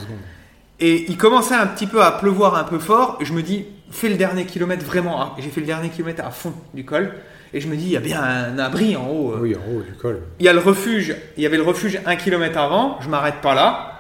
Et 0.80 1.06
il 1.10 1.18
commençait 1.18 1.56
un 1.56 1.66
petit 1.68 1.88
peu 1.88 2.04
à 2.04 2.12
pleuvoir 2.12 2.56
un 2.56 2.64
peu 2.64 2.78
fort. 2.80 3.18
Et 3.20 3.26
je 3.26 3.34
me 3.34 3.42
dis, 3.42 3.66
fais 3.90 4.10
le 4.10 4.16
dernier 4.16 4.46
kilomètre 4.46 4.86
vraiment. 4.86 5.20
à- 5.22 5.36
J'ai 5.40 5.50
fait 5.50 5.62
le 5.62 5.66
dernier 5.66 5.90
kilomètre 5.90 6.24
à 6.24 6.30
fond 6.32 6.54
du 6.74 6.86
col. 6.86 7.14
Et 7.58 7.60
je 7.60 7.68
me 7.68 7.76
dis, 7.76 7.86
il 7.86 7.92
y 7.92 7.98
a 7.98 8.02
bien 8.02 8.22
un 8.22 8.60
abri 8.60 8.96
en 8.96 9.08
haut. 9.10 9.32
euh. 9.34 9.40
Oui, 9.42 9.56
en 9.56 9.72
haut 9.74 9.82
du 9.82 9.92
col. 9.94 10.22
Il 10.40 10.46
y 10.46 10.48
a 10.48 10.54
le 10.54 10.60
refuge. 10.60 11.16
Il 11.38 11.42
y 11.42 11.46
avait 11.48 11.58
le 11.58 11.64
refuge 11.64 12.00
un 12.06 12.16
kilomètre 12.16 12.60
avant. 12.60 13.00
Je 13.02 13.10
m'arrête 13.10 13.42
pas 13.42 13.56
là. 13.56 13.94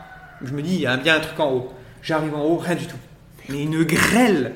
Je 0.44 0.52
me 0.54 0.62
dis, 0.62 0.76
il 0.76 0.82
y 0.82 0.86
a 0.86 0.96
bien 0.96 1.16
un 1.16 1.20
truc 1.20 1.40
en 1.40 1.52
haut. 1.52 1.74
J'arrive 2.04 2.36
en 2.36 2.44
haut, 2.44 2.58
rien 2.58 2.76
du 2.76 2.86
tout. 2.86 2.98
Mais 3.50 3.64
une 3.64 3.84
grêle, 3.84 4.54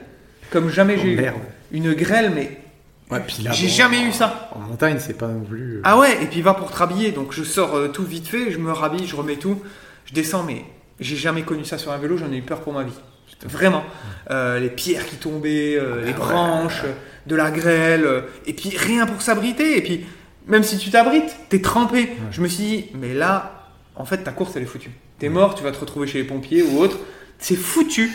comme 0.51 0.69
jamais 0.69 0.97
Oh, 0.97 1.01
j'ai 1.01 1.13
eu. 1.15 1.25
Une 1.71 1.93
grêle, 1.93 2.31
mais 2.35 2.59
Ouais, 3.09 3.21
puis 3.25 3.41
là, 3.43 3.51
j'ai 3.53 3.65
bon, 3.67 3.73
jamais 3.73 4.01
eu 4.03 4.11
ça. 4.11 4.49
En 4.55 4.59
montagne, 4.59 4.97
c'est 4.99 5.17
pas 5.17 5.27
non 5.27 5.41
plus. 5.41 5.77
euh, 5.77 5.81
Ah 5.83 5.97
ouais, 5.97 6.21
et 6.21 6.27
puis 6.27 6.43
va 6.43 6.53
pour 6.53 6.69
te 6.71 6.77
rhabiller. 6.77 7.11
Donc 7.11 7.33
je 7.33 7.43
sors 7.43 7.75
euh, 7.75 7.87
tout 7.87 8.03
vite 8.05 8.27
fait, 8.27 8.51
je 8.51 8.59
me 8.59 8.71
rhabille, 8.71 9.07
je 9.07 9.15
remets 9.15 9.35
tout, 9.37 9.59
je 10.05 10.13
descends, 10.13 10.43
mais 10.43 10.63
j'ai 10.99 11.15
jamais 11.17 11.41
connu 11.41 11.65
ça 11.65 11.77
sur 11.79 11.91
un 11.91 11.97
vélo, 11.97 12.17
j'en 12.17 12.31
ai 12.31 12.37
eu 12.37 12.41
peur 12.43 12.59
pour 12.61 12.71
ma 12.73 12.83
vie. 12.83 12.93
Vraiment. 13.45 13.83
Euh, 14.29 14.59
les 14.59 14.69
pierres 14.69 15.05
qui 15.07 15.15
tombaient, 15.15 15.75
euh, 15.75 16.05
les 16.05 16.13
branches, 16.13 16.83
de 17.27 17.35
la 17.35 17.51
grêle, 17.51 18.03
euh, 18.05 18.21
et 18.45 18.53
puis 18.53 18.75
rien 18.77 19.05
pour 19.05 19.21
s'abriter. 19.21 19.77
Et 19.77 19.81
puis 19.81 20.05
même 20.47 20.63
si 20.63 20.77
tu 20.77 20.89
t'abrites, 20.89 21.35
t'es 21.49 21.61
trempé. 21.61 22.09
Je 22.31 22.41
me 22.41 22.47
suis 22.47 22.63
dit, 22.63 22.85
mais 22.95 23.13
là, 23.13 23.67
en 23.95 24.05
fait, 24.05 24.19
ta 24.19 24.31
course 24.31 24.53
elle 24.55 24.63
est 24.63 24.67
foutue. 24.67 24.91
T'es 25.19 25.29
mort, 25.29 25.55
tu 25.55 25.63
vas 25.63 25.71
te 25.71 25.77
retrouver 25.79 26.07
chez 26.07 26.17
les 26.19 26.23
pompiers 26.23 26.63
ou 26.63 26.79
autre. 26.79 26.97
C'est 27.39 27.55
foutu. 27.55 28.11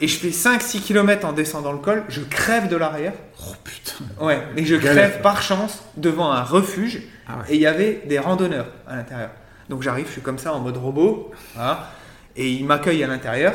Et 0.00 0.08
je 0.08 0.18
fais 0.18 0.30
5-6 0.30 0.80
km 0.80 1.24
en 1.26 1.32
descendant 1.32 1.70
le 1.70 1.78
col, 1.78 2.02
je 2.08 2.22
crève 2.22 2.68
de 2.68 2.74
l'arrière. 2.76 3.12
Oh 3.46 3.52
putain. 3.62 4.04
Ouais, 4.24 4.42
mais 4.56 4.64
je 4.64 4.74
Galère. 4.74 5.10
crève 5.10 5.22
par 5.22 5.42
chance 5.42 5.84
devant 5.96 6.32
un 6.32 6.42
refuge 6.42 7.02
Ah 7.28 7.36
ouais. 7.38 7.44
et 7.50 7.54
il 7.54 7.60
y 7.60 7.66
avait 7.66 8.02
des 8.06 8.18
randonneurs 8.18 8.66
à 8.88 8.96
l'intérieur. 8.96 9.30
Donc 9.68 9.82
j'arrive, 9.82 10.06
je 10.08 10.12
suis 10.12 10.20
comme 10.20 10.38
ça 10.38 10.52
en 10.54 10.58
mode 10.58 10.76
robot, 10.76 11.30
voilà, 11.54 11.90
et 12.34 12.50
ils 12.50 12.64
m'accueillent 12.64 13.04
à 13.04 13.06
l'intérieur. 13.06 13.52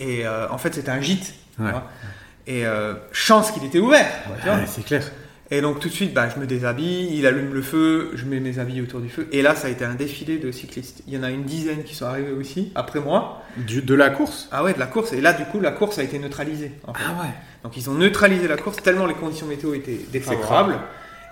Et 0.00 0.26
euh, 0.26 0.48
en 0.50 0.58
fait, 0.58 0.74
c'était 0.74 0.90
un 0.90 1.00
gîte. 1.00 1.34
Et 2.48 2.66
euh, 2.66 2.94
chance 3.12 3.52
qu'il 3.52 3.62
était 3.64 3.78
ouvert. 3.78 4.08
Ouais, 4.44 4.64
c'est 4.66 4.84
clair. 4.84 5.02
Et 5.50 5.60
donc 5.60 5.80
tout 5.80 5.88
de 5.88 5.92
suite, 5.94 6.12
bah, 6.12 6.28
je 6.34 6.40
me 6.40 6.46
déshabille, 6.46 7.14
il 7.16 7.26
allume 7.26 7.54
le 7.54 7.62
feu, 7.62 8.10
je 8.14 8.24
mets 8.24 8.40
mes 8.40 8.58
habits 8.58 8.80
autour 8.82 9.00
du 9.00 9.08
feu. 9.08 9.28
Et 9.32 9.40
là, 9.40 9.54
ça 9.54 9.68
a 9.68 9.70
été 9.70 9.84
un 9.84 9.94
défilé 9.94 10.38
de 10.38 10.50
cyclistes. 10.50 11.02
Il 11.06 11.14
y 11.14 11.18
en 11.18 11.22
a 11.22 11.30
une 11.30 11.44
dizaine 11.44 11.84
qui 11.84 11.94
sont 11.94 12.06
arrivés 12.06 12.32
aussi, 12.32 12.72
après 12.74 13.00
moi. 13.00 13.42
Du, 13.56 13.80
de 13.82 13.94
la 13.94 14.10
course? 14.10 14.48
Ah 14.50 14.64
ouais, 14.64 14.74
de 14.74 14.78
la 14.78 14.86
course. 14.86 15.12
Et 15.12 15.20
là, 15.20 15.32
du 15.34 15.44
coup, 15.44 15.60
la 15.60 15.70
course 15.70 15.98
a 15.98 16.02
été 16.02 16.18
neutralisée. 16.18 16.72
en 16.86 16.92
fait. 16.94 17.04
ouais. 17.04 17.34
Donc 17.62 17.76
ils 17.76 17.88
ont 17.90 17.94
neutralisé 17.94 18.48
la 18.48 18.56
course 18.56 18.76
tellement 18.78 19.06
les 19.06 19.14
conditions 19.14 19.46
météo 19.46 19.74
étaient 19.74 20.00
défavorables. 20.10 20.78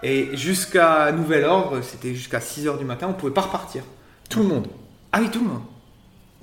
Et 0.02 0.36
jusqu'à 0.36 1.12
nouvel 1.12 1.44
ordre, 1.44 1.80
c'était 1.82 2.14
jusqu'à 2.14 2.38
6h 2.40 2.78
du 2.78 2.84
matin, 2.84 3.06
on 3.08 3.14
pouvait 3.14 3.32
pas 3.32 3.42
repartir. 3.42 3.82
Tout 4.28 4.40
le 4.40 4.48
monde. 4.48 4.68
Ah 5.12 5.20
oui, 5.20 5.30
tout 5.30 5.40
le 5.40 5.48
monde. 5.48 5.62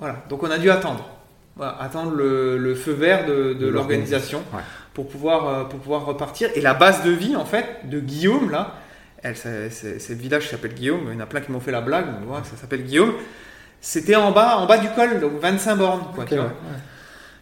Voilà, 0.00 0.24
donc 0.28 0.42
on 0.42 0.50
a 0.50 0.58
dû 0.58 0.70
attendre. 0.70 1.08
Voilà, 1.56 1.76
attendre 1.80 2.12
le, 2.14 2.58
le 2.58 2.74
feu 2.74 2.92
vert 2.92 3.26
de, 3.26 3.66
l'organisation 3.68 4.42
Ouais. 4.52 4.60
pour, 4.92 5.08
pouvoir, 5.08 5.48
euh, 5.48 5.64
pour 5.64 5.78
pouvoir 5.78 6.04
repartir. 6.04 6.50
Et 6.54 6.60
la 6.60 6.74
base 6.74 7.04
de 7.04 7.10
vie, 7.10 7.36
en 7.36 7.44
fait, 7.44 7.66
de 7.84 8.00
Guillaume, 8.00 8.50
là, 8.50 8.74
elle, 9.22 9.36
c'est, 9.36 9.70
c'est- 9.70 9.98
c'est 10.00 10.14
le 10.14 10.20
village 10.20 10.44
qui 10.44 10.48
s'appelle 10.50 10.74
Guillaume, 10.74 11.02
il 11.08 11.14
y 11.14 11.16
en 11.16 11.20
a 11.20 11.26
plein 11.26 11.40
qui 11.40 11.52
m'ont 11.52 11.60
fait 11.60 11.70
la 11.72 11.80
blague, 11.80 12.06
ça 12.44 12.56
s'appelle 12.60 12.82
Guillaume. 12.82 13.12
C'était 13.80 14.16
en 14.16 14.32
bas, 14.32 14.56
en 14.58 14.66
bas 14.66 14.78
du 14.78 14.88
col, 14.90 15.20
donc 15.20 15.32
25 15.40 15.76
bornes. 15.76 16.00
quoi, 16.14 16.24
Ok, 16.24 16.30
tu 16.30 16.34
vois. 16.36 16.44
ouais. 16.46 16.50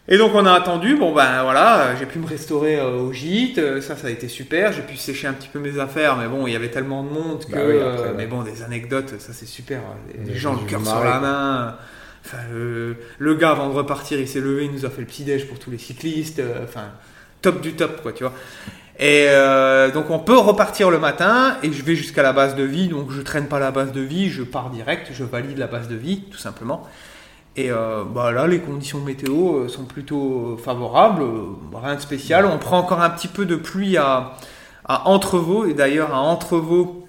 Et 0.09 0.18
donc 0.18 0.33
on 0.35 0.44
a 0.46 0.53
attendu, 0.53 0.96
bon 0.96 1.14
ben 1.14 1.44
voilà, 1.44 1.94
j'ai 1.94 2.07
pu 2.07 2.18
me 2.18 2.27
restaurer 2.27 2.75
euh, 2.77 2.96
au 2.98 3.12
gîte, 3.12 3.59
euh, 3.59 3.81
ça 3.81 3.94
ça 3.96 4.09
a 4.09 4.11
été 4.11 4.27
super, 4.27 4.72
j'ai 4.72 4.83
pu 4.83 4.96
sécher 4.96 5.29
un 5.29 5.33
petit 5.33 5.46
peu 5.48 5.61
mes 5.61 5.79
affaires, 5.79 6.16
mais 6.16 6.27
bon 6.27 6.48
il 6.48 6.53
y 6.53 6.57
avait 6.57 6.72
tellement 6.72 7.05
de 7.05 7.11
monde 7.11 7.44
que, 7.44 7.53
Bah 7.53 7.61
oui, 7.64 7.77
après, 7.81 7.85
euh, 8.01 8.03
ouais. 8.09 8.14
mais 8.16 8.27
bon 8.27 8.42
des 8.42 8.64
anecdotes, 8.64 9.20
ça 9.20 9.33
c'est 9.33 9.46
super, 9.46 9.81
les, 10.12 10.25
les 10.25 10.33
Les 10.33 10.38
gens 10.40 10.55
le 10.55 10.68
cœur 10.68 10.85
sur 10.85 11.05
la 11.05 11.20
main, 11.20 11.77
enfin 12.24 12.38
le, 13.18 13.35
gars 13.35 13.50
avant 13.50 13.68
de 13.68 13.74
repartir 13.74 14.18
il 14.20 14.28
s'est 14.28 14.40
levé, 14.40 14.66
il 14.66 14.72
nous 14.72 14.85
a 14.85 14.90
fait 14.90 15.00
le 15.00 15.06
petit 15.06 15.24
déj 15.24 15.46
pour 15.46 15.58
tous 15.58 15.70
les 15.70 15.78
cyclistes, 15.78 16.38
euh, 16.38 16.64
enfin 16.64 16.87
top 17.40 17.61
du 17.61 17.74
top 17.74 18.02
quoi 18.02 18.12
tu 18.12 18.24
vois. 18.24 18.32
Et 18.98 19.26
euh, 19.28 19.90
donc 19.90 20.11
on 20.11 20.18
peut 20.18 20.38
repartir 20.38 20.90
le 20.90 20.98
matin 20.98 21.56
et 21.62 21.72
je 21.72 21.82
vais 21.82 21.96
jusqu'à 21.96 22.22
la 22.22 22.32
base 22.32 22.54
de 22.54 22.62
vie, 22.62 22.88
donc 22.88 23.11
je 23.11 23.20
traîne 23.20 23.46
pas 23.46 23.58
la 23.58 23.70
base 23.70 23.92
de 23.92 24.00
vie, 24.00 24.30
je 24.30 24.42
pars 24.42 24.70
direct, 24.70 25.11
je 25.12 25.24
valide 25.24 25.58
la 25.58 25.66
base 25.66 25.88
de 25.88 25.96
vie 25.96 26.22
tout 26.30 26.38
simplement. 26.38 26.87
Et 27.54 27.70
euh, 27.70 28.02
bah 28.04 28.32
là, 28.32 28.46
les 28.46 28.61
conditions 28.61 29.00
météo 29.00 29.68
sont 29.68 29.85
plutôt 29.85 30.58
favorables, 30.64 31.22
rien 31.74 31.96
de 31.96 32.00
spécial. 32.00 32.46
On 32.46 32.56
prend 32.56 32.78
encore 32.78 33.02
un 33.02 33.11
petit 33.11 33.28
peu 33.28 33.44
de 33.44 33.56
pluie 33.56 33.98
à, 33.98 34.37
Entrevaux. 34.87 35.66
Et 35.66 35.74
d'ailleurs, 35.74 36.14
à 36.14 36.20
Entrevaux, 36.20 37.06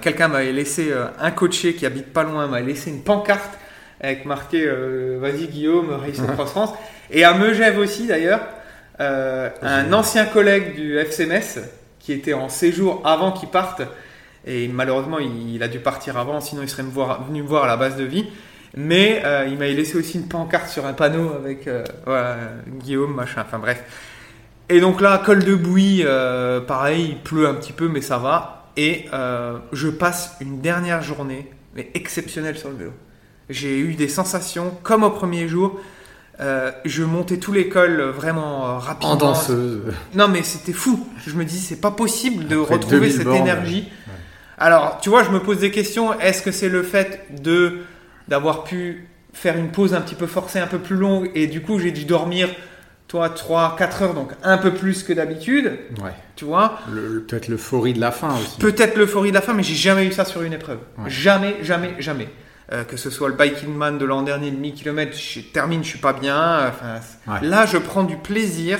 quelqu'un 0.00 0.28
m'avait 0.28 0.52
laissé, 0.52 0.94
un 1.18 1.30
coaché 1.32 1.74
qui 1.74 1.86
habite 1.86 2.12
pas 2.12 2.22
loin, 2.22 2.46
m'a 2.46 2.60
laissé 2.60 2.90
une 2.90 3.02
pancarte 3.02 3.58
avec 4.00 4.24
marqué 4.24 4.64
euh, 4.66 5.18
Vas-y 5.20 5.46
Guillaume, 5.46 5.90
Race 5.90 6.20
Cross 6.34 6.50
France. 6.50 6.70
Et 7.10 7.24
à 7.24 7.34
Megève 7.34 7.78
aussi 7.78 8.06
d'ailleurs, 8.06 8.40
euh, 9.00 9.50
un 9.62 9.92
ancien 9.92 10.26
collègue 10.26 10.74
du 10.74 10.98
FCMS 10.98 11.60
qui 11.98 12.12
était 12.12 12.32
en 12.32 12.48
séjour 12.48 13.02
avant 13.04 13.32
qu'il 13.32 13.48
parte 13.50 13.82
Et 14.46 14.68
malheureusement, 14.68 15.18
il, 15.18 15.62
a 15.62 15.68
dû 15.68 15.78
partir 15.80 16.16
avant, 16.16 16.40
sinon 16.40 16.62
il 16.62 16.68
serait 16.68 16.82
me 16.82 16.90
voir, 16.90 17.24
venu 17.24 17.42
me 17.42 17.48
voir 17.48 17.64
à 17.64 17.66
la 17.66 17.76
base 17.76 17.96
de 17.96 18.04
vie. 18.04 18.26
Mais 18.74 19.22
euh, 19.24 19.46
il 19.48 19.58
m'a 19.58 19.66
laissé 19.66 19.98
aussi 19.98 20.16
une 20.16 20.28
pancarte 20.28 20.68
sur 20.68 20.86
un 20.86 20.92
panneau 20.92 21.32
avec 21.34 21.68
Guillaume, 22.82 23.14
machin, 23.14 23.42
enfin 23.44 23.58
bref. 23.58 23.82
Et 24.68 24.80
donc 24.80 25.00
là, 25.00 25.20
col 25.24 25.44
de 25.44 25.54
bouillie, 25.54 26.04
pareil, 26.66 27.08
il 27.10 27.16
pleut 27.18 27.48
un 27.48 27.54
petit 27.54 27.72
peu, 27.72 27.88
mais 27.88 28.00
ça 28.00 28.18
va. 28.18 28.70
Et 28.76 29.06
je 29.72 29.88
passe 29.88 30.36
une 30.40 30.60
dernière 30.60 31.02
journée, 31.02 31.50
mais 31.74 31.90
exceptionnelle 31.94 32.56
sur 32.56 32.70
le 32.70 32.76
vélo. 32.76 32.92
J'ai 33.50 33.78
eu 33.78 33.94
des 33.94 34.08
sensations 34.08 34.76
comme 34.82 35.02
au 35.04 35.10
premier 35.10 35.48
jour. 35.48 35.78
je 36.84 37.04
montais 37.04 37.36
tous 37.36 37.52
les 37.52 37.68
cols 37.68 38.00
vraiment 38.00 38.78
rapidement. 38.78 39.12
En 39.12 39.16
danseuse. 39.16 39.82
Non, 40.14 40.28
mais 40.28 40.42
c'était 40.42 40.72
fou. 40.72 41.06
Je 41.26 41.34
me 41.34 41.44
dis, 41.44 41.58
c'est 41.58 41.80
pas 41.80 41.90
possible 41.90 42.46
de 42.46 42.56
retrouver 42.56 43.10
cette 43.10 43.26
énergie. 43.26 43.88
Alors, 44.58 44.98
tu 45.00 45.08
vois, 45.08 45.24
je 45.24 45.30
me 45.30 45.40
pose 45.40 45.58
des 45.58 45.70
questions. 45.70 46.18
Est-ce 46.20 46.42
que 46.42 46.52
c'est 46.52 46.68
le 46.68 46.82
fait 46.82 47.42
de 47.42 47.78
d'avoir 48.28 48.62
pu 48.64 49.08
faire 49.32 49.56
une 49.56 49.70
pause 49.70 49.94
un 49.94 50.00
petit 50.00 50.14
peu 50.14 50.26
forcée, 50.26 50.58
un 50.58 50.66
peu 50.66 50.78
plus 50.78 50.96
longue, 50.96 51.30
et 51.34 51.46
du 51.46 51.60
coup, 51.62 51.78
j'ai 51.78 51.90
dû 51.90 52.04
dormir, 52.04 52.48
toi, 53.08 53.28
3-4 53.28 54.02
heures, 54.04 54.14
donc 54.14 54.32
un 54.42 54.58
peu 54.58 54.72
plus 54.72 55.02
que 55.02 55.12
d'habitude. 55.12 55.78
Ouais. 56.02 56.12
Tu 56.36 56.44
vois? 56.44 56.78
Peut-être 56.86 57.48
l'euphorie 57.48 57.92
de 57.92 58.00
la 58.00 58.12
fin 58.12 58.34
aussi. 58.34 58.58
Peut-être 58.58 58.96
l'euphorie 58.96 59.30
de 59.30 59.34
la 59.34 59.40
fin, 59.40 59.52
mais 59.52 59.64
j'ai 59.64 59.74
jamais 59.74 60.06
eu 60.06 60.12
ça 60.12 60.24
sur 60.24 60.42
une 60.42 60.52
épreuve. 60.52 60.78
Jamais, 61.06 61.56
jamais, 61.62 61.94
jamais. 61.98 62.28
Euh, 62.72 62.84
que 62.84 62.96
ce 62.96 63.10
soit 63.10 63.28
le 63.28 63.34
Biking 63.34 63.74
Man 63.74 63.98
de 63.98 64.04
l'an 64.04 64.22
dernier, 64.22 64.52
demi 64.52 64.72
kilomètre, 64.72 65.16
je 65.16 65.40
termine, 65.40 65.82
je 65.82 65.88
suis 65.88 65.98
pas 65.98 66.12
bien. 66.12 66.68
Enfin, 66.68 67.00
Là, 67.42 67.66
je 67.66 67.78
prends 67.78 68.04
du 68.04 68.16
plaisir 68.16 68.78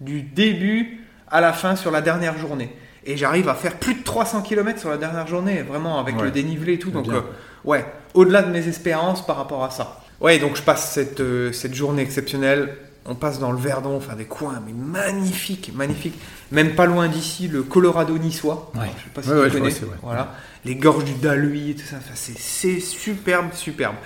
du 0.00 0.22
début 0.22 1.06
à 1.30 1.40
la 1.40 1.52
fin 1.52 1.76
sur 1.76 1.92
la 1.92 2.00
dernière 2.00 2.36
journée 2.38 2.74
et 3.04 3.16
j'arrive 3.16 3.48
à 3.48 3.54
faire 3.54 3.76
plus 3.76 3.94
de 3.94 4.02
300 4.02 4.42
km 4.42 4.80
sur 4.80 4.90
la 4.90 4.96
dernière 4.96 5.26
journée, 5.26 5.62
vraiment 5.62 6.00
avec 6.00 6.20
le 6.20 6.30
dénivelé 6.30 6.74
et 6.74 6.78
tout. 6.78 6.90
Donc, 6.90 7.08
euh, 7.08 7.20
ouais, 7.64 7.84
au-delà 8.14 8.42
de 8.42 8.50
mes 8.50 8.66
espérances 8.66 9.24
par 9.24 9.36
rapport 9.36 9.64
à 9.64 9.70
ça. 9.70 10.00
Ouais, 10.20 10.38
donc 10.38 10.56
je 10.56 10.62
passe 10.62 10.90
cette, 10.92 11.20
euh, 11.20 11.52
cette 11.52 11.74
journée 11.74 12.02
exceptionnelle. 12.02 12.76
On 13.06 13.14
passe 13.14 13.38
dans 13.38 13.50
le 13.50 13.58
Verdon, 13.58 13.96
enfin 13.96 14.14
des 14.14 14.26
coins, 14.26 14.62
mais 14.64 14.72
magnifiques, 14.72 15.72
magnifiques. 15.74 16.18
Même 16.52 16.74
pas 16.74 16.86
loin 16.86 17.08
d'ici, 17.08 17.48
le 17.48 17.62
Colorado 17.62 18.16
niçois. 18.18 18.70
Ouais. 18.74 18.90
Je 18.98 19.04
sais 19.04 19.10
pas 19.14 19.22
si 19.22 19.28
tu 19.28 19.58
connais. 19.58 19.74
voilà. 20.02 20.34
Les 20.64 20.74
gorges 20.74 21.04
du 21.04 21.14
Daluy 21.14 21.70
et 21.70 21.74
tout 21.74 21.86
ça. 21.86 21.96
c'est 22.14 22.80
superbe, 22.80 23.52
superbe. 23.54 23.96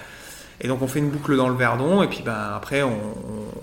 Et 0.60 0.68
donc 0.68 0.82
on 0.82 0.86
fait 0.86 1.00
une 1.00 1.10
boucle 1.10 1.36
dans 1.36 1.48
le 1.48 1.56
Verdon, 1.56 2.02
et 2.02 2.08
puis 2.08 2.22
ben, 2.24 2.52
après 2.54 2.82
on, 2.82 2.98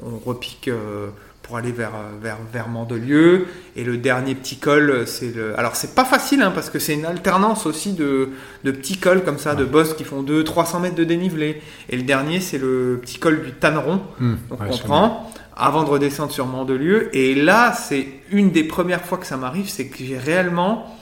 on, 0.06 0.20
repique. 0.26 0.68
Euh, 0.68 1.10
pour 1.52 1.58
aller 1.58 1.74
vers, 1.74 1.92
vers, 2.22 2.38
vers 2.54 2.70
Mandelieu. 2.70 3.46
Et 3.76 3.84
le 3.84 3.98
dernier 3.98 4.36
petit 4.36 4.56
col, 4.56 5.06
c'est 5.06 5.36
le. 5.36 5.60
Alors, 5.60 5.76
c'est 5.76 5.94
pas 5.94 6.06
facile, 6.06 6.42
hein, 6.42 6.54
parce 6.56 6.70
que 6.70 6.80
c'est 6.80 6.94
une 6.94 7.04
alternance 7.06 7.66
aussi 7.66 7.92
de, 7.92 8.30
de 8.64 8.72
petits 8.72 8.98
cols 8.98 9.22
comme 9.26 9.38
ça, 9.38 9.54
de 9.54 9.66
bosses 9.66 9.94
qui 9.94 10.06
font 10.06 10.24
200-300 10.24 10.82
mètres 10.82 10.96
de 10.96 11.04
dénivelé. 11.04 11.62
Et 11.90 11.98
le 11.98 12.04
dernier, 12.04 12.40
c'est 12.40 12.58
le 12.58 13.00
petit 13.02 13.20
col 13.20 13.44
du 13.44 13.52
Tanneron. 13.52 14.00
Hmm. 14.22 14.36
donc, 14.50 14.60
on 14.62 14.78
prend 14.78 15.30
avant 15.58 15.84
de 15.84 15.90
redescendre 15.90 16.32
sur 16.32 16.46
Mandelieu. 16.46 17.14
Et 17.14 17.36
là, 17.36 17.74
c'est 17.74 18.08
une 18.32 18.52
des 18.52 18.64
premières 18.64 19.04
fois 19.04 19.18
que 19.18 19.26
ça 19.26 19.36
m'arrive, 19.36 19.68
c'est 19.68 19.88
que 19.88 20.06
j'ai 20.06 20.18
réellement. 20.18 20.98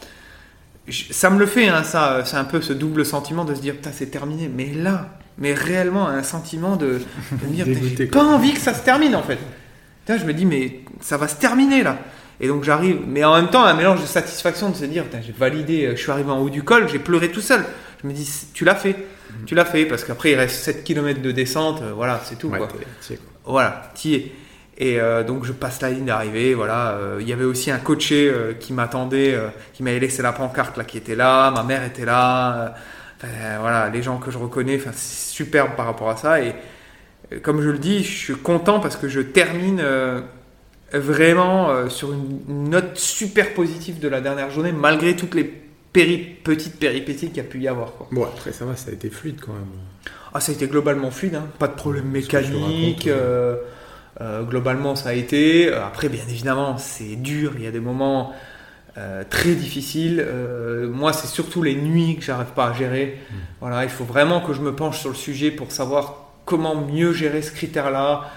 Ça 1.11 1.29
me 1.29 1.37
le 1.37 1.45
fait, 1.45 1.67
hein, 1.67 1.83
ça, 1.83 2.23
c'est 2.25 2.37
un 2.37 2.43
peu 2.43 2.59
ce 2.59 2.73
double 2.73 3.05
sentiment 3.05 3.45
de 3.45 3.53
se 3.53 3.61
dire, 3.61 3.75
putain, 3.75 3.91
c'est 3.93 4.07
terminé. 4.07 4.49
Mais 4.51 4.73
là, 4.73 5.09
mais 5.37 5.53
réellement 5.53 6.07
un 6.07 6.23
sentiment 6.23 6.75
de, 6.75 7.01
de 7.33 7.47
me 7.47 7.53
dire, 7.53 7.67
j'ai 7.97 8.07
pas 8.07 8.23
envie 8.23 8.53
que 8.53 8.59
ça 8.59 8.73
se 8.73 8.83
termine 8.83 9.15
en 9.15 9.21
fait 9.21 9.37
je 10.17 10.25
me 10.25 10.33
dis, 10.33 10.45
mais 10.45 10.79
ça 11.01 11.17
va 11.17 11.27
se 11.27 11.35
terminer 11.35 11.83
là. 11.83 11.97
Et 12.41 12.47
donc 12.47 12.63
j'arrive, 12.63 13.01
mais 13.05 13.23
en 13.23 13.35
même 13.35 13.49
temps, 13.49 13.63
un 13.65 13.73
mélange 13.73 14.01
de 14.01 14.05
satisfaction 14.05 14.69
de 14.69 14.75
se 14.75 14.85
dire, 14.85 15.03
j'ai 15.21 15.33
validé, 15.33 15.85
euh, 15.85 15.95
je 15.95 16.01
suis 16.01 16.11
arrivé 16.11 16.31
en 16.31 16.39
haut 16.39 16.49
du 16.49 16.63
col, 16.63 16.87
j'ai 16.87 16.99
pleuré 16.99 17.31
tout 17.31 17.41
seul. 17.41 17.65
Je 18.01 18.07
me 18.07 18.13
dis, 18.13 18.29
tu 18.53 18.63
l'as 18.63 18.75
fait, 18.75 18.93
mhm. 18.93 19.45
tu 19.45 19.55
l'as 19.55 19.65
fait, 19.65 19.85
parce 19.85 20.05
qu'après 20.05 20.31
il 20.31 20.35
reste 20.35 20.63
7 20.63 20.83
km 20.85 21.21
de 21.21 21.31
descente, 21.31 21.81
euh, 21.81 21.91
voilà, 21.93 22.21
c'est 22.23 22.37
tout. 22.37 22.49
quoi. 22.49 22.69
Voilà, 23.45 23.91
tu 23.93 24.13
es. 24.13 24.31
Et 24.77 24.97
euh, 25.01 25.25
donc 25.25 25.43
je 25.43 25.51
passe 25.51 25.81
la 25.81 25.89
ligne 25.89 26.05
d'arrivée, 26.05 26.53
voilà. 26.53 26.97
Il 27.19 27.27
y 27.27 27.33
avait 27.33 27.43
aussi 27.43 27.69
un 27.69 27.79
coaché 27.79 28.33
qui 28.61 28.71
m'attendait, 28.71 29.37
qui 29.73 29.83
m'avait 29.83 29.99
laissé 29.99 30.21
la 30.21 30.31
pancarte 30.31 30.77
là, 30.77 30.85
qui 30.85 30.97
était 30.97 31.15
là, 31.15 31.51
ma 31.51 31.63
mère 31.63 31.83
était 31.83 32.05
là. 32.05 32.75
voilà, 33.59 33.89
les 33.89 34.01
gens 34.01 34.17
que 34.17 34.31
je 34.31 34.37
reconnais, 34.37 34.77
enfin, 34.77 34.91
c'est 34.93 35.33
superbe 35.33 35.71
par 35.75 35.85
rapport 35.85 36.09
à 36.09 36.15
ça. 36.15 36.41
Et, 36.41 36.55
comme 37.37 37.61
je 37.61 37.69
le 37.69 37.77
dis, 37.77 38.03
je 38.03 38.17
suis 38.17 38.35
content 38.35 38.79
parce 38.79 38.95
que 38.95 39.07
je 39.07 39.21
termine 39.21 39.79
euh, 39.81 40.21
vraiment 40.93 41.69
euh, 41.69 41.89
sur 41.89 42.11
une 42.11 42.69
note 42.69 42.97
super 42.97 43.53
positive 43.53 43.99
de 43.99 44.07
la 44.07 44.21
dernière 44.21 44.49
journée, 44.49 44.71
malgré 44.71 45.15
toutes 45.15 45.35
les 45.35 45.43
petites 45.43 46.79
péripéties 46.79 47.27
qu'il 47.27 47.37
y 47.37 47.41
a 47.41 47.43
pu 47.43 47.59
y 47.59 47.67
avoir. 47.67 47.93
Bon, 48.11 48.23
après, 48.23 48.51
ça 48.51 48.65
va, 48.65 48.75
ça 48.75 48.89
a 48.89 48.93
été 48.93 49.09
fluide 49.09 49.39
quand 49.41 49.53
même. 49.53 49.67
Ah, 50.33 50.39
ça 50.39 50.51
a 50.51 50.55
été 50.55 50.67
globalement 50.67 51.11
fluide, 51.11 51.35
hein. 51.35 51.47
pas 51.59 51.67
de 51.67 51.75
problème 51.75 52.05
mécanique. 52.05 53.07
Euh, 53.07 53.55
globalement, 54.43 54.95
ça 54.95 55.09
a 55.09 55.13
été. 55.13 55.71
Après, 55.71 56.09
bien 56.09 56.23
évidemment, 56.29 56.77
c'est 56.77 57.15
dur. 57.15 57.53
Il 57.57 57.63
y 57.63 57.67
a 57.67 57.71
des 57.71 57.79
moments 57.79 58.33
très 59.29 59.55
difficiles. 59.55 60.25
moi, 60.91 61.13
c'est 61.13 61.27
surtout 61.27 61.63
les 61.63 61.75
nuits 61.75 62.17
que 62.17 62.23
j'arrive 62.23 62.51
pas 62.53 62.67
à 62.67 62.73
gérer. 62.73 63.17
Hmm. 63.31 63.35
Voilà, 63.61 63.83
il 63.85 63.89
faut 63.89 64.03
vraiment 64.03 64.41
que 64.41 64.51
je 64.51 64.59
me 64.59 64.75
penche 64.75 64.99
sur 64.99 65.09
le 65.09 65.15
sujet 65.15 65.51
pour 65.51 65.71
savoir 65.71 66.18
comment 66.49 66.75
mieux 66.75 67.13
gérer 67.13 67.43
ce 67.43 67.51
critère-là. 67.51 68.31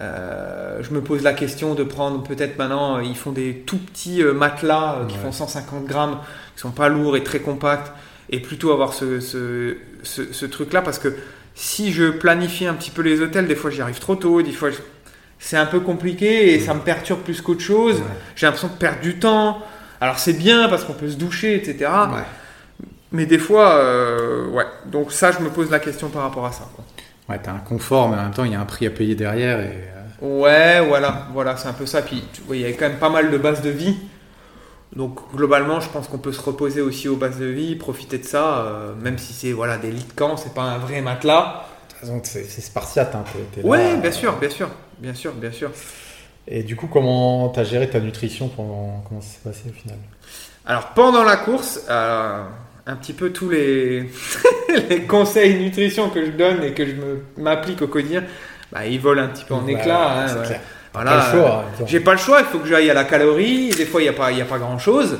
Euh, 0.00 0.82
je 0.82 0.92
me 0.92 1.00
pose 1.00 1.22
la 1.22 1.32
question 1.32 1.74
de 1.74 1.82
prendre 1.84 2.22
peut-être 2.22 2.58
maintenant, 2.58 2.98
euh, 2.98 3.02
ils 3.02 3.16
font 3.16 3.32
des 3.32 3.64
tout 3.66 3.78
petits 3.78 4.22
euh, 4.22 4.32
matelas 4.32 5.00
qui 5.08 5.16
font 5.16 5.32
150 5.32 5.84
grammes, 5.84 6.18
qui 6.54 6.60
sont 6.60 6.70
pas 6.70 6.88
lourds 6.88 7.16
et 7.16 7.24
très 7.24 7.40
compacts, 7.40 7.92
et 8.30 8.40
plutôt 8.40 8.72
avoir 8.72 8.94
ce, 8.94 9.20
ce, 9.20 10.46
truc-là 10.46 10.82
parce 10.82 10.98
que 10.98 11.14
si 11.54 11.92
je 11.92 12.10
planifie 12.10 12.66
un 12.66 12.74
petit 12.74 12.90
peu 12.90 13.02
les 13.02 13.20
hôtels, 13.20 13.46
des 13.46 13.56
fois 13.56 13.70
j'y 13.70 13.82
arrive 13.82 13.98
trop 13.98 14.16
tôt, 14.16 14.40
des 14.40 14.52
fois 14.52 14.70
c'est 15.38 15.56
un 15.56 15.66
peu 15.66 15.80
compliqué 15.80 16.54
et 16.54 16.60
ça 16.60 16.74
me 16.74 16.80
perturbe 16.80 17.20
plus 17.20 17.40
qu'autre 17.40 17.62
chose. 17.62 18.02
J'ai 18.36 18.46
l'impression 18.46 18.68
de 18.68 18.74
perdre 18.74 19.00
du 19.00 19.18
temps. 19.18 19.62
Alors 20.00 20.18
c'est 20.18 20.34
bien 20.34 20.68
parce 20.68 20.84
qu'on 20.84 20.92
peut 20.92 21.10
se 21.10 21.16
doucher, 21.16 21.56
etc. 21.56 21.90
Mais 23.12 23.26
des 23.26 23.38
fois, 23.38 23.82
ouais. 24.50 24.66
Donc 24.86 25.12
ça, 25.12 25.32
je 25.32 25.40
me 25.40 25.50
pose 25.50 25.70
la 25.70 25.80
question 25.80 26.08
par 26.08 26.22
rapport 26.22 26.46
à 26.46 26.52
ça. 26.52 26.68
Ouais, 27.30 27.38
t'as 27.40 27.52
un 27.52 27.58
confort, 27.58 28.08
mais 28.08 28.16
en 28.16 28.24
même 28.24 28.34
temps, 28.34 28.44
il 28.44 28.52
y 28.52 28.56
a 28.56 28.60
un 28.60 28.64
prix 28.64 28.86
à 28.86 28.90
payer 28.90 29.14
derrière. 29.14 29.60
Et... 29.60 29.88
Euh, 30.22 30.40
ouais, 30.40 30.84
voilà, 30.86 31.28
voilà, 31.32 31.56
c'est 31.56 31.68
un 31.68 31.72
peu 31.72 31.86
ça. 31.86 32.02
Puis, 32.02 32.24
tu 32.32 32.40
vois, 32.42 32.56
il 32.56 32.62
y 32.62 32.66
a 32.66 32.72
quand 32.72 32.88
même 32.88 32.98
pas 32.98 33.08
mal 33.08 33.30
de 33.30 33.38
bases 33.38 33.62
de 33.62 33.70
vie. 33.70 33.96
Donc, 34.96 35.20
globalement, 35.32 35.78
je 35.78 35.88
pense 35.88 36.08
qu'on 36.08 36.18
peut 36.18 36.32
se 36.32 36.40
reposer 36.40 36.80
aussi 36.80 37.08
aux 37.08 37.14
bases 37.14 37.38
de 37.38 37.46
vie, 37.46 37.76
profiter 37.76 38.18
de 38.18 38.24
ça, 38.24 38.64
euh, 38.64 38.94
même 38.96 39.18
si 39.18 39.32
c'est 39.32 39.52
voilà, 39.52 39.78
des 39.78 39.92
lits 39.92 40.06
de 40.08 40.12
camp, 40.12 40.36
c'est 40.36 40.52
pas 40.52 40.62
un 40.62 40.78
vrai 40.78 41.00
matelas. 41.00 41.64
De 41.88 41.94
toute 41.94 42.00
façon, 42.00 42.20
c'est 42.24 42.60
spartiate. 42.60 43.14
Hein, 43.14 43.22
ouais, 43.62 43.96
bien 43.98 44.10
sûr, 44.10 44.36
bien 44.38 44.50
sûr, 44.50 44.68
bien 44.98 45.14
sûr, 45.14 45.32
bien 45.34 45.52
sûr. 45.52 45.70
Et 46.48 46.64
du 46.64 46.74
coup, 46.74 46.88
comment 46.88 47.48
t'as 47.50 47.62
géré 47.62 47.88
ta 47.88 48.00
nutrition 48.00 48.48
pendant. 48.48 49.04
Comment 49.08 49.20
ça 49.20 49.28
s'est 49.28 49.40
passé 49.44 49.62
au 49.68 49.72
final? 49.72 49.98
Alors, 50.66 50.88
pendant 50.88 51.22
la 51.22 51.36
course, 51.36 51.82
euh, 51.88 52.42
un 52.90 52.96
petit 52.96 53.12
peu 53.12 53.30
tous 53.30 53.48
les, 53.48 54.10
les 54.88 55.02
conseils 55.02 55.58
nutrition 55.62 56.10
que 56.10 56.24
je 56.24 56.32
donne 56.32 56.62
et 56.64 56.72
que 56.72 56.84
je 56.84 56.92
m'applique 57.40 57.82
au 57.82 57.86
quotidien, 57.86 58.24
bah, 58.72 58.86
ils 58.86 59.00
volent 59.00 59.22
un 59.22 59.28
petit 59.28 59.44
peu 59.44 59.54
en 59.54 59.66
éclat. 59.66 60.26
Hein, 60.26 60.26
voilà, 60.92 61.30
hein, 61.32 61.62
j'ai 61.86 62.00
pas 62.00 62.12
le 62.12 62.18
choix, 62.18 62.40
il 62.40 62.46
faut 62.46 62.58
que 62.58 62.66
j'aille 62.66 62.90
à 62.90 62.94
la 62.94 63.04
calorie. 63.04 63.70
Des 63.70 63.84
fois, 63.84 64.00
il 64.00 64.04
n'y 64.04 64.10
a 64.10 64.12
pas, 64.12 64.30
a 64.30 64.44
pas 64.44 64.58
grand 64.58 64.78
chose. 64.78 65.18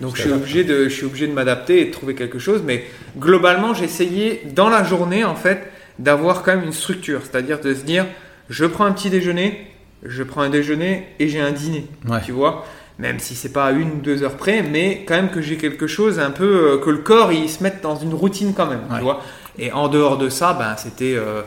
Donc, 0.00 0.16
je 0.16 0.22
suis, 0.22 0.32
obligé 0.32 0.64
de, 0.64 0.88
je 0.88 0.94
suis 0.94 1.06
obligé 1.06 1.28
de 1.28 1.32
m'adapter 1.32 1.82
et 1.82 1.84
de 1.84 1.92
trouver 1.92 2.16
quelque 2.16 2.40
chose. 2.40 2.62
Mais 2.66 2.84
globalement, 3.16 3.74
j'ai 3.74 3.84
essayé 3.84 4.42
dans 4.52 4.68
la 4.68 4.82
journée, 4.82 5.22
en 5.22 5.36
fait, 5.36 5.70
d'avoir 6.00 6.42
quand 6.42 6.56
même 6.56 6.64
une 6.64 6.72
structure. 6.72 7.20
C'est-à-dire 7.22 7.60
de 7.60 7.74
se 7.74 7.82
dire, 7.82 8.06
je 8.50 8.64
prends 8.64 8.86
un 8.86 8.92
petit 8.92 9.08
déjeuner, 9.08 9.68
je 10.02 10.24
prends 10.24 10.42
un 10.42 10.50
déjeuner 10.50 11.06
et 11.20 11.28
j'ai 11.28 11.40
un 11.40 11.52
dîner. 11.52 11.86
Tu 12.24 12.32
vois 12.32 12.64
même 12.98 13.18
si 13.18 13.34
c'est 13.34 13.52
pas 13.52 13.66
à 13.66 13.70
une 13.72 13.90
ou 13.92 14.00
deux 14.00 14.22
heures 14.22 14.36
près, 14.36 14.62
mais 14.62 15.04
quand 15.06 15.14
même 15.14 15.30
que 15.30 15.40
j'ai 15.40 15.56
quelque 15.56 15.86
chose 15.86 16.20
un 16.20 16.30
peu 16.30 16.74
euh, 16.74 16.78
que 16.78 16.90
le 16.90 16.98
corps 16.98 17.32
il 17.32 17.48
se 17.48 17.62
mette 17.62 17.82
dans 17.82 17.96
une 17.96 18.14
routine 18.14 18.54
quand 18.54 18.66
même, 18.66 18.82
tu 18.94 19.02
vois. 19.02 19.20
Et 19.58 19.72
en 19.72 19.88
dehors 19.88 20.18
de 20.18 20.28
ça, 20.28 20.52
ben 20.52 20.74
c'était 20.76 21.14
euh, 21.14 21.42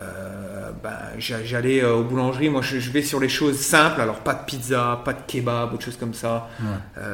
euh, 0.00 0.70
ben, 0.82 0.98
j'allais 1.18 1.84
aux 1.84 2.02
boulangeries. 2.02 2.48
Moi, 2.48 2.62
je, 2.62 2.90
vais 2.90 3.02
sur 3.02 3.20
les 3.20 3.28
choses 3.28 3.58
simples. 3.58 4.00
Alors, 4.00 4.16
pas 4.16 4.34
de 4.34 4.44
pizza, 4.46 5.00
pas 5.04 5.12
de 5.12 5.20
kebab, 5.26 5.74
autre 5.74 5.84
chose 5.84 5.98
comme 5.98 6.14
ça. 6.14 6.48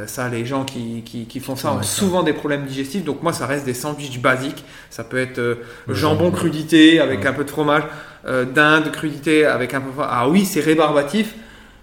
ça, 0.07 0.29
les 0.29 0.47
gens 0.47 0.65
qui, 0.65 1.03
qui, 1.03 1.41
font 1.41 1.57
ça 1.57 1.73
ont 1.73 1.83
souvent 1.83 2.23
des 2.23 2.33
problèmes 2.33 2.65
digestifs. 2.65 3.05
Donc, 3.05 3.23
moi, 3.23 3.33
ça 3.33 3.47
reste 3.47 3.67
des 3.67 3.75
sandwichs 3.75 4.21
basiques. 4.21 4.65
Ça 4.91 5.03
peut 5.03 5.19
être 5.19 5.59
jambon 5.89 6.31
crudité 6.31 7.01
avec 7.01 7.27
un 7.27 7.33
peu 7.33 7.45
de 7.45 7.51
fromage, 7.51 7.83
dinde 8.25 8.91
crudité 8.93 9.45
avec 9.45 9.75
un 9.75 9.81
peu. 9.81 9.91
Ah 10.01 10.29
oui, 10.29 10.47
c'est 10.47 10.61
rébarbatif. 10.61 11.35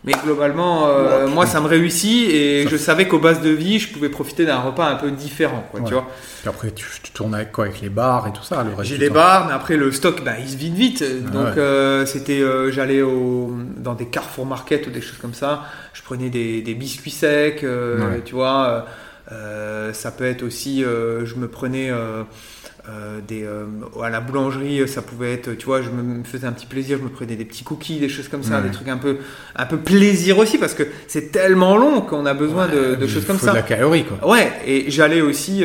Mais 0.06 0.14
globalement, 0.24 0.88
euh, 0.88 1.28
moi, 1.28 1.48
ça 1.48 1.60
me 1.62 1.68
réussit 1.68 2.30
et 2.30 2.68
je 2.70 2.78
savais 2.78 3.08
qu'au 3.08 3.18
base 3.18 3.42
de 3.42 3.50
vie, 3.50 3.80
je 3.80 3.92
pouvais 3.92 4.10
profiter 4.10 4.46
d'un 4.46 4.60
repas 4.60 4.88
un 4.88 4.96
peu 4.96 5.10
différent, 5.10 5.68
quoi, 5.72 5.82
tu 5.82 5.94
vois. 5.94 6.08
Et 6.46 6.48
après, 6.48 6.70
tu, 6.70 6.86
tournes 7.12 7.34
avec 7.34 7.52
quoi 7.52 7.66
Avec 7.66 7.82
les 7.82 7.90
bars 7.90 8.28
et 8.28 8.32
tout 8.32 8.44
ça 8.44 8.64
J'ai 8.84 9.00
les 9.00 9.10
bars, 9.10 9.48
mais 9.48 9.54
après, 9.54 9.78
le 9.78 9.92
stock, 9.92 10.24
bah, 10.24 10.34
il 10.40 10.48
se 10.48 10.58
vide 10.58 10.76
vite. 10.76 11.32
Donc, 11.32 11.58
euh, 11.58 12.06
c'était, 12.06 12.40
euh, 12.40 12.72
j'allais 12.72 13.02
au, 13.02 13.52
dans 13.78 13.96
des 13.96 14.06
Carrefour 14.06 14.46
Market 14.46 14.86
ou 14.86 14.92
des 14.92 15.02
choses 15.02 15.18
comme 15.18 15.34
ça. 15.34 15.64
Je 15.94 16.04
prenais 16.04 16.30
des, 16.30 16.62
des 16.62 16.76
biscuits 16.76 17.10
secs, 17.10 17.66
tu 18.26 18.36
vois. 18.36 18.86
ça 19.28 20.12
peut 20.12 20.26
être 20.26 20.44
aussi, 20.44 20.82
je 20.84 21.36
me 21.36 21.48
prenais 21.48 21.92
des, 23.28 23.48
à 24.04 24.10
la 24.10 24.20
boulangerie, 24.20 24.88
ça 24.88 25.02
pouvait 25.02 25.34
être, 25.34 25.54
tu 25.54 25.66
vois, 25.66 25.82
je 25.82 25.90
me 25.90 26.24
faisais 26.24 26.48
un 26.48 26.52
petit 26.52 26.66
plaisir, 26.66 26.98
je 26.98 27.04
me 27.04 27.10
prenais 27.10 27.36
des 27.36 27.46
petits 27.46 27.64
cookies, 27.64 28.00
des 28.00 28.10
choses 28.10 28.28
comme 28.28 28.44
ça, 28.44 28.62
des 28.62 28.72
trucs 28.72 28.88
un 28.88 28.98
peu, 28.98 29.18
un 29.56 29.66
peu 29.66 29.78
plaisir 29.78 30.38
aussi, 30.38 30.58
parce 30.58 30.74
que 30.74 30.84
c'est 31.08 31.32
tellement 31.32 31.78
long 31.78 32.02
qu'on 32.02 32.26
a 32.26 32.34
besoin 32.34 32.68
de, 32.68 32.96
de 32.96 33.08
choses 33.08 33.26
comme 33.26 33.40
ça. 33.40 33.52
de 33.52 33.56
la 33.56 33.62
calorie, 33.64 34.06
quoi. 34.06 34.30
Ouais, 34.30 34.52
et 34.66 34.92
j'allais 34.92 35.22
aussi, 35.22 35.64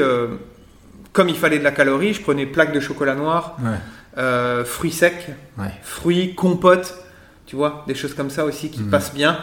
comme 1.12 1.28
il 1.28 1.36
fallait 1.36 1.58
de 1.58 1.64
la 1.64 1.72
calorie, 1.72 2.14
je 2.14 2.22
prenais 2.22 2.46
plaques 2.46 2.72
de 2.72 2.80
chocolat 2.80 3.14
noir, 3.14 3.56
fruits 4.64 4.92
secs, 4.92 5.28
fruits, 5.82 6.34
compotes 6.34 6.94
tu 7.50 7.56
vois, 7.56 7.84
des 7.88 7.96
choses 7.96 8.14
comme 8.14 8.30
ça 8.30 8.44
aussi 8.44 8.70
qui 8.70 8.80
mhm. 8.80 8.90
passent 8.90 9.12
bien. 9.12 9.36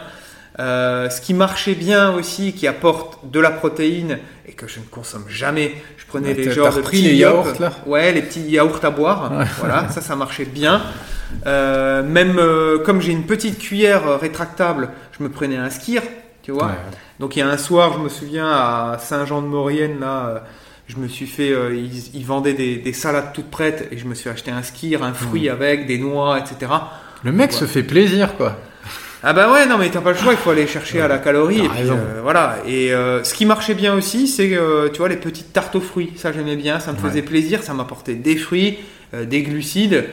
Euh, 0.60 1.08
ce 1.08 1.20
qui 1.20 1.34
marchait 1.34 1.76
bien 1.76 2.12
aussi, 2.12 2.52
qui 2.52 2.66
apporte 2.66 3.30
de 3.30 3.38
la 3.38 3.52
protéine 3.52 4.18
et 4.46 4.52
que 4.52 4.66
je 4.66 4.80
ne 4.80 4.84
consomme 4.84 5.26
jamais, 5.28 5.72
je 5.96 6.04
prenais 6.06 6.34
bah, 6.34 6.42
les 6.42 6.50
genres 6.50 6.74
de 6.74 6.80
petits 6.80 7.02
les 7.02 7.14
yaourts 7.14 7.60
là 7.60 7.72
Ouais, 7.86 8.10
les 8.10 8.22
petits 8.22 8.40
yaourts 8.40 8.80
à 8.82 8.90
boire. 8.90 9.32
Voilà, 9.58 9.88
ça, 9.88 10.00
ça 10.00 10.16
marchait 10.16 10.46
bien. 10.46 10.82
Euh, 11.46 12.02
même 12.02 12.38
euh, 12.38 12.78
comme 12.78 13.00
j'ai 13.00 13.12
une 13.12 13.22
petite 13.22 13.58
cuillère 13.58 14.18
rétractable, 14.18 14.90
je 15.16 15.22
me 15.22 15.28
prenais 15.28 15.56
un 15.56 15.70
skir, 15.70 16.02
tu 16.42 16.50
vois. 16.50 16.72
Donc 17.20 17.36
il 17.36 17.38
y 17.38 17.42
a 17.42 17.48
un 17.48 17.58
soir, 17.58 17.92
je 17.94 18.00
me 18.00 18.08
souviens 18.08 18.48
à 18.48 18.96
Saint-Jean-de-Maurienne 18.98 20.00
là. 20.00 20.42
je 20.88 20.96
me 20.96 21.06
suis 21.06 21.26
fait, 21.26 21.52
ils, 21.72 22.24
vendaient 22.24 22.54
des, 22.54 22.92
salades 22.92 23.32
toutes 23.32 23.50
prêtes 23.50 23.88
et 23.92 23.98
je 23.98 24.06
me 24.06 24.14
suis 24.14 24.28
acheté 24.28 24.50
un 24.50 24.64
skir, 24.64 25.04
un 25.04 25.12
fruit 25.12 25.48
mhm. 25.48 25.54
avec, 25.54 25.86
des 25.86 25.98
noix, 25.98 26.38
etc. 26.40 26.72
Le 27.22 27.30
mec 27.30 27.52
se 27.52 27.66
fait 27.66 27.84
plaisir, 27.84 28.36
quoi. 28.36 28.56
Ah 29.22 29.32
bah 29.32 29.50
ouais, 29.52 29.66
non 29.66 29.78
mais 29.78 29.90
t'as 29.90 30.00
pas 30.00 30.12
le 30.12 30.16
choix, 30.16 30.32
il 30.32 30.38
faut 30.38 30.50
aller 30.50 30.66
chercher 30.66 31.00
à 31.00 31.08
la 31.08 31.18
calorie. 31.18 31.64
Et 31.64 31.68
puis, 31.68 31.90
euh, 31.90 32.20
voilà. 32.22 32.58
Et 32.66 32.92
euh, 32.92 33.24
ce 33.24 33.34
qui 33.34 33.46
marchait 33.46 33.74
bien 33.74 33.94
aussi, 33.94 34.28
c'est 34.28 34.54
euh, 34.54 34.88
tu 34.90 34.98
vois 34.98 35.08
les 35.08 35.16
petites 35.16 35.52
tartes 35.52 35.74
aux 35.74 35.80
fruits. 35.80 36.12
Ça 36.16 36.32
j'aimais 36.32 36.56
bien, 36.56 36.78
ça 36.78 36.92
me 36.92 36.98
faisait 36.98 37.22
plaisir, 37.22 37.62
ça 37.62 37.74
m'apportait 37.74 38.14
des 38.14 38.36
fruits, 38.36 38.78
des 39.12 39.42
glucides. 39.42 40.04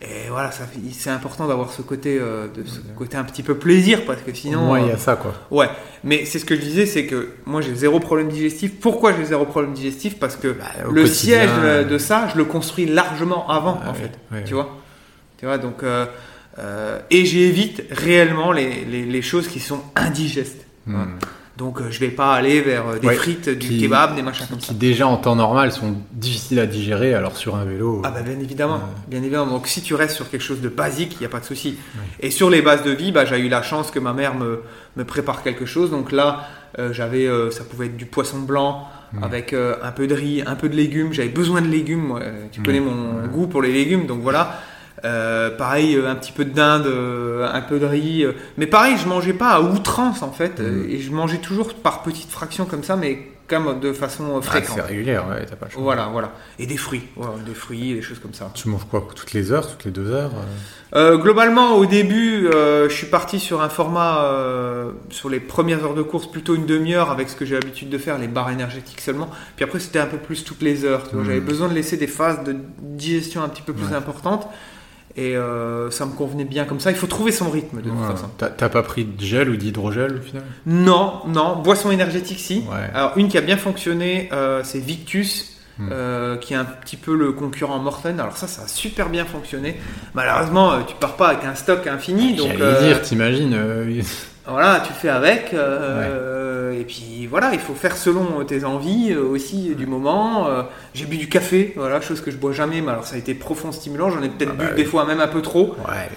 Et 0.00 0.28
voilà, 0.28 0.50
c'est 0.92 1.10
important 1.10 1.46
d'avoir 1.46 1.72
ce 1.72 1.80
côté, 1.80 2.18
de 2.18 2.64
ce 2.66 2.80
côté 2.96 3.16
un 3.16 3.24
petit 3.24 3.42
peu 3.42 3.54
plaisir 3.54 4.04
parce 4.06 4.22
que 4.22 4.32
sinon. 4.34 4.62
Moi, 4.62 4.80
il 4.80 4.88
y 4.88 4.92
a 4.92 4.98
ça 4.98 5.16
quoi. 5.16 5.34
Ouais, 5.50 5.68
mais 6.02 6.24
c'est 6.24 6.38
ce 6.38 6.44
que 6.46 6.54
je 6.56 6.60
disais, 6.60 6.86
c'est 6.86 7.04
que 7.04 7.30
moi 7.44 7.60
j'ai 7.60 7.74
zéro 7.74 8.00
problème 8.00 8.28
digestif. 8.28 8.80
Pourquoi 8.80 9.12
j'ai 9.14 9.24
zéro 9.26 9.44
problème 9.44 9.74
digestif? 9.74 10.18
Parce 10.18 10.36
que 10.36 10.48
bah, 10.48 10.64
le 10.90 11.06
siège 11.06 11.50
de, 11.88 11.98
ça, 11.98 12.28
je 12.32 12.38
le 12.38 12.44
construis 12.44 12.86
largement 12.86 13.48
avant 13.50 13.78
ah 13.84 13.90
en 13.90 13.94
fait. 13.94 14.12
Tu 14.46 14.54
vois? 14.54 14.78
Tu 15.36 15.44
vois 15.44 15.58
donc. 15.58 15.82
Euh, 16.58 17.00
et 17.10 17.24
j'évite 17.24 17.84
réellement 17.90 18.52
les, 18.52 18.84
les, 18.84 19.22
choses 19.22 19.48
qui 19.48 19.58
sont 19.58 19.80
indigestes. 19.96 20.66
Hmm. 20.86 21.04
Donc 21.56 21.80
euh, 21.80 21.90
je 21.90 21.98
vais 21.98 22.08
pas 22.08 22.34
aller 22.34 22.60
vers 22.60 22.86
euh, 22.88 22.98
des 22.98 23.10
frites, 23.10 23.48
du 23.48 23.78
kebab, 23.78 24.14
des 24.14 24.22
machins 24.22 24.46
comme 24.48 24.58
qui 24.58 24.66
ça. 24.66 24.72
Qui 24.72 24.78
déjà 24.78 25.06
en 25.08 25.16
temps 25.16 25.34
normal 25.34 25.72
sont 25.72 25.96
difficiles 26.12 26.60
à 26.60 26.66
digérer, 26.66 27.14
alors 27.14 27.36
sur 27.36 27.56
un 27.56 27.64
vélo. 27.64 28.02
Ah 28.04 28.10
bah 28.10 28.22
bien 28.22 28.38
évidemment, 28.38 28.80
bien 29.08 29.20
évidemment. 29.20 29.46
Donc 29.46 29.66
si 29.66 29.82
tu 29.82 29.94
restes 29.94 30.14
sur 30.14 30.30
quelque 30.30 30.42
chose 30.42 30.60
de 30.60 30.68
basique, 30.68 31.14
il 31.14 31.20
n'y 31.20 31.26
a 31.26 31.28
pas 31.28 31.40
de 31.40 31.44
souci. 31.44 31.76
Et 32.20 32.30
sur 32.30 32.50
les 32.50 32.62
bases 32.62 32.84
de 32.84 32.90
vie, 32.90 33.10
bah, 33.10 33.24
j'ai 33.24 33.38
eu 33.38 33.48
la 33.48 33.62
chance 33.62 33.90
que 33.90 33.98
ma 33.98 34.12
mère 34.12 34.34
me, 34.34 34.62
me 34.96 35.04
prépare 35.04 35.42
quelque 35.42 35.66
chose. 35.66 35.90
Donc 35.90 36.12
là, 36.12 36.48
j'avais, 36.90 37.28
ça 37.50 37.64
pouvait 37.64 37.86
être 37.86 37.96
du 37.96 38.06
poisson 38.06 38.40
blanc 38.40 38.88
hmm. 39.12 39.24
avec 39.24 39.54
un 39.54 39.92
peu 39.92 40.06
de 40.06 40.14
riz, 40.14 40.42
un 40.46 40.56
peu 40.56 40.68
de 40.68 40.76
légumes. 40.76 41.12
J'avais 41.12 41.28
besoin 41.28 41.62
de 41.62 41.68
légumes. 41.68 42.18
tu 42.50 42.62
connais 42.62 42.80
mon 42.80 43.26
goût 43.26 43.46
pour 43.46 43.62
les 43.62 43.72
légumes, 43.72 44.06
donc 44.06 44.20
voilà. 44.22 44.60
Euh, 45.04 45.50
pareil, 45.50 45.96
euh, 45.96 46.08
un 46.08 46.14
petit 46.14 46.32
peu 46.32 46.44
de 46.44 46.52
dinde, 46.52 46.86
euh, 46.86 47.48
un 47.52 47.60
peu 47.60 47.78
de 47.78 47.86
riz. 47.86 48.26
mais 48.56 48.66
pareil, 48.66 48.96
je 48.96 49.08
mangeais 49.08 49.32
pas 49.32 49.50
à 49.50 49.60
outrance 49.60 50.22
en 50.22 50.30
fait. 50.30 50.60
Mm. 50.60 50.86
Et 50.88 51.00
je 51.00 51.10
mangeais 51.10 51.38
toujours 51.38 51.74
par 51.74 52.02
petites 52.02 52.30
fractions 52.30 52.64
comme 52.64 52.84
ça, 52.84 52.96
mais 52.96 53.30
comme 53.46 53.78
de 53.80 53.92
façon 53.92 54.40
fréquente. 54.40 54.76
c'est 54.76 54.80
régulière, 54.80 55.26
ouais, 55.28 55.44
t'as 55.44 55.56
pas 55.56 55.66
le 55.66 55.72
choix. 55.72 55.82
Voilà, 55.82 56.08
voilà. 56.10 56.32
Et 56.58 56.66
des 56.66 56.78
fruits, 56.78 57.02
des 57.44 57.52
fruits, 57.52 57.92
des 57.92 58.00
choses 58.00 58.18
comme 58.18 58.32
ça. 58.32 58.50
Tu 58.54 58.68
manges 58.68 58.86
quoi 58.90 59.06
Toutes 59.14 59.34
les 59.34 59.52
heures, 59.52 59.70
toutes 59.70 59.84
les 59.84 59.90
deux 59.90 60.10
heures 60.10 60.32
Globalement, 60.94 61.74
au 61.74 61.84
début, 61.84 62.48
je 62.50 62.94
suis 62.94 63.08
parti 63.08 63.38
sur 63.38 63.60
un 63.60 63.68
format, 63.68 64.26
sur 65.10 65.28
les 65.28 65.40
premières 65.40 65.84
heures 65.84 65.92
de 65.92 66.00
course, 66.00 66.30
plutôt 66.30 66.54
une 66.54 66.64
demi-heure 66.64 67.10
avec 67.10 67.28
ce 67.28 67.36
que 67.36 67.44
j'ai 67.44 67.56
l'habitude 67.56 67.90
de 67.90 67.98
faire, 67.98 68.16
les 68.16 68.28
barres 68.28 68.50
énergétiques 68.50 69.02
seulement. 69.02 69.28
Puis 69.56 69.64
après, 69.66 69.78
c'était 69.78 69.98
un 69.98 70.06
peu 70.06 70.16
plus 70.16 70.42
toutes 70.44 70.62
les 70.62 70.86
heures. 70.86 71.02
Mm. 71.12 71.24
J'avais 71.24 71.40
besoin 71.40 71.68
de 71.68 71.74
laisser 71.74 71.98
des 71.98 72.06
phases 72.06 72.44
de 72.44 72.56
digestion 72.80 73.42
un 73.42 73.50
petit 73.50 73.62
peu 73.62 73.74
plus 73.74 73.94
importantes. 73.94 74.48
Et 75.16 75.36
euh, 75.36 75.90
ça 75.90 76.06
me 76.06 76.12
convenait 76.12 76.44
bien 76.44 76.64
comme 76.64 76.80
ça. 76.80 76.90
Il 76.90 76.96
faut 76.96 77.06
trouver 77.06 77.30
son 77.30 77.48
rythme 77.48 77.80
de 77.80 77.88
toute 77.88 78.04
façon. 78.04 78.28
T'as 78.36 78.68
pas 78.68 78.82
pris 78.82 79.04
de 79.04 79.22
gel 79.22 79.48
ou 79.48 79.56
d'hydrogel 79.56 80.16
au 80.18 80.22
final? 80.22 80.42
Non, 80.66 81.20
non. 81.28 81.56
Boisson 81.56 81.90
énergétique, 81.90 82.40
si. 82.40 82.64
Alors, 82.92 83.12
une 83.16 83.28
qui 83.28 83.38
a 83.38 83.40
bien 83.40 83.56
fonctionné, 83.56 84.28
euh, 84.32 84.62
c'est 84.64 84.80
Victus. 84.80 85.50
Hmm. 85.76 85.88
Euh, 85.90 86.36
qui 86.36 86.54
est 86.54 86.56
un 86.56 86.64
petit 86.64 86.96
peu 86.96 87.16
le 87.16 87.32
concurrent 87.32 87.80
Morten. 87.80 88.20
Alors 88.20 88.36
ça, 88.36 88.46
ça 88.46 88.62
a 88.62 88.68
super 88.68 89.08
bien 89.08 89.24
fonctionné. 89.24 89.80
Malheureusement, 90.14 90.80
tu 90.86 90.94
pars 90.94 91.16
pas 91.16 91.30
avec 91.30 91.44
un 91.44 91.56
stock 91.56 91.88
infini. 91.88 92.34
Donc, 92.34 92.54
dire, 92.54 93.02
t'imagines 93.02 93.58
Voilà, 94.46 94.84
tu 94.86 94.92
fais 94.92 95.08
avec. 95.08 95.52
Et 96.80 96.84
puis 96.84 97.26
voilà, 97.26 97.52
il 97.52 97.58
faut 97.58 97.74
faire 97.74 97.96
selon 97.96 98.44
tes 98.44 98.64
envies 98.64 99.12
euh, 99.12 99.22
aussi 99.22 99.74
du 99.74 99.86
moment. 99.86 100.48
Euh, 100.48 100.62
j'ai 100.94 101.06
bu 101.06 101.16
du 101.16 101.28
café, 101.28 101.72
voilà, 101.76 102.00
chose 102.00 102.20
que 102.20 102.30
je 102.30 102.36
bois 102.36 102.52
jamais, 102.52 102.80
mais 102.80 102.90
alors 102.90 103.04
ça 103.04 103.16
a 103.16 103.18
été 103.18 103.34
profond 103.34 103.72
stimulant. 103.72 104.10
J'en 104.10 104.22
ai 104.22 104.28
peut-être 104.28 104.52
ah 104.54 104.62
bu 104.62 104.66
bah 104.68 104.74
des 104.74 104.84
fois 104.84 105.06
même 105.06 105.20
un 105.20 105.28
peu 105.28 105.42
trop. 105.42 105.76
Ouais. 105.86 106.08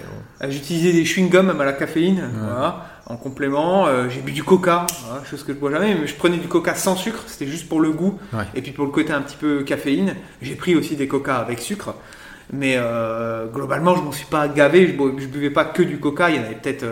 Euh, 0.42 0.50
J'utilisais 0.50 0.92
des 0.92 1.04
chewing-gums 1.04 1.46
même 1.46 1.60
à 1.60 1.64
la 1.64 1.72
caféine, 1.72 2.30
voilà, 2.32 2.86
en 3.06 3.16
complément. 3.16 3.86
j'ai 4.08 4.20
bu 4.20 4.30
du 4.30 4.44
coca, 4.44 4.86
chose 5.28 5.42
que 5.42 5.52
je 5.52 5.58
bois 5.58 5.72
jamais, 5.72 5.96
mais 6.00 6.06
je 6.06 6.14
prenais 6.14 6.36
du 6.36 6.46
coca 6.46 6.76
sans 6.76 6.94
sucre, 6.94 7.24
c'était 7.26 7.50
juste 7.50 7.68
pour 7.68 7.80
le 7.80 7.90
goût. 7.90 8.18
Et 8.54 8.62
puis 8.62 8.70
pour 8.70 8.84
le 8.84 8.92
côté 8.92 9.12
un 9.12 9.20
petit 9.20 9.36
peu 9.36 9.64
caféine, 9.64 10.14
j'ai 10.40 10.54
pris 10.54 10.76
aussi 10.76 10.94
des 10.94 11.08
coca 11.08 11.38
avec 11.38 11.58
sucre. 11.58 11.94
Mais 12.52 12.78
globalement, 13.52 13.96
je 13.96 14.02
m'en 14.02 14.12
suis 14.12 14.26
pas 14.26 14.46
gavé, 14.46 14.86
je, 14.86 15.20
je 15.20 15.26
buvais 15.26 15.50
pas 15.50 15.64
que 15.64 15.82
du 15.82 15.98
coca, 15.98 16.30
il 16.30 16.36
y 16.36 16.38
en 16.38 16.42
avait 16.42 16.54
peut-être 16.54 16.84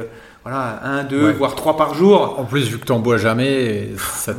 voilà, 0.48 0.78
un, 0.84 1.02
deux, 1.02 1.32
voire 1.32 1.56
trois 1.56 1.76
par 1.76 1.94
jour. 1.94 2.38
En 2.38 2.44
plus, 2.44 2.68
vu 2.68 2.78
que 2.78 2.84
tu 2.86 2.92
n'en 2.92 3.00
bois 3.00 3.16
jamais, 3.16 3.88
ça, 3.98 4.32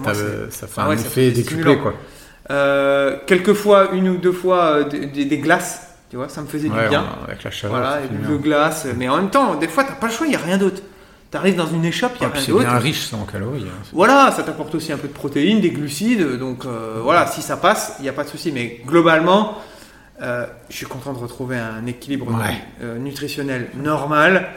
ça 0.49 0.67
fait 0.67 0.79
un 0.79 0.91
effet 0.93 1.31
décuplé. 1.31 1.77
Quoi. 1.77 1.95
Euh, 2.49 3.17
quelquefois, 3.27 3.89
une 3.91 4.07
ou 4.07 4.15
deux 4.15 4.31
fois, 4.31 4.77
euh, 4.77 4.83
des, 4.85 5.37
glaces. 5.37 5.97
Tu 6.09 6.15
vois, 6.15 6.29
ça 6.29 6.41
me 6.41 6.47
faisait 6.47 6.69
du 6.69 6.79
bien. 6.89 7.03
Avec 7.27 7.43
la 7.43 7.51
chaleur. 7.51 7.75
Voilà, 7.75 7.99
de 8.07 8.37
glace. 8.37 8.87
Mais 8.95 9.09
en 9.09 9.17
même 9.17 9.29
temps, 9.29 9.55
des 9.55 9.67
fois, 9.67 9.83
tu 9.83 9.89
n'as 9.89 9.97
pas 9.97 10.07
le 10.07 10.13
choix, 10.13 10.27
il 10.27 10.29
n'y 10.29 10.37
a 10.37 10.39
rien 10.39 10.57
d'autre. 10.57 10.81
Tu 11.29 11.35
arrives 11.35 11.57
dans 11.57 11.67
une 11.67 11.83
échoppe, 11.83 12.13
il 12.15 12.19
n'y 12.19 12.25
a 12.25 12.29
ah, 12.33 12.37
rien 12.37 12.47
d'autre. 12.47 12.63
C'est 12.63 12.69
bien 12.69 12.79
riche 12.79 13.13
en 13.13 13.25
calories. 13.25 13.65
Hein, 13.67 13.83
voilà, 13.91 14.31
ça 14.31 14.43
t'apporte 14.43 14.73
aussi 14.75 14.93
un 14.93 14.97
peu 14.97 15.09
de 15.09 15.13
protéines, 15.13 15.59
des 15.59 15.71
glucides. 15.71 16.37
Donc 16.39 16.63
euh, 16.63 17.01
voilà, 17.03 17.27
si 17.27 17.41
ça 17.41 17.57
passe, 17.57 17.97
il 17.99 18.03
n'y 18.03 18.09
a 18.09 18.13
pas 18.13 18.23
de 18.23 18.29
souci. 18.29 18.53
Mais 18.53 18.79
globalement, 18.87 19.57
je 20.21 20.45
suis 20.69 20.85
content 20.85 21.11
de 21.11 21.19
retrouver 21.19 21.57
un 21.57 21.85
équilibre 21.85 22.31
nutritionnel 22.97 23.71
normal. 23.75 24.47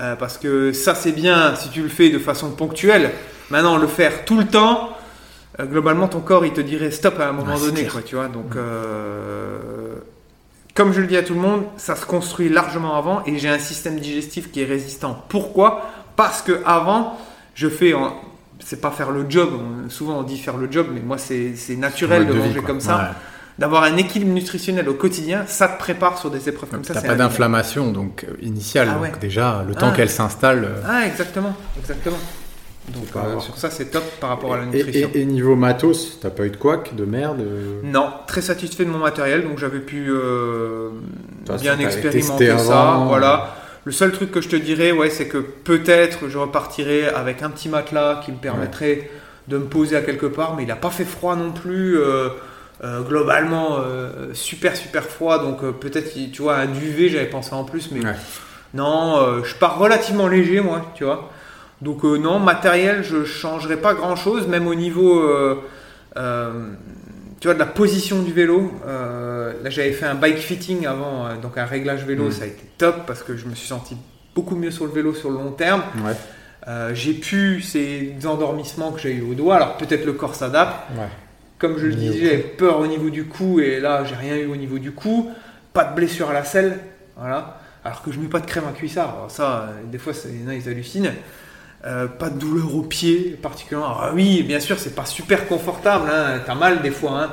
Euh, 0.00 0.16
parce 0.16 0.38
que 0.38 0.72
ça, 0.72 0.94
c'est 0.94 1.12
bien 1.12 1.54
si 1.56 1.68
tu 1.68 1.82
le 1.82 1.88
fais 1.88 2.10
de 2.10 2.18
façon 2.18 2.50
ponctuelle. 2.50 3.12
Maintenant, 3.50 3.76
le 3.76 3.86
faire 3.86 4.24
tout 4.24 4.38
le 4.38 4.46
temps, 4.46 4.90
euh, 5.60 5.66
globalement, 5.66 6.08
ton 6.08 6.20
corps, 6.20 6.46
il 6.46 6.52
te 6.52 6.60
dirait 6.60 6.90
stop 6.90 7.20
à 7.20 7.28
un 7.28 7.32
moment 7.32 7.58
donné. 7.58 7.86
Quoi, 7.86 8.02
tu 8.02 8.16
vois 8.16 8.28
Donc, 8.28 8.56
euh, 8.56 9.96
comme 10.74 10.92
je 10.92 11.00
le 11.00 11.06
dis 11.06 11.16
à 11.16 11.22
tout 11.22 11.34
le 11.34 11.40
monde, 11.40 11.64
ça 11.76 11.96
se 11.96 12.06
construit 12.06 12.48
largement 12.48 12.96
avant 12.96 13.22
et 13.26 13.38
j'ai 13.38 13.48
un 13.48 13.58
système 13.58 13.98
digestif 13.98 14.50
qui 14.50 14.62
est 14.62 14.66
résistant. 14.66 15.22
Pourquoi? 15.28 15.90
Parce 16.16 16.40
que 16.42 16.62
avant, 16.64 17.18
je 17.54 17.68
fais. 17.68 17.94
C'est 18.64 18.80
pas 18.80 18.92
faire 18.92 19.10
le 19.10 19.26
job, 19.28 19.60
souvent 19.88 20.20
on 20.20 20.22
dit 20.22 20.38
faire 20.38 20.56
le 20.56 20.70
job, 20.70 20.86
mais 20.94 21.00
moi 21.00 21.18
c'est 21.18 21.52
naturel 21.76 22.28
de, 22.28 22.32
manger 22.32 22.62
comme 22.62 22.78
ça 22.78 23.16
d'avoir 23.58 23.84
un 23.84 23.96
équilibre 23.96 24.32
nutritionnel 24.32 24.88
au 24.88 24.94
quotidien, 24.94 25.44
ça 25.46 25.68
te 25.68 25.78
prépare 25.78 26.18
sur 26.18 26.30
des 26.30 26.48
épreuves 26.48 26.70
comme 26.70 26.84
ça. 26.84 26.94
T'as 26.94 27.02
pas 27.02 27.14
d'inflammation 27.14 27.92
donc 27.92 28.24
euh, 28.24 28.34
initiale, 28.42 28.88
ah 28.90 29.06
donc 29.06 29.18
déjà 29.18 29.64
le 29.66 29.74
temps 29.74 29.90
ah. 29.92 29.96
qu'elle 29.96 30.10
s'installe. 30.10 30.64
Euh, 30.64 30.82
ah 30.86 31.06
exactement, 31.06 31.54
exactement. 31.78 32.18
Donc 32.88 33.04
euh, 33.14 33.38
sur 33.38 33.56
ça 33.58 33.70
c'est 33.70 33.86
top 33.86 34.04
par 34.20 34.30
rapport 34.30 34.54
à 34.54 34.58
la 34.58 34.66
nutrition. 34.66 35.10
Et, 35.14 35.24
niveau 35.24 35.54
matos, 35.54 36.18
t'as 36.20 36.30
pas 36.30 36.46
eu 36.46 36.50
de 36.50 36.56
couac, 36.56 36.96
de 36.96 37.04
merde 37.04 37.44
Non, 37.84 38.12
très 38.26 38.40
satisfait 38.40 38.84
de 38.84 38.90
mon 38.90 38.98
matériel, 38.98 39.44
donc 39.44 39.58
j'avais 39.58 39.80
pu 39.80 40.10
bien 41.60 41.78
expérimenter 41.78 42.58
ça. 42.58 43.04
Voilà. 43.06 43.56
Le 43.84 43.90
seul 43.90 44.12
truc 44.12 44.30
que 44.30 44.40
je 44.40 44.48
te 44.48 44.56
dirais, 44.56 44.92
ouais, 44.92 45.10
c'est 45.10 45.26
que 45.26 45.38
peut-être 45.38 46.28
je 46.28 46.38
repartirai 46.38 47.08
avec 47.08 47.42
un 47.42 47.50
petit 47.50 47.68
matelas 47.68 48.20
qui 48.24 48.30
me 48.30 48.36
permettrait 48.36 49.10
de 49.48 49.58
me 49.58 49.64
poser 49.64 49.96
à 49.96 50.02
quelque 50.02 50.26
part, 50.26 50.54
mais 50.56 50.62
il 50.62 50.68
n'a 50.68 50.76
pas 50.76 50.90
fait 50.90 51.04
froid 51.04 51.34
non 51.34 51.50
plus. 51.50 51.98
Euh, 51.98 52.28
globalement 52.82 53.78
euh, 53.78 54.34
super 54.34 54.76
super 54.76 55.04
froid 55.04 55.38
donc 55.38 55.62
euh, 55.62 55.72
peut-être 55.72 56.12
tu 56.32 56.42
vois 56.42 56.56
un 56.56 56.66
duvet 56.66 57.08
j'avais 57.08 57.26
pensé 57.26 57.52
en 57.54 57.64
plus 57.64 57.90
mais 57.92 58.00
non 58.74 59.42
je 59.44 59.54
pars 59.54 59.78
relativement 59.78 60.28
léger 60.28 60.60
moi 60.60 60.90
tu 60.94 61.04
vois 61.04 61.30
donc 61.80 62.04
non 62.04 62.38
matériel 62.38 63.04
je 63.04 63.24
changerai 63.24 63.76
pas 63.76 63.94
grand 63.94 64.16
chose 64.16 64.48
même 64.48 64.66
au 64.66 64.74
niveau 64.74 65.22
tu 66.14 67.48
vois 67.48 67.54
de 67.54 67.58
la 67.58 67.66
position 67.66 68.22
du 68.22 68.32
vélo 68.32 68.72
là 68.84 69.70
j'avais 69.70 69.92
fait 69.92 70.06
un 70.06 70.14
bike 70.14 70.38
fitting 70.38 70.86
avant 70.86 71.36
donc 71.36 71.58
un 71.58 71.66
réglage 71.66 72.04
vélo 72.04 72.28
mm. 72.28 72.32
ça 72.32 72.44
a 72.44 72.46
été 72.46 72.64
top 72.78 73.06
parce 73.06 73.22
que 73.22 73.36
je 73.36 73.46
me 73.46 73.54
suis 73.54 73.68
senti 73.68 73.96
beaucoup 74.34 74.56
mieux 74.56 74.70
sur 74.70 74.86
le 74.86 74.92
vélo 74.92 75.14
sur 75.14 75.30
le 75.30 75.36
long 75.36 75.52
terme 75.52 75.82
Euh, 76.68 76.94
j'ai 76.94 77.14
pu 77.14 77.60
ces 77.60 78.14
endormissements 78.24 78.92
que 78.92 79.00
j'ai 79.00 79.14
eu 79.14 79.22
au 79.22 79.34
doigt. 79.34 79.56
Alors 79.56 79.76
peut-être 79.76 80.04
le 80.04 80.12
corps 80.12 80.34
s'adapte. 80.34 80.76
Ouais. 80.96 81.08
Comme 81.62 81.78
je 81.78 81.86
le 81.86 81.94
disais, 81.94 82.20
j'avais 82.26 82.38
peur 82.38 82.78
au 82.80 82.86
niveau 82.86 83.08
du 83.08 83.24
cou 83.24 83.60
et 83.60 83.78
là 83.80 84.04
j'ai 84.04 84.16
rien 84.16 84.36
eu 84.36 84.46
au 84.46 84.56
niveau 84.56 84.78
du 84.78 84.92
cou. 84.92 85.30
Pas 85.72 85.84
de 85.84 85.94
blessure 85.94 86.28
à 86.28 86.32
la 86.34 86.44
selle. 86.44 86.78
Voilà. 87.16 87.58
Alors 87.84 88.02
que 88.02 88.12
je 88.12 88.18
mets 88.18 88.26
pas 88.28 88.40
de 88.40 88.46
crème 88.46 88.64
à 88.68 88.72
cuissard. 88.72 89.14
Alors 89.16 89.30
ça, 89.30 89.60
euh, 89.60 89.66
des 89.90 89.98
fois, 89.98 90.12
c'est- 90.12 90.28
il 90.28 90.42
y 90.42 90.44
en 90.44 90.48
a, 90.48 90.54
ils 90.54 90.68
hallucinent. 90.68 91.12
Euh, 91.86 92.06
pas 92.08 92.30
de 92.30 92.38
douleur 92.38 92.74
au 92.76 92.82
pied 92.82 93.38
particulièrement. 93.40 93.96
Ah 94.00 94.10
oui, 94.12 94.42
bien 94.42 94.60
sûr, 94.60 94.78
c'est 94.78 94.94
pas 94.94 95.04
super 95.06 95.46
confortable. 95.48 96.08
Hein. 96.12 96.40
T'as 96.44 96.54
mal 96.54 96.82
des 96.82 96.90
fois. 96.90 97.22
Hein. 97.22 97.30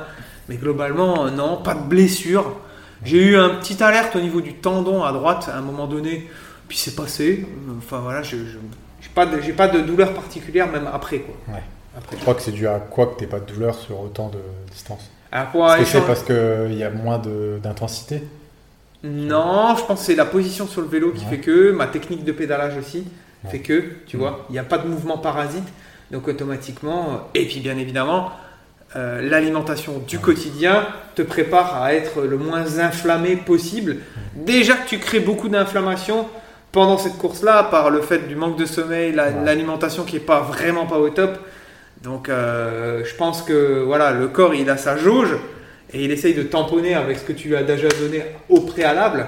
Mais 0.48 0.56
globalement, 0.56 1.26
euh, 1.26 1.30
non, 1.30 1.56
pas 1.58 1.74
de 1.74 1.82
blessure. 1.82 2.56
J'ai 3.04 3.22
eu 3.24 3.36
un 3.36 3.50
petit 3.50 3.82
alerte 3.82 4.14
au 4.16 4.20
niveau 4.20 4.40
du 4.40 4.54
tendon 4.54 5.02
à 5.04 5.12
droite 5.12 5.50
à 5.52 5.58
un 5.58 5.62
moment 5.62 5.86
donné. 5.88 6.28
Puis 6.68 6.78
c'est 6.78 6.94
passé. 6.94 7.46
Enfin 7.78 7.98
voilà, 7.98 8.22
j'ai 8.22 8.38
pas, 9.14 9.26
de, 9.26 9.36
pas 9.52 9.68
de 9.68 9.80
douleur 9.80 10.14
particulière 10.14 10.68
même 10.70 10.88
après 10.92 11.18
quoi. 11.18 11.34
Ouais. 11.54 11.62
Après. 11.96 12.16
Je 12.16 12.22
crois 12.22 12.34
que 12.34 12.42
c'est 12.42 12.52
dû 12.52 12.66
à 12.68 12.78
quoi 12.78 13.06
que 13.06 13.18
t'aies 13.18 13.26
pas 13.26 13.40
de 13.40 13.46
douleur 13.52 13.74
sur 13.74 14.00
autant 14.00 14.28
de 14.28 14.38
distance 14.72 15.10
Est-ce 15.32 15.78
que 15.78 15.84
c'est 15.84 16.00
parce 16.06 16.22
qu'il 16.22 16.74
y 16.74 16.84
a 16.84 16.90
moins 16.90 17.18
d'intensité? 17.62 18.22
Non, 19.02 19.74
je 19.78 19.84
pense 19.84 20.00
que 20.00 20.06
c'est 20.06 20.14
la 20.14 20.24
position 20.26 20.66
sur 20.66 20.82
le 20.82 20.86
vélo 20.88 21.10
qui 21.12 21.24
Ouais. 21.24 21.30
fait 21.30 21.38
que, 21.38 21.70
ma 21.72 21.86
technique 21.86 22.24
de 22.24 22.32
pédalage 22.32 22.76
aussi 22.76 23.04
Ouais. 23.44 23.50
fait 23.50 23.58
que, 23.60 23.84
tu 24.06 24.16
Mhm. 24.16 24.22
vois, 24.22 24.44
il 24.50 24.52
n'y 24.52 24.58
a 24.58 24.62
pas 24.64 24.78
de 24.78 24.86
mouvement 24.86 25.16
parasite, 25.18 25.64
donc 26.10 26.28
automatiquement, 26.28 27.28
et 27.34 27.46
puis 27.46 27.60
bien 27.60 27.78
évidemment, 27.78 28.30
euh, 28.96 29.22
l'alimentation 29.22 29.98
du 30.06 30.18
quotidien 30.18 30.86
te 31.14 31.22
prépare 31.22 31.82
à 31.82 31.94
être 31.94 32.22
le 32.22 32.36
moins 32.36 32.78
inflammé 32.78 33.36
possible. 33.36 33.98
Déjà 34.34 34.74
que 34.74 34.86
tu 34.88 34.98
crées 34.98 35.20
beaucoup 35.20 35.48
d'inflammation 35.48 36.26
pendant 36.72 36.98
cette 36.98 37.16
course-là, 37.16 37.64
par 37.64 37.88
le 37.90 38.00
fait 38.02 38.28
du 38.28 38.36
manque 38.36 38.58
de 38.58 38.66
sommeil, 38.66 39.12
la- 39.12 39.30
l'alimentation 39.30 40.04
qui 40.04 40.16
est 40.16 40.20
pas 40.20 40.40
vraiment 40.40 40.86
pas 40.86 40.98
au 40.98 41.08
top. 41.08 41.38
Donc, 42.02 42.28
euh, 42.28 43.04
je 43.04 43.14
pense 43.14 43.42
que 43.42 43.82
voilà, 43.82 44.12
le 44.12 44.28
corps 44.28 44.54
il 44.54 44.68
a 44.70 44.76
sa 44.76 44.96
jauge 44.96 45.36
et 45.92 46.04
il 46.04 46.10
essaye 46.10 46.34
de 46.34 46.42
tamponner 46.42 46.94
avec 46.94 47.18
ce 47.18 47.24
que 47.24 47.32
tu 47.32 47.48
lui 47.48 47.56
as 47.56 47.62
déjà 47.62 47.88
donné 47.88 48.22
au 48.48 48.60
préalable. 48.60 49.26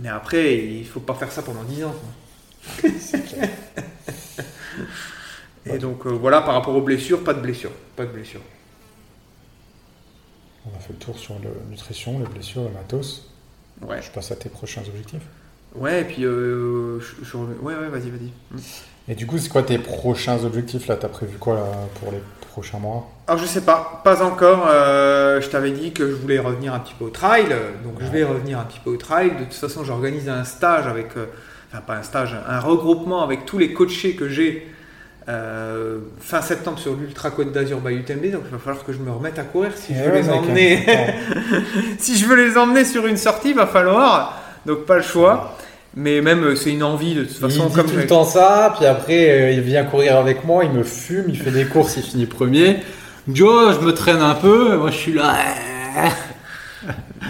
Mais 0.00 0.08
après, 0.08 0.56
il 0.56 0.86
faut 0.86 1.00
pas 1.00 1.14
faire 1.14 1.30
ça 1.30 1.42
pendant 1.42 1.62
10 1.62 1.84
ans. 1.84 1.94
quoi. 2.82 2.90
et 5.66 5.78
donc 5.78 6.06
euh, 6.06 6.10
voilà, 6.10 6.40
par 6.42 6.54
rapport 6.54 6.74
aux 6.76 6.80
blessures, 6.82 7.22
pas 7.24 7.34
de 7.34 7.40
blessures, 7.40 7.72
pas 7.96 8.04
de 8.04 8.10
blessures. 8.12 8.40
On 10.66 10.76
a 10.76 10.80
fait 10.80 10.92
le 10.92 10.98
tour 10.98 11.18
sur 11.18 11.34
la 11.34 11.50
nutrition, 11.70 12.18
les 12.18 12.26
blessures, 12.26 12.64
le 12.64 12.70
matos. 12.70 13.30
Ouais, 13.80 14.02
Je 14.02 14.10
passe 14.10 14.30
à 14.32 14.36
tes 14.36 14.48
prochains 14.48 14.82
objectifs. 14.88 15.22
ouais, 15.74 16.02
et 16.02 16.04
puis 16.04 16.24
euh, 16.24 16.98
je- 17.00 17.24
je 17.24 17.36
remets- 17.36 17.56
ouais, 17.62 17.74
ouais, 17.76 17.88
vas-y, 17.88 18.10
vas-y. 18.10 18.32
Et 19.08 19.14
du 19.14 19.26
coup, 19.26 19.38
c'est 19.38 19.48
quoi 19.48 19.62
tes 19.62 19.78
prochains 19.78 20.44
objectifs 20.44 20.86
là? 20.86 20.96
T'as 20.96 21.08
prévu 21.08 21.38
quoi 21.38 21.54
là, 21.54 21.62
pour 22.00 22.12
les 22.12 22.18
prochains 22.50 22.78
mois? 22.78 23.08
Alors 23.26 23.40
je 23.40 23.46
sais 23.46 23.62
pas, 23.62 24.00
pas 24.04 24.22
encore. 24.22 24.66
euh, 24.70 25.40
je 25.40 25.48
t'avais 25.48 25.70
dit 25.70 25.92
que 25.92 26.06
je 26.08 26.14
voulais 26.14 26.38
revenir 26.38 26.74
un 26.74 26.78
petit 26.80 26.94
peu 26.98 27.06
au 27.06 27.10
trail, 27.10 27.46
donc 27.84 27.94
je 28.00 28.06
vais 28.06 28.24
revenir 28.24 28.58
un 28.58 28.64
petit 28.64 28.80
peu 28.80 28.90
au 28.90 28.96
trail. 28.96 29.30
De 29.30 29.44
toute 29.44 29.54
façon, 29.54 29.82
j'organise 29.84 30.28
un 30.28 30.44
stage 30.44 30.86
avec, 30.86 31.16
euh, 31.16 31.26
enfin 31.72 31.82
pas 31.86 31.94
un 31.96 32.02
stage, 32.02 32.36
un 32.46 32.60
regroupement 32.60 33.22
avec 33.22 33.46
tous 33.46 33.56
les 33.58 33.72
coachés 33.72 34.14
que 34.14 34.28
j'ai 34.28 34.66
euh, 35.28 35.98
fin 36.20 36.40
septembre 36.42 36.78
sur 36.78 36.94
l'Ultra 36.94 37.30
Côte 37.30 37.52
d'Azur 37.52 37.80
by 37.80 37.94
UTMB. 37.94 38.30
Donc 38.32 38.42
il 38.46 38.50
va 38.52 38.58
falloir 38.58 38.84
que 38.84 38.92
je 38.92 38.98
me 38.98 39.10
remette 39.10 39.38
à 39.38 39.42
courir 39.44 39.72
si 39.76 39.94
je 39.94 40.00
Eh 40.00 40.06
veux 40.06 40.12
ouais, 40.12 40.22
les 40.22 40.30
emmener. 40.30 40.86
si 41.98 42.18
je 42.18 42.26
veux 42.26 42.36
les 42.36 42.56
emmener 42.58 42.84
sur 42.84 43.06
une 43.06 43.16
sortie, 43.18 43.50
il 43.50 43.56
va 43.56 43.66
falloir. 43.66 44.38
Donc 44.66 44.84
pas 44.84 44.96
le 44.96 45.02
choix. 45.02 45.56
Mais 45.96 46.20
même 46.20 46.44
euh, 46.44 46.54
c'est 46.56 46.70
une 46.70 46.82
envie 46.82 47.14
de 47.14 47.24
toute 47.24 47.38
façon. 47.38 47.64
il 47.64 47.68
dit 47.70 47.74
comme 47.74 47.86
tout 47.90 47.96
le 47.96 48.06
temps 48.06 48.24
ça, 48.24 48.74
puis 48.76 48.86
après 48.86 49.30
euh, 49.30 49.50
il 49.52 49.60
vient 49.60 49.84
courir 49.84 50.16
avec 50.16 50.44
moi, 50.44 50.64
il 50.64 50.70
me 50.70 50.84
fume, 50.84 51.24
il 51.28 51.36
fait 51.38 51.50
des 51.50 51.64
courses, 51.64 51.96
il 51.96 52.02
finit 52.02 52.26
premier. 52.26 52.78
Joe, 53.32 53.74
je 53.74 53.84
me 53.84 53.92
traîne 53.92 54.20
un 54.22 54.34
peu, 54.34 54.76
moi 54.76 54.90
je 54.90 54.96
suis 54.96 55.12
là. 55.14 55.34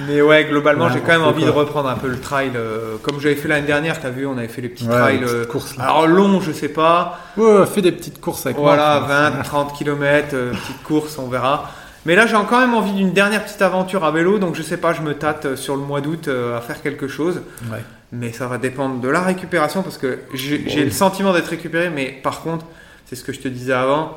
Mais 0.06 0.20
ouais, 0.20 0.44
globalement, 0.44 0.84
Ouais, 0.86 0.90
j'ai 0.92 1.00
quand 1.00 1.12
même 1.12 1.22
envie 1.24 1.44
de 1.44 1.50
reprendre 1.50 1.88
un 1.88 1.94
peu 1.96 2.08
le 2.08 2.20
trail. 2.20 2.50
euh, 2.54 2.96
comme 3.02 3.18
j'avais 3.20 3.34
fait 3.34 3.48
l'année 3.48 3.66
dernière, 3.66 3.98
t'as 4.00 4.10
vu, 4.10 4.26
on 4.26 4.36
avait 4.36 4.46
fait 4.48 4.60
les 4.60 4.68
petits 4.68 4.86
Ouais, 4.86 4.94
trails. 4.94 5.14
les 5.18 5.24
petites 5.24 5.34
euh, 5.36 5.44
courses, 5.46 5.76
là. 5.76 5.84
alors 5.84 6.06
long, 6.06 6.40
je 6.40 6.52
sais 6.52 6.68
pas. 6.68 7.18
Ouais, 7.36 7.64
fais 7.66 7.80
des 7.80 7.92
petites 7.92 8.20
courses 8.20 8.44
avec 8.46 8.58
Voilà, 8.58 9.00
moi. 9.00 9.30
20, 9.30 9.42
30 9.42 9.72
km, 9.76 10.28
petite 10.52 10.82
course, 10.84 11.18
on 11.18 11.28
verra. 11.28 11.70
Mais 12.04 12.14
là, 12.14 12.26
j'ai 12.26 12.36
quand 12.48 12.60
même 12.60 12.74
envie 12.74 12.92
d'une 12.92 13.12
dernière 13.12 13.42
petite 13.44 13.62
aventure 13.62 14.04
à 14.04 14.10
vélo, 14.10 14.38
donc 14.38 14.54
je 14.54 14.62
sais 14.62 14.76
pas, 14.76 14.92
je 14.92 15.00
me 15.00 15.14
tâte 15.14 15.56
sur 15.56 15.74
le 15.76 15.82
mois 15.82 16.00
d'août 16.00 16.28
à 16.28 16.60
faire 16.60 16.80
quelque 16.82 17.08
chose. 17.08 17.40
Ouais. 17.72 17.82
Mais 18.12 18.32
ça 18.32 18.46
va 18.46 18.58
dépendre 18.58 19.00
de 19.00 19.08
la 19.08 19.20
récupération 19.20 19.82
parce 19.82 19.98
que 19.98 20.20
j'ai 20.32 20.64
oui. 20.66 20.84
le 20.84 20.90
sentiment 20.90 21.32
d'être 21.32 21.48
récupéré, 21.48 21.90
mais 21.90 22.18
par 22.22 22.40
contre, 22.40 22.64
c'est 23.06 23.16
ce 23.16 23.24
que 23.24 23.32
je 23.32 23.40
te 23.40 23.48
disais 23.48 23.74
avant, 23.74 24.16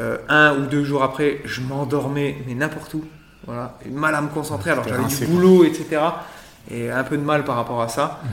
euh, 0.00 0.18
un 0.28 0.56
ou 0.56 0.66
deux 0.66 0.84
jours 0.84 1.02
après, 1.02 1.40
je 1.44 1.60
m'endormais, 1.60 2.36
mais 2.46 2.54
n'importe 2.54 2.94
où. 2.94 3.04
Voilà, 3.46 3.76
Et 3.84 3.90
mal 3.90 4.14
à 4.14 4.20
me 4.20 4.28
concentrer 4.28 4.70
alors 4.70 4.86
j'avais 4.86 5.04
du 5.04 5.26
boulot, 5.26 5.64
etc. 5.64 6.00
Et 6.70 6.90
un 6.90 7.02
peu 7.02 7.16
de 7.16 7.22
mal 7.22 7.44
par 7.44 7.56
rapport 7.56 7.82
à 7.82 7.88
ça. 7.88 8.20
Mhm. 8.22 8.30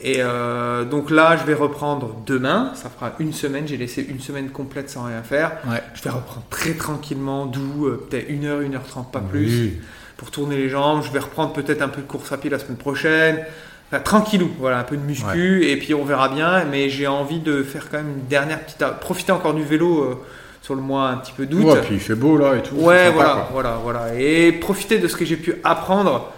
Et 0.00 0.16
euh, 0.18 0.84
donc 0.84 1.10
là, 1.10 1.36
je 1.36 1.44
vais 1.44 1.54
reprendre 1.54 2.16
demain. 2.26 2.72
Ça 2.74 2.90
fera 2.90 3.12
une 3.18 3.32
semaine. 3.32 3.66
J'ai 3.66 3.76
laissé 3.76 4.02
une 4.02 4.20
semaine 4.20 4.50
complète 4.50 4.90
sans 4.90 5.04
rien 5.04 5.22
faire. 5.22 5.52
Ouais. 5.66 5.82
Je 5.94 6.02
vais 6.02 6.10
reprendre 6.10 6.46
très 6.50 6.72
tranquillement, 6.72 7.46
doux, 7.46 7.86
euh, 7.86 8.06
peut-être 8.08 8.28
une 8.28 8.44
heure, 8.44 8.60
une 8.60 8.74
heure 8.74 8.86
trente, 8.86 9.10
pas 9.12 9.20
plus 9.20 9.80
pour 10.16 10.30
tourner 10.30 10.56
les 10.56 10.68
jambes. 10.68 11.02
Je 11.02 11.12
vais 11.12 11.18
reprendre 11.18 11.52
peut-être 11.52 11.82
un 11.82 11.88
peu 11.88 12.02
de 12.02 12.06
course 12.06 12.32
à 12.32 12.38
pied 12.38 12.50
la 12.50 12.58
semaine 12.58 12.76
prochaine. 12.76 13.44
Enfin, 13.88 14.02
tranquillou, 14.02 14.50
voilà, 14.58 14.78
un 14.78 14.84
peu 14.84 14.96
de 14.96 15.02
muscu 15.02 15.64
et 15.64 15.76
puis 15.76 15.94
on 15.94 16.04
verra 16.04 16.28
bien. 16.28 16.64
Mais 16.64 16.90
j'ai 16.90 17.06
envie 17.06 17.38
de 17.40 17.62
faire 17.62 17.88
quand 17.90 17.98
même 17.98 18.18
une 18.18 18.26
dernière 18.26 18.60
petite. 18.64 18.84
Profiter 19.00 19.32
encore 19.32 19.54
du 19.54 19.62
vélo 19.62 20.02
euh, 20.02 20.14
sur 20.62 20.74
le 20.74 20.80
mois 20.80 21.08
un 21.08 21.16
petit 21.18 21.32
peu 21.32 21.46
d'août. 21.46 21.64
Ouais, 21.64 21.80
puis 21.82 21.94
il 21.94 22.00
fait 22.00 22.14
beau 22.14 22.36
là 22.36 22.56
et 22.56 22.62
tout. 22.62 22.74
Ouais, 22.76 23.06
sympa, 23.06 23.10
voilà, 23.12 23.30
quoi. 23.30 23.48
voilà, 23.52 23.80
voilà. 23.82 24.14
Et 24.18 24.52
profiter 24.52 24.98
de 24.98 25.06
ce 25.06 25.16
que 25.16 25.24
j'ai 25.24 25.36
pu 25.36 25.54
apprendre 25.62 26.32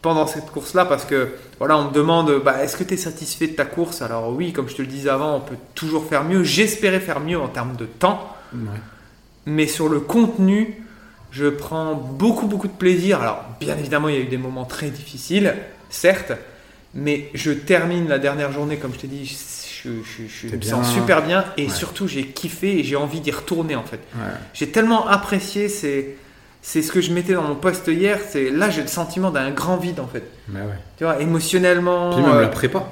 pendant 0.00 0.26
cette 0.26 0.50
course-là 0.50 0.84
parce 0.84 1.04
que 1.06 1.28
voilà, 1.58 1.78
on 1.78 1.88
me 1.88 1.92
demande 1.92 2.42
bah, 2.44 2.62
est-ce 2.62 2.76
que 2.76 2.84
tu 2.84 2.94
es 2.94 2.96
satisfait 2.98 3.48
de 3.48 3.54
ta 3.54 3.64
course? 3.64 4.02
Alors 4.02 4.30
oui, 4.30 4.52
comme 4.52 4.68
je 4.68 4.74
te 4.76 4.82
le 4.82 4.88
disais 4.88 5.08
avant, 5.08 5.36
on 5.36 5.40
peut 5.40 5.56
toujours 5.74 6.06
faire 6.06 6.24
mieux. 6.24 6.44
J'espérais 6.44 7.00
faire 7.00 7.20
mieux 7.20 7.38
en 7.38 7.48
termes 7.48 7.76
de 7.76 7.86
temps. 7.86 8.34
Ouais. 8.54 8.60
Mais 9.46 9.66
sur 9.66 9.88
le 9.88 10.00
contenu, 10.00 10.82
je 11.30 11.46
prends 11.46 11.94
beaucoup, 11.94 12.46
beaucoup 12.46 12.68
de 12.68 12.72
plaisir. 12.72 13.20
Alors, 13.20 13.44
bien 13.60 13.76
évidemment, 13.76 14.08
il 14.08 14.14
y 14.14 14.18
a 14.18 14.20
eu 14.20 14.26
des 14.26 14.38
moments 14.38 14.64
très 14.64 14.88
difficiles, 14.88 15.54
certes, 15.90 16.32
mais 16.94 17.28
je 17.34 17.50
termine 17.52 18.08
la 18.08 18.18
dernière 18.18 18.52
journée, 18.52 18.76
comme 18.76 18.92
je 18.94 19.00
t'ai 19.00 19.06
dit, 19.06 19.24
je, 19.26 19.90
je, 19.90 20.22
je- 20.22 20.28
je 20.28 20.48
C'est 20.48 20.56
me 20.56 20.62
sens 20.62 20.92
super 20.92 21.22
bien 21.22 21.44
et 21.56 21.64
Ouais. 21.64 21.68
surtout, 21.70 22.06
j'ai 22.08 22.24
kiffé 22.26 22.78
et 22.78 22.84
j'ai 22.84 22.96
envie 22.96 23.20
d'y 23.20 23.30
retourner 23.30 23.76
en 23.76 23.82
fait. 23.84 24.00
Ouais. 24.16 24.22
J'ai 24.54 24.68
tellement 24.70 25.06
apprécié, 25.08 25.68
c'est, 25.68 26.16
c'est 26.62 26.80
ce 26.82 26.90
que 26.92 27.00
je 27.00 27.12
mettais 27.12 27.34
dans 27.34 27.42
mon 27.42 27.56
poste 27.56 27.88
hier, 27.88 28.18
c'est 28.28 28.50
là, 28.50 28.70
j'ai 28.70 28.80
le 28.82 28.86
sentiment 28.88 29.30
d'un 29.30 29.50
grand 29.50 29.76
vide 29.76 30.00
en 30.00 30.06
fait. 30.06 30.22
Mais 30.48 30.60
ouais. 30.60 30.78
Tu 30.96 31.04
vois, 31.04 31.20
émotionnellement. 31.20 32.10
Puis 32.14 32.22
même 32.22 32.34
euh, 32.36 32.40
la 32.42 32.48
prépa. 32.48 32.86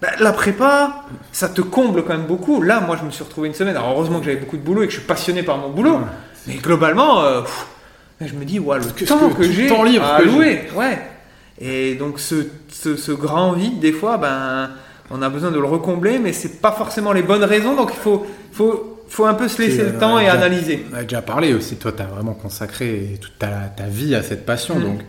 bah, 0.00 0.08
la 0.20 0.32
prépa, 0.32 1.04
ça 1.32 1.48
te 1.48 1.60
comble 1.60 2.04
quand 2.04 2.16
même 2.16 2.26
beaucoup. 2.26 2.62
Là, 2.62 2.80
moi, 2.80 2.96
je 2.98 3.04
me 3.04 3.10
suis 3.10 3.24
retrouvé 3.24 3.48
une 3.48 3.54
semaine. 3.54 3.76
Alors, 3.76 3.90
heureusement 3.90 4.20
que 4.20 4.24
j'avais 4.24 4.36
beaucoup 4.38 4.56
de 4.56 4.62
boulot 4.62 4.82
et 4.82 4.86
que 4.86 4.92
je 4.92 4.98
suis 4.98 5.06
passionné 5.06 5.42
par 5.42 5.58
mon 5.58 5.68
boulot. 5.70 5.98
Mais 6.46 6.54
globalement, 6.54 7.22
euh, 7.24 7.42
pff, 7.42 7.66
je 8.22 8.32
me 8.34 8.44
dis, 8.46 8.58
ouais, 8.58 8.78
le 8.78 8.84
temps 9.04 9.28
que- 9.28 9.34
que, 9.34 9.42
j'ai 9.42 9.68
à 10.00 10.20
louer, 10.22 10.62
ouais. 10.74 10.98
Et 11.60 11.94
donc, 11.96 12.20
ce, 12.20 12.46
ce, 12.70 12.96
ce 12.96 13.12
grand 13.12 13.52
vide, 13.52 13.80
des 13.80 13.92
fois, 13.92 14.16
ben, 14.18 14.70
on 15.10 15.22
a 15.22 15.28
besoin 15.28 15.50
de 15.50 15.58
le 15.58 15.66
recombler, 15.66 16.18
mais 16.18 16.32
c'est 16.32 16.60
pas 16.60 16.72
forcément 16.72 17.12
les 17.12 17.22
bonnes 17.22 17.44
raisons. 17.44 17.74
Donc, 17.76 17.90
il 17.94 17.98
faut, 18.00 18.26
faut, 18.52 19.00
faut 19.08 19.24
un 19.26 19.34
peu 19.34 19.48
se 19.48 19.60
laisser 19.62 19.84
le 19.84 19.98
temps 19.98 20.18
et 20.18 20.22
déjà- 20.24 20.32
analyser. 20.34 20.86
On 20.92 20.96
a 20.96 21.02
déjà 21.02 21.22
parlé 21.22 21.54
aussi, 21.54 21.76
toi 21.76 21.92
tu 21.92 22.02
as 22.02 22.06
vraiment 22.06 22.34
consacré 22.34 23.18
toute 23.20 23.38
ta, 23.38 23.48
ta 23.76 23.84
vie 23.84 24.14
à 24.14 24.22
cette 24.22 24.44
passion, 24.44 24.76
Mm. 24.76 24.82
donc 24.82 25.00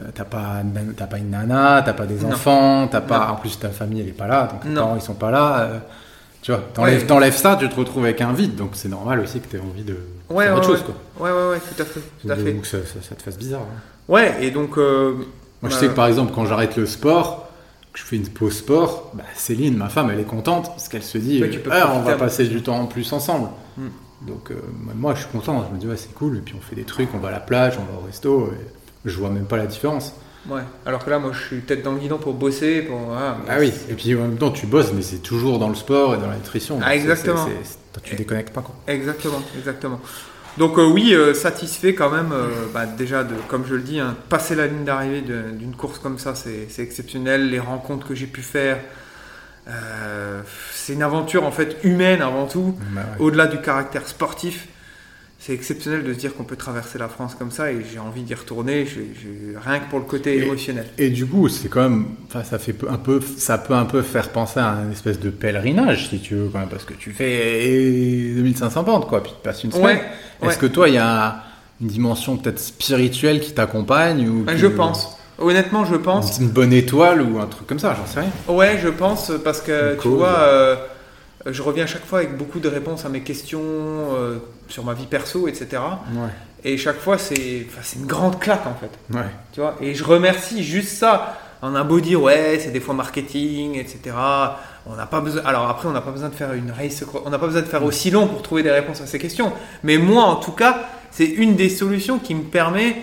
euh, 0.00 0.04
t'as 0.14 0.24
pas, 0.24 0.62
pas 1.10 1.18
une 1.18 1.30
nana, 1.30 1.82
t'as 1.84 1.92
pas 1.94 2.04
des 2.06 2.24
enfants, 2.26 2.88
t'as 2.88 3.00
pas, 3.00 3.28
en 3.30 3.36
plus 3.36 3.58
ta 3.58 3.70
famille 3.70 4.00
elle 4.02 4.08
est 4.08 4.12
pas 4.12 4.26
là, 4.26 4.48
donc 4.50 4.62
tes 4.62 4.68
Non. 4.68 4.82
parents 4.82 4.96
ils 4.96 5.02
sont 5.02 5.14
pas 5.14 5.30
là, 5.30 5.60
euh, 5.60 5.78
tu 6.42 6.50
vois, 6.52 6.60
t'enlèves, 6.74 7.08
Ouais. 7.10 7.30
ça, 7.30 7.56
tu 7.58 7.68
te 7.68 7.74
retrouves 7.76 8.04
avec 8.04 8.20
un 8.20 8.32
vide, 8.34 8.54
donc 8.56 8.70
c'est 8.74 8.88
normal 8.90 9.20
aussi 9.20 9.40
que 9.40 9.48
tu 9.48 9.56
aies 9.56 9.60
envie 9.60 9.84
de 9.84 9.96
Ouais, 10.28 10.44
faire 10.44 10.52
ouais, 10.54 10.58
autre 10.58 10.68
chose 10.68 10.82
quoi. 10.82 10.94
Ouais, 11.26 11.32
ouais, 11.34 11.48
ouais, 11.52 11.58
tout 11.60 11.82
à 11.82 11.84
fait. 11.86 12.00
Tout 12.22 12.30
à 12.30 12.36
fait. 12.36 12.52
Donc 12.52 12.66
ça, 12.66 12.78
ça- 12.84 13.00
ça 13.08 13.14
te 13.14 13.22
fasse 13.22 13.38
bizarre. 13.38 13.60
hein. 13.62 13.80
Ouais, 14.08 14.34
et 14.44 14.50
donc. 14.50 14.76
euh, 14.76 15.14
Moi 15.62 15.70
je 15.70 15.76
sais 15.76 15.88
que 15.88 15.94
par 15.94 16.06
exemple 16.06 16.32
quand 16.34 16.44
j'arrête 16.44 16.76
le 16.76 16.86
sport, 16.86 17.48
que 17.92 17.98
je 17.98 18.04
fais 18.04 18.16
une 18.16 18.28
pause 18.28 18.56
sport, 18.56 19.12
bah, 19.14 19.24
Céline, 19.34 19.76
ma 19.76 19.88
femme, 19.88 20.10
elle 20.10 20.20
est 20.20 20.24
contente 20.24 20.68
parce 20.68 20.88
qu'elle 20.88 21.02
se 21.02 21.18
dit, 21.18 21.40
Ouais, 21.40 21.50
tu 21.50 21.60
peux 21.60 21.70
Ah, 21.72 21.92
on 21.94 22.00
va 22.00 22.16
passer 22.16 22.46
du 22.46 22.62
temps 22.62 22.78
en 22.78 22.86
plus 22.86 23.12
ensemble. 23.12 23.48
Mm. 23.76 23.88
Donc 24.26 24.50
euh, 24.50 24.54
moi 24.94 25.14
je 25.14 25.20
suis 25.20 25.30
content, 25.30 25.66
je 25.68 25.74
me 25.74 25.80
dis 25.80 25.86
ouais 25.86 25.96
c'est 25.96 26.14
cool, 26.14 26.38
et 26.38 26.40
puis 26.40 26.54
on 26.56 26.60
fait 26.60 26.76
des 26.76 26.84
trucs, 26.84 27.08
on 27.14 27.18
va 27.18 27.28
à 27.28 27.32
la 27.32 27.40
plage, 27.40 27.74
on 27.78 27.92
va 27.92 28.00
au 28.00 28.06
resto, 28.06 28.52
et 28.52 28.66
je 29.04 29.18
vois 29.18 29.30
même 29.30 29.46
pas 29.46 29.56
la 29.56 29.66
différence. 29.66 30.14
ouais. 30.48 30.62
Alors 30.86 31.04
que 31.04 31.10
là, 31.10 31.18
moi, 31.18 31.32
je 31.32 31.40
suis 31.44 31.58
peut-être 31.58 31.82
dans 31.82 31.92
le 31.92 31.98
guidon 31.98 32.18
pour 32.18 32.34
bosser. 32.34 32.82
Pour, 32.82 32.98
voilà. 32.98 33.38
Ah 33.48 33.56
oui, 33.58 33.72
et 33.88 33.94
puis 33.94 34.14
en 34.14 34.20
même 34.20 34.36
temps 34.36 34.52
tu 34.52 34.66
bosses, 34.66 34.92
mais 34.92 35.02
c'est 35.02 35.18
toujours 35.18 35.58
dans 35.58 35.68
le 35.68 35.74
sport 35.74 36.14
et 36.14 36.18
dans 36.18 36.28
la 36.28 36.36
nutrition. 36.36 36.78
Ah, 36.82 36.94
exactement. 36.94 37.48
tu 38.04 38.14
déconnectes 38.14 38.54
pas 38.54 38.62
quoi. 38.62 38.74
Exactement, 38.86 39.42
exactement. 39.56 40.00
Donc 40.58 40.78
euh, 40.78 40.84
oui, 40.84 41.14
euh, 41.14 41.32
satisfait 41.34 41.94
quand 41.94 42.10
même, 42.10 42.30
euh, 42.32 42.48
bah, 42.74 42.84
déjà, 42.86 43.24
de, 43.24 43.34
comme 43.48 43.64
je 43.66 43.74
le 43.74 43.80
dis, 43.82 43.98
hein, 44.00 44.16
passer 44.28 44.54
la 44.54 44.66
ligne 44.66 44.84
d'arrivée 44.84 45.22
d'une 45.22 45.74
course 45.74 45.98
comme 45.98 46.18
ça, 46.18 46.34
c'est 46.34 46.66
c'est 46.68 46.82
exceptionnel. 46.82 47.48
Les 47.50 47.58
rencontres 47.60 48.06
que 48.06 48.14
j'ai 48.14 48.26
pu 48.26 48.42
faire, 48.42 48.78
Euh, 49.68 50.42
c'est 50.72 50.94
une 50.94 51.04
aventure 51.04 51.44
en 51.44 51.52
fait 51.52 51.76
humaine 51.84 52.20
avant 52.20 52.46
tout, 52.48 52.76
Bah 52.90 53.02
ouais. 53.02 53.24
au-delà 53.24 53.46
du 53.46 53.60
caractère 53.60 54.08
sportif. 54.08 54.66
C'est 55.44 55.54
exceptionnel 55.54 56.04
de 56.04 56.12
se 56.12 56.18
dire 56.20 56.36
qu'on 56.36 56.44
peut 56.44 56.54
traverser 56.54 56.98
la 56.98 57.08
France 57.08 57.34
comme 57.36 57.50
ça 57.50 57.72
et 57.72 57.78
j'ai 57.92 57.98
envie 57.98 58.22
d'y 58.22 58.32
retourner, 58.32 58.86
rien 59.64 59.80
que 59.80 59.90
pour 59.90 59.98
le 59.98 60.04
côté 60.04 60.36
Et- 60.36 60.42
émotionnel. 60.44 60.86
Et 60.98 61.10
du 61.10 61.26
coup, 61.26 61.48
c'est 61.48 61.68
quand 61.68 61.82
même, 61.82 62.04
enfin, 62.28 62.44
ça 62.44 62.60
fait 62.60 62.76
un 62.88 62.96
peu, 62.96 63.20
ça 63.38 63.58
peut 63.58 63.74
un 63.74 63.84
peu 63.84 64.02
faire 64.02 64.28
penser 64.28 64.60
à 64.60 64.76
une 64.84 64.92
espèce 64.92 65.18
de 65.18 65.30
pèlerinage, 65.30 66.10
si 66.10 66.20
tu 66.20 66.36
veux, 66.36 66.48
quand 66.48 66.60
même, 66.60 66.68
parce 66.68 66.84
que 66.84 66.94
tu 66.94 67.10
fais 67.10 68.32
2500 68.36 68.84
pentes, 68.84 69.08
quoi, 69.08 69.20
puis 69.20 69.32
tu 69.32 69.42
passes 69.42 69.64
une 69.64 69.72
semaine. 69.72 69.84
Ouais, 69.84 70.02
Est-ce 70.42 70.48
ouais. 70.50 70.56
que 70.58 70.66
toi, 70.66 70.88
il 70.88 70.94
y 70.94 70.98
a 70.98 71.42
une 71.80 71.88
dimension 71.88 72.36
peut-être 72.36 72.60
spirituelle 72.60 73.40
qui 73.40 73.50
t'accompagne 73.52 74.28
ou 74.28 74.44
que- 74.44 74.56
je 74.56 74.68
pense. 74.68 75.18
Honnêtement, 75.40 75.84
je 75.84 75.96
pense. 75.96 76.38
une 76.38 76.50
bonne 76.50 76.72
étoile 76.72 77.20
ou 77.20 77.40
un 77.40 77.46
truc 77.46 77.66
comme 77.66 77.80
ça, 77.80 77.96
j'en 77.98 78.06
sais 78.06 78.20
rien. 78.20 78.30
Ouais, 78.46 78.78
je 78.80 78.88
pense 78.88 79.32
parce 79.42 79.60
que 79.60 79.94
Une 79.94 79.96
tu 79.96 80.02
cause. 80.08 80.18
vois, 80.18 80.38
euh, 80.38 80.76
je 81.50 81.60
reviens 81.62 81.86
chaque 81.86 82.04
fois 82.06 82.20
avec 82.20 82.36
beaucoup 82.36 82.60
de 82.60 82.68
réponses 82.68 83.04
à 83.04 83.08
mes 83.08 83.22
questions 83.22 83.60
euh, 83.60 84.36
sur 84.72 84.84
ma 84.84 84.94
vie 84.94 85.06
perso, 85.06 85.46
etc. 85.48 85.66
Ouais. 86.14 86.28
Et 86.64 86.78
chaque 86.78 86.98
fois, 86.98 87.18
c'est 87.18 87.66
une 87.96 88.06
grande 88.06 88.40
claque 88.40 88.66
en 88.66 88.74
fait. 88.74 88.90
Ouais. 89.16 89.24
Tu 89.52 89.60
vois 89.60 89.76
Et 89.80 89.94
je 89.94 90.02
remercie 90.04 90.64
juste 90.64 90.96
ça. 90.96 91.38
On 91.64 91.74
a 91.76 91.84
beau 91.84 92.00
dire, 92.00 92.20
ouais, 92.20 92.58
c'est 92.60 92.70
des 92.72 92.80
fois 92.80 92.94
marketing, 92.94 93.76
etc. 93.76 94.16
On 94.86 94.96
n'a 94.96 95.06
pas 95.06 95.20
besoin. 95.20 95.42
Alors 95.44 95.68
après, 95.68 95.86
on 95.88 95.92
n'a 95.92 96.00
pas 96.00 96.10
besoin 96.10 96.28
de 96.28 96.34
faire 96.34 96.52
une 96.54 96.70
race. 96.72 97.04
On 97.24 97.30
n'a 97.30 97.38
pas 97.38 97.46
besoin 97.46 97.62
de 97.62 97.66
faire 97.66 97.84
aussi 97.84 98.10
long 98.10 98.26
pour 98.26 98.42
trouver 98.42 98.62
des 98.64 98.70
réponses 98.72 99.00
à 99.00 99.06
ces 99.06 99.18
questions. 99.18 99.52
Mais 99.84 99.98
moi, 99.98 100.24
en 100.24 100.36
tout 100.36 100.52
cas, 100.52 100.88
c'est 101.10 101.26
une 101.26 101.54
des 101.54 101.68
solutions 101.68 102.18
qui 102.18 102.34
me 102.34 102.42
permet 102.44 102.96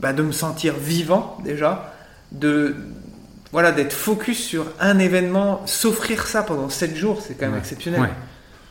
bah, 0.00 0.12
de 0.12 0.22
me 0.22 0.30
sentir 0.32 0.74
vivant 0.74 1.38
déjà, 1.42 1.92
de 2.30 2.76
voilà, 3.50 3.72
d'être 3.72 3.92
focus 3.92 4.44
sur 4.44 4.66
un 4.80 4.98
événement, 4.98 5.62
s'offrir 5.66 6.26
ça 6.26 6.42
pendant 6.42 6.68
7 6.68 6.96
jours, 6.96 7.20
c'est 7.24 7.34
quand 7.34 7.46
même 7.46 7.54
Ouais. 7.54 7.60
exceptionnel. 7.60 8.00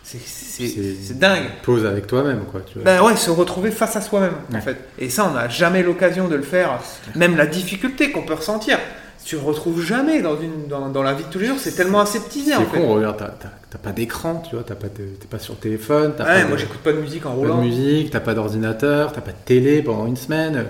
C'est- 0.04 1.18
dingue. 1.18 1.46
Pause 1.64 1.86
avec 1.86 2.08
toi-même, 2.08 2.42
quoi. 2.52 2.62
Tu 2.66 2.76
vois. 2.76 2.84
Ben 2.84 3.02
ouais, 3.02 3.16
se 3.16 3.30
retrouver 3.32 3.72
face 3.72 3.96
à 3.96 4.02
soi-même, 4.02 4.34
en 4.54 4.62
fait. 4.62 4.78
Et 5.00 5.10
ça, 5.10 5.28
on 5.30 5.34
n'a 5.34 5.48
jamais 5.50 5.82
l'occasion 5.84 6.28
de 6.28 6.36
le 6.36 6.44
faire. 6.44 6.80
Même 7.16 7.36
la 7.38 7.48
difficulté 7.48 8.12
qu'on 8.12 8.22
peut 8.24 8.34
ressentir, 8.36 8.78
tu 9.26 9.36
le 9.36 9.42
retrouves 9.42 9.82
jamais 9.84 10.22
dans, 10.22 10.40
une, 10.40 10.68
dans, 10.68 10.90
dans 10.90 11.02
la 11.04 11.14
vie 11.14 11.24
de 11.24 11.30
tous 11.30 11.40
les 11.40 11.46
jours. 11.48 11.58
C'est 11.60 11.72
tellement 11.76 12.02
aseptisé, 12.02 12.52
c'est 12.52 12.66
fait. 12.66 12.78
con, 12.82 12.94
regarde, 12.96 13.18
t'as- 13.18 13.78
pas 13.78 13.92
d'écran, 13.92 14.44
tu 14.48 14.56
vois, 14.56 14.64
pas 14.66 14.76
t'es 14.76 15.04
pas 15.30 15.40
sur 15.40 15.56
le 15.56 15.60
téléphone, 15.60 16.12
Ouais, 16.20 16.26
pas 16.26 16.48
moi, 16.48 16.58
j'écoute 16.58 16.80
pas 16.80 16.92
de 16.94 17.00
musique 17.00 17.26
en 17.26 17.30
pas 17.32 17.36
de 17.36 17.40
roulant. 17.40 17.58
musique, 17.62 18.12
t'as 18.12 18.20
pas 18.20 18.34
d'ordinateur, 18.36 19.12
t'as 19.14 19.22
pas 19.22 19.32
de 19.32 19.38
télé 19.46 19.82
pendant 19.82 20.06
une 20.06 20.16
semaine. 20.16 20.66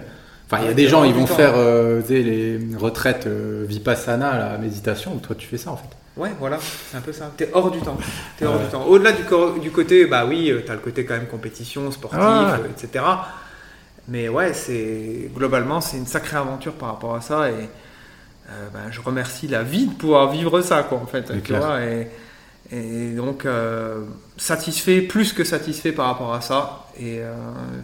Enfin, 0.49 0.61
il 0.61 0.63
y 0.63 0.67
a 0.67 0.69
Ouais, 0.69 0.73
des 0.75 0.87
gens, 0.87 1.03
ils 1.03 1.13
vont 1.13 1.25
temps. 1.25 1.35
faire 1.35 1.53
euh, 1.55 2.01
les 2.09 2.59
retraites 2.77 3.25
euh, 3.27 3.65
vipassana, 3.67 4.37
la 4.53 4.57
méditation. 4.57 5.17
Toi, 5.17 5.35
tu 5.37 5.47
fais 5.47 5.57
ça 5.57 5.71
en 5.71 5.77
fait. 5.77 5.89
Ouais, 6.15 6.29
voilà, 6.39 6.59
c'est 6.91 6.97
un 6.97 7.01
peu 7.01 7.11
ça. 7.11 7.31
T'es 7.35 7.49
hors 7.53 7.71
du 7.71 7.79
temps. 7.79 7.97
T'es 8.37 8.45
hors 8.45 8.55
Ouais. 8.57 8.65
du 8.65 8.69
temps. 8.71 8.83
Au-delà 8.85 9.11
du, 9.13 9.71
côté, 9.71 10.05
bah 10.05 10.25
oui, 10.27 10.51
euh, 10.51 10.61
t'as 10.65 10.73
le 10.73 10.79
côté 10.79 11.05
quand 11.05 11.15
même 11.15 11.25
compétition, 11.27 11.89
sportif, 11.91 12.19
Ah 12.21 12.57
ouais. 12.59 12.65
euh, 12.67 12.69
etc. 12.85 13.03
Mais 14.07 14.29
ouais, 14.29 14.53
c'est 14.53 15.29
globalement, 15.35 15.81
c'est 15.81 15.97
une 15.97 16.05
sacrée 16.05 16.37
aventure 16.37 16.73
par 16.73 16.89
rapport 16.89 17.15
à 17.15 17.21
ça. 17.21 17.49
Et 17.49 17.53
euh, 18.49 18.67
ben, 18.73 18.91
je 18.91 19.01
remercie 19.01 19.47
la 19.47 19.63
vie 19.63 19.87
de 19.87 19.93
pouvoir 19.93 20.29
vivre 20.29 20.61
ça, 20.61 20.83
quoi, 20.83 20.99
en 20.99 21.07
fait. 21.07 21.31
Tu 21.43 21.53
vois, 21.55 21.81
et, 21.81 22.07
et 22.71 23.09
donc, 23.15 23.45
euh, 23.45 24.01
satisfait, 24.37 25.01
plus 25.01 25.33
que 25.33 25.43
satisfait 25.43 25.93
par 25.93 26.05
rapport 26.07 26.33
à 26.33 26.41
ça. 26.41 26.85
Et 26.99 27.21
euh, 27.21 27.33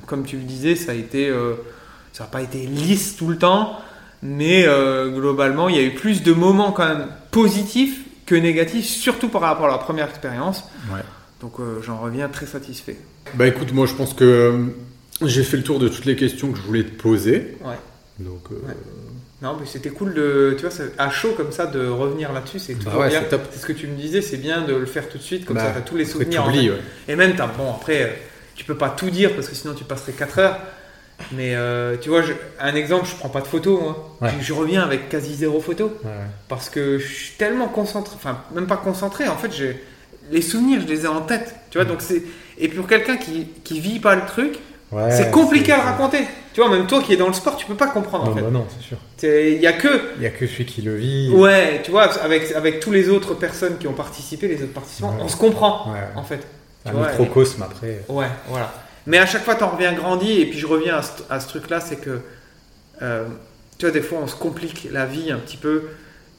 comme 0.05 0.23
tu 0.23 0.35
le 0.37 0.43
disais, 0.43 0.75
ça 0.75 0.91
a 0.91 0.95
été. 0.95 1.33
ça 2.13 2.25
n'a 2.25 2.29
pas 2.29 2.43
été 2.43 2.59
lisse 2.59 3.15
tout 3.17 3.27
le 3.27 3.37
temps, 3.39 3.79
mais 4.21 4.67
globalement, 5.07 5.67
il 5.67 5.75
y 5.77 5.79
a 5.79 5.83
eu 5.83 5.95
plus 5.95 6.21
de 6.21 6.33
moments 6.33 6.71
quand 6.71 6.87
même 6.87 7.07
positifs 7.31 8.01
que 8.29 8.35
négatifs, 8.35 8.85
surtout 8.85 9.29
par 9.29 9.41
rapport 9.41 9.65
à 9.65 9.71
la 9.71 9.77
première 9.79 10.07
expérience. 10.09 10.63
Ouais. 10.93 11.01
Donc 11.41 11.59
euh, 11.59 11.81
j'en 11.81 11.97
reviens 11.99 12.27
très 12.29 12.45
satisfait. 12.45 12.97
Bah 13.33 13.47
écoute, 13.47 13.71
moi 13.73 13.85
je 13.87 13.93
pense 13.95 14.13
que 14.13 14.23
euh, 14.23 14.57
j'ai 15.25 15.43
fait 15.43 15.57
le 15.57 15.63
tour 15.63 15.79
de 15.79 15.87
toutes 15.89 16.05
les 16.05 16.15
questions 16.15 16.51
que 16.51 16.57
je 16.57 16.63
voulais 16.63 16.83
te 16.83 16.91
poser. 17.01 17.57
Ouais. 17.63 17.75
Donc, 18.19 18.43
euh, 18.51 18.55
Ouais. 18.67 18.75
Non, 19.41 19.55
mais 19.57 19.65
c'était 19.65 19.89
cool 19.89 20.13
de, 20.13 20.53
tu 20.59 20.65
vois, 20.67 20.85
à 20.97 21.09
chaud 21.09 21.33
comme 21.37 21.53
ça 21.53 21.65
de 21.65 21.87
revenir 21.87 22.33
là-dessus, 22.33 22.59
c'est 22.59 22.73
Bah 22.73 22.83
toujours 22.83 22.99
ouais, 22.99 23.07
bien. 23.09 23.23
c'est 23.29 23.59
ce 23.61 23.65
que 23.65 23.71
tu 23.71 23.87
me 23.87 23.95
disais, 23.95 24.21
c'est 24.21 24.35
bien 24.35 24.63
de 24.63 24.75
le 24.75 24.85
faire 24.85 25.07
tout 25.07 25.17
de 25.17 25.23
suite, 25.23 25.45
comme 25.45 25.55
bah, 25.55 25.63
ça 25.63 25.71
t'as 25.71 25.79
tous 25.81 25.95
les 25.95 26.03
souvenirs. 26.03 26.41
en 26.43 26.45
t'oublies, 26.47 26.67
fait. 26.67 26.73
ouais. 26.73 26.79
Et 27.07 27.15
même, 27.15 27.35
t'as, 27.37 27.47
bon, 27.47 27.71
après, 27.71 28.21
tu 28.55 28.65
peux 28.65 28.75
pas 28.75 28.89
tout 28.89 29.09
dire 29.09 29.33
parce 29.35 29.47
que 29.47 29.55
sinon 29.55 29.73
tu 29.73 29.85
passerais 29.85 30.11
4 30.11 30.39
heures. 30.39 30.59
Mais 31.31 31.55
euh, 31.55 31.95
tu 31.99 32.09
vois, 32.09 32.21
je- 32.21 32.33
un 32.59 32.75
exemple, 32.75 33.05
je 33.07 33.15
prends 33.15 33.29
pas 33.29 33.41
de 33.41 33.47
photos, 33.47 33.79
moi. 33.81 34.15
Ouais. 34.21 34.29
Je, 34.39 34.45
je 34.45 34.53
reviens 34.53 34.81
avec 34.83 35.09
quasi 35.09 35.35
zéro 35.35 35.59
photo. 35.61 35.85
Ouais, 36.03 36.11
parce 36.47 36.69
que 36.69 36.97
je 36.99 37.07
suis 37.07 37.31
tellement 37.37 37.67
concentré, 37.67 38.15
enfin 38.15 38.39
même 38.53 38.67
pas 38.67 38.77
concentré, 38.77 39.27
en 39.27 39.37
fait 39.37 39.51
j'ai 39.51 39.83
les 40.31 40.41
souvenirs, 40.41 40.81
je 40.81 40.87
les 40.87 41.05
ai 41.05 41.07
en 41.07 41.21
tête, 41.21 41.55
tu 41.71 41.77
vois, 41.77 41.85
donc 41.85 42.01
c'est 42.01 42.21
et 42.57 42.67
pour 42.67 42.87
quelqu'un 42.87 43.17
qui 43.17 43.47
qui 43.63 43.79
vit 43.79 43.99
pas 43.99 44.15
le 44.15 44.25
truc, 44.25 44.59
Ouais, 44.91 45.11
c'est 45.11 45.29
compliqué 45.29 45.71
à 45.71 45.77
le 45.77 45.83
raconter, 45.83 46.17
tu 46.51 46.61
vois, 46.61 46.69
même 46.71 46.87
toi 46.87 46.99
qui 47.03 47.13
es 47.13 47.15
dans 47.17 47.27
le 47.27 47.33
sport, 47.33 47.55
tu 47.57 47.67
peux 47.67 47.75
pas 47.75 47.87
comprendre 47.89 48.25
Non, 48.25 48.31
en 48.31 48.35
fait, 48.35 48.41
bah 48.41 48.49
non, 48.49 48.65
c'est 48.75 48.83
sûr. 48.83 48.97
Il 49.55 49.61
y 49.61 49.67
a 49.67 49.73
que 49.73 49.87
Il 50.17 50.23
y 50.23 50.25
a 50.25 50.31
que 50.31 50.47
celui 50.47 50.65
qui 50.65 50.81
le 50.81 50.95
vit. 50.95 51.29
ouais, 51.31 51.81
tu 51.83 51.91
vois, 51.91 52.05
avec 52.23 52.51
avec 52.53 52.79
tous 52.79 52.91
les 52.91 53.07
autres 53.09 53.35
personnes 53.35 53.77
qui 53.77 53.87
ont 53.87 53.93
participé, 53.93 54.47
les 54.47 54.63
autres 54.63 54.73
participants, 54.73 55.15
on 55.19 55.27
se 55.27 55.37
comprend 55.37 55.93
en 56.15 56.23
fait, 56.23 56.39
un 56.87 56.93
microcosme 56.93 57.61
après. 57.61 58.03
Ouais, 58.09 58.25
voilà. 58.47 58.73
Mais 59.07 59.17
à 59.17 59.25
chaque 59.25 59.43
fois, 59.43 59.55
t'en 59.55 59.69
reviens 59.69 59.93
grandi, 59.93 60.39
et 60.41 60.45
puis 60.45 60.59
je 60.59 60.67
reviens 60.67 60.97
à 60.97 61.01
ce, 61.01 61.11
à 61.29 61.39
ce 61.39 61.47
truc-là, 61.47 61.79
c'est 61.79 61.97
que, 61.97 62.19
euh, 63.01 63.25
tu 63.77 63.85
vois, 63.85 63.91
des 63.93 64.01
fois, 64.01 64.19
on 64.21 64.27
se 64.27 64.35
complique 64.35 64.87
la 64.91 65.05
vie 65.05 65.31
un 65.31 65.37
petit 65.37 65.57
peu, 65.57 65.83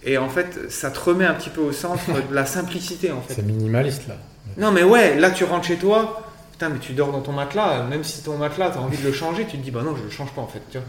et 0.05 0.19
en 0.19 0.29
fait, 0.29 0.71
ça 0.71 0.91
te 0.91 0.99
remet 1.01 1.25
un 1.27 1.35
petit 1.35 1.51
peu 1.51 1.61
au 1.61 1.73
centre 1.73 2.01
de 2.11 2.35
la 2.35 2.47
simplicité, 2.47 3.11
en 3.13 3.21
fait. 3.23 3.35
C'est 3.35 3.43
minimaliste 3.47 4.07
là. 4.09 4.17
Non, 4.57 4.71
mais 4.73 4.83
ouais, 4.83 5.17
là, 5.19 5.31
tu 5.31 5.45
rentres 5.45 5.67
chez 5.67 5.77
toi, 5.77 6.23
putain, 6.53 6.69
mais 6.71 6.79
tu 6.79 6.93
dors 6.93 7.13
dans 7.13 7.21
ton 7.21 7.33
matelas, 7.33 7.83
même 7.85 8.05
si 8.05 8.23
ton 8.23 8.37
matelas, 8.37 8.71
t'as 8.71 8.81
envie 8.81 8.99
de 8.99 9.07
le 9.07 9.13
changer, 9.13 9.47
tu 9.47 9.57
te 9.59 9.63
dis, 9.63 9.71
bah 9.71 9.83
non, 9.85 9.95
je 9.97 10.03
le 10.05 10.11
change 10.11 10.31
pas, 10.33 10.43
en 10.43 10.47
fait, 10.49 10.61
tu 10.71 10.79
vois. 10.79 10.87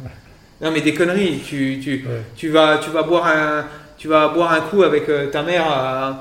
Non, 0.62 0.72
mais 0.72 0.82
des 0.82 0.94
conneries, 0.94 1.42
tu, 1.46 1.80
tu, 1.84 2.06
Ouais. 2.08 2.22
tu 2.36 2.50
vas, 2.50 2.78
tu 2.78 2.90
vas 2.92 3.04
boire 3.04 3.26
un, 3.28 3.66
tu 3.98 4.08
vas 4.08 4.28
boire 4.30 4.52
un 4.54 4.62
coup 4.62 4.84
avec 4.84 5.10
euh, 5.10 5.28
ta 5.32 5.42
mère 5.42 5.66
euh, 5.72 6.12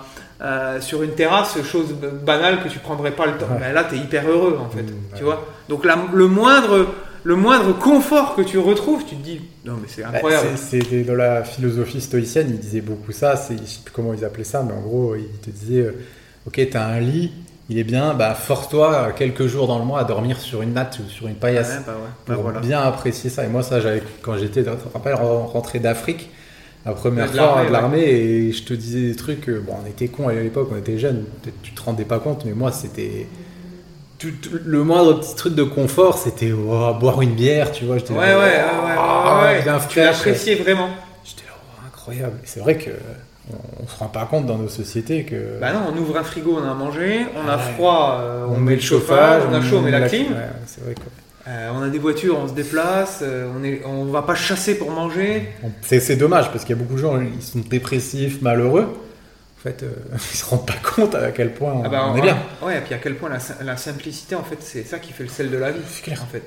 euh, 0.42 0.80
sur 0.80 1.02
une 1.02 1.10
terrasse, 1.12 1.60
chose 1.62 1.94
banale 2.24 2.62
que 2.62 2.68
tu 2.68 2.78
prendrais 2.78 3.10
pas 3.12 3.26
le 3.26 3.32
temps. 3.32 3.46
Ouais. 3.50 3.58
Mais 3.60 3.72
là, 3.72 3.84
tu 3.84 3.96
es 3.96 3.98
hyper 3.98 4.28
heureux 4.28 4.58
en 4.60 4.70
fait, 4.70 4.82
Mmh, 4.82 4.86
tu 5.14 5.18
ouais. 5.18 5.30
vois. 5.30 5.46
Donc 5.68 5.84
la- 5.84 5.98
le 6.12 6.26
moindre, 6.28 6.86
le 7.24 7.36
moindre 7.36 7.78
confort 7.78 8.34
que 8.34 8.42
tu 8.42 8.58
retrouves, 8.58 9.04
tu 9.04 9.16
te 9.16 9.22
dis, 9.22 9.40
non 9.66 9.74
mais 9.74 9.86
c'est 9.88 10.02
Bah, 10.02 10.08
incroyable. 10.14 10.48
c'est- 10.56 10.82
c'est 10.82 11.02
dans 11.02 11.14
la 11.14 11.44
philosophie 11.44 12.00
stoïcienne, 12.00 12.46
il 12.48 12.58
disait 12.58 12.80
beaucoup 12.80 13.12
ça. 13.12 13.36
C'est, 13.36 13.58
je 13.58 13.64
sais 13.64 13.80
plus 13.84 13.92
comment 13.92 14.14
ils 14.14 14.24
appelaient 14.24 14.44
ça, 14.44 14.62
mais 14.66 14.72
en 14.72 14.80
gros, 14.80 15.14
il 15.14 15.26
te 15.40 15.50
disait, 15.50 15.82
euh, 15.82 15.92
ok, 16.46 16.58
t'as 16.70 16.86
un 16.86 17.00
lit, 17.00 17.32
il 17.68 17.78
est 17.78 17.84
bien, 17.84 18.14
bah 18.14 18.34
force-toi 18.34 19.12
quelques 19.14 19.46
jours 19.46 19.66
dans 19.66 19.78
le 19.78 19.84
mois 19.84 20.00
à 20.00 20.04
dormir 20.04 20.40
sur 20.40 20.62
une 20.62 20.72
natte 20.72 20.98
ou 21.04 21.08
sur 21.10 21.26
une 21.26 21.34
Ouais, 21.34 21.38
paillasse 21.38 21.82
bah 21.86 21.92
ouais, 21.92 21.98
bah 22.26 22.34
pour 22.34 22.42
voilà. 22.44 22.60
bien 22.60 22.80
apprécier 22.80 23.28
ça. 23.28 23.44
Et 23.44 23.48
moi, 23.48 23.62
ça, 23.62 23.78
j'avais 23.80 24.02
quand 24.22 24.36
j'étais, 24.38 24.64
tu 24.64 24.70
te 24.70 24.92
rappelles, 24.94 25.14
rentré 25.14 25.78
d'Afrique. 25.80 26.30
La 26.86 26.92
première 26.92 27.30
fois 27.30 27.64
de 27.66 27.72
l'armée 27.72 28.04
et 28.04 28.52
je 28.52 28.62
te 28.64 28.72
disais 28.72 29.00
des 29.02 29.14
trucs, 29.16 29.48
euh, 29.48 29.60
bon 29.60 29.74
on 29.84 29.86
était 29.86 30.08
cons 30.08 30.28
à 30.28 30.32
l'époque, 30.32 30.68
on 30.72 30.76
était 30.78 30.98
jeunes, 30.98 31.24
peut-être 31.42 31.60
tu 31.62 31.72
te 31.72 31.82
rendais 31.82 32.04
pas 32.04 32.18
compte, 32.18 32.44
mais 32.46 32.52
moi 32.52 32.72
c'était 32.72 33.26
tout- 34.18 34.30
tout- 34.42 34.58
le 34.64 34.82
moindre 34.82 35.20
petit 35.20 35.34
truc 35.34 35.54
de 35.54 35.62
confort, 35.62 36.16
c'était 36.16 36.52
oh, 36.52 36.94
boire 36.98 37.20
une 37.20 37.34
bière, 37.34 37.70
tu 37.72 37.84
vois. 37.84 37.98
J'étais 37.98 38.14
Ouais, 38.14 38.26
là, 38.28 38.38
ouais, 38.38 38.44
ouais, 38.44 38.60
oh, 38.96 39.42
ouais, 39.42 39.64
ouais, 39.66 39.72
ouais. 39.72 39.80
Tu 39.88 39.98
l'appréciais 39.98 40.54
vraiment. 40.56 40.88
J'étais 41.24 41.42
là, 41.46 41.52
oh, 41.56 41.86
incroyable. 41.86 42.38
C'est 42.44 42.60
vrai 42.60 42.76
que 42.76 42.90
on, 43.52 43.82
on 43.84 43.86
se 43.86 43.98
rend 43.98 44.06
pas 44.08 44.24
compte 44.24 44.46
dans 44.46 44.56
nos 44.58 44.68
sociétés 44.68 45.24
que 45.24 45.58
Bah 45.60 45.72
non, 45.72 45.80
on 45.92 45.98
ouvre 45.98 46.16
un 46.16 46.22
frigo, 46.24 46.58
on 46.62 46.66
a 46.66 46.70
à 46.70 46.74
manger, 46.74 47.26
on 47.36 47.48
a 47.48 47.58
froid, 47.58 48.18
euh, 48.20 48.46
on, 48.48 48.58
met 48.58 48.76
le 48.76 48.80
chauffage, 48.80 49.42
on 49.50 49.54
a 49.54 49.60
chaud, 49.60 49.78
on 49.78 49.82
met 49.82 49.90
la 49.90 50.08
clim. 50.08 50.32
Ouais, 50.32 50.48
c'est 50.66 50.82
vrai 50.84 50.94
que 50.94 51.00
Euh, 51.48 51.70
on 51.74 51.82
a 51.82 51.88
des 51.88 51.98
voitures, 51.98 52.38
on 52.38 52.48
se 52.48 52.52
déplace, 52.52 53.20
euh, 53.22 53.50
on 53.58 53.64
est, 53.64 53.80
on 53.86 54.04
va 54.04 54.22
pas 54.22 54.34
chasser 54.34 54.76
pour 54.76 54.90
manger. 54.90 55.48
c'est, 55.80 56.16
dommage 56.16 56.50
parce 56.52 56.64
qu'il 56.64 56.76
y 56.76 56.78
a 56.78 56.82
beaucoup 56.82 56.94
de 56.96 57.00
gens, 57.00 57.18
ils 57.20 57.42
sont 57.42 57.60
dépressifs, 57.60 58.42
malheureux. 58.42 58.86
En 59.58 59.62
fait, 59.62 59.82
euh, 59.82 59.88
ils 60.14 60.36
se 60.36 60.44
rendent 60.44 60.66
pas 60.66 60.74
compte 60.82 61.14
à 61.14 61.30
quel 61.32 61.52
point 61.54 61.72
on, 61.72 61.82
Ah 61.84 61.88
bah, 61.88 62.06
on 62.12 62.16
est 62.16 62.20
bien. 62.22 62.38
Ouais, 62.62 62.76
et 62.78 62.80
puis 62.82 62.94
à 62.94 62.98
quel 62.98 63.14
point 63.16 63.28
la, 63.30 63.38
sim- 63.40 63.54
la 63.62 63.76
simplicité, 63.76 64.34
en 64.34 64.42
fait, 64.44 64.58
c'est 64.60 64.84
ça 64.84 64.98
qui 64.98 65.12
fait 65.12 65.22
le 65.24 65.28
sel 65.30 65.50
de 65.50 65.56
la 65.56 65.70
vie. 65.70 65.80
C'est 65.88 66.02
clair. 66.02 66.22
En 66.22 66.26
fait. 66.26 66.42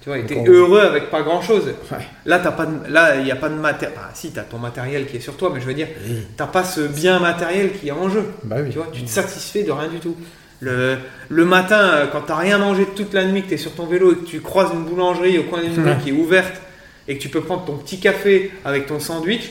Tu 0.00 0.08
vois, 0.10 0.18
t'es 0.22 0.44
heureux 0.46 0.80
avec 0.80 1.10
pas 1.10 1.22
grand 1.22 1.42
chose. 1.42 1.66
Ouais. 1.90 1.98
Là, 2.24 2.38
t'as 2.38 2.52
pas 2.52 2.66
de- 2.66 2.88
là, 2.92 3.16
il 3.16 3.24
n'y 3.24 3.32
a 3.32 3.36
pas 3.36 3.48
de 3.48 3.54
matériel. 3.56 3.96
Bah, 3.98 4.10
si, 4.14 4.30
t'as 4.30 4.42
ton 4.42 4.58
matériel 4.58 5.06
qui 5.06 5.16
est 5.16 5.20
sur 5.20 5.36
toi, 5.36 5.50
mais 5.54 5.60
je 5.60 5.66
veux 5.66 5.74
dire, 5.74 5.88
t'as 6.36 6.46
pas 6.46 6.62
ce 6.64 6.80
bien 6.82 7.18
matériel 7.20 7.72
qui 7.72 7.88
est 7.88 7.92
en 7.92 8.08
jeu. 8.08 8.24
Bah 8.44 8.56
oui. 8.60 8.70
Tu 8.70 8.78
vois, 8.78 8.88
tu 8.92 9.02
te 9.02 9.10
satisfais 9.10 9.62
de 9.64 9.70
rien 9.72 9.88
du 9.88 9.98
tout. 9.98 10.16
Le, 10.62 10.96
le 11.28 11.44
matin, 11.44 11.78
euh, 11.80 12.06
quand 12.10 12.20
t'as 12.26 12.36
rien 12.36 12.58
mangé 12.58 12.86
toute 12.94 13.12
la 13.14 13.24
nuit, 13.24 13.42
que 13.42 13.48
t'es 13.50 13.56
sur 13.56 13.72
ton 13.74 13.86
vélo 13.86 14.12
et 14.12 14.16
que 14.16 14.24
tu 14.24 14.40
croises 14.40 14.70
une 14.72 14.84
boulangerie 14.84 15.38
au 15.38 15.44
coin 15.44 15.60
d'une 15.60 15.74
rue 15.84 15.98
qui 16.02 16.10
est 16.10 16.12
ouverte 16.12 16.60
et 17.08 17.16
que 17.18 17.22
tu 17.22 17.28
peux 17.28 17.40
prendre 17.40 17.64
ton 17.64 17.76
petit 17.76 17.98
café 17.98 18.52
avec 18.64 18.86
ton 18.86 19.00
sandwich, 19.00 19.50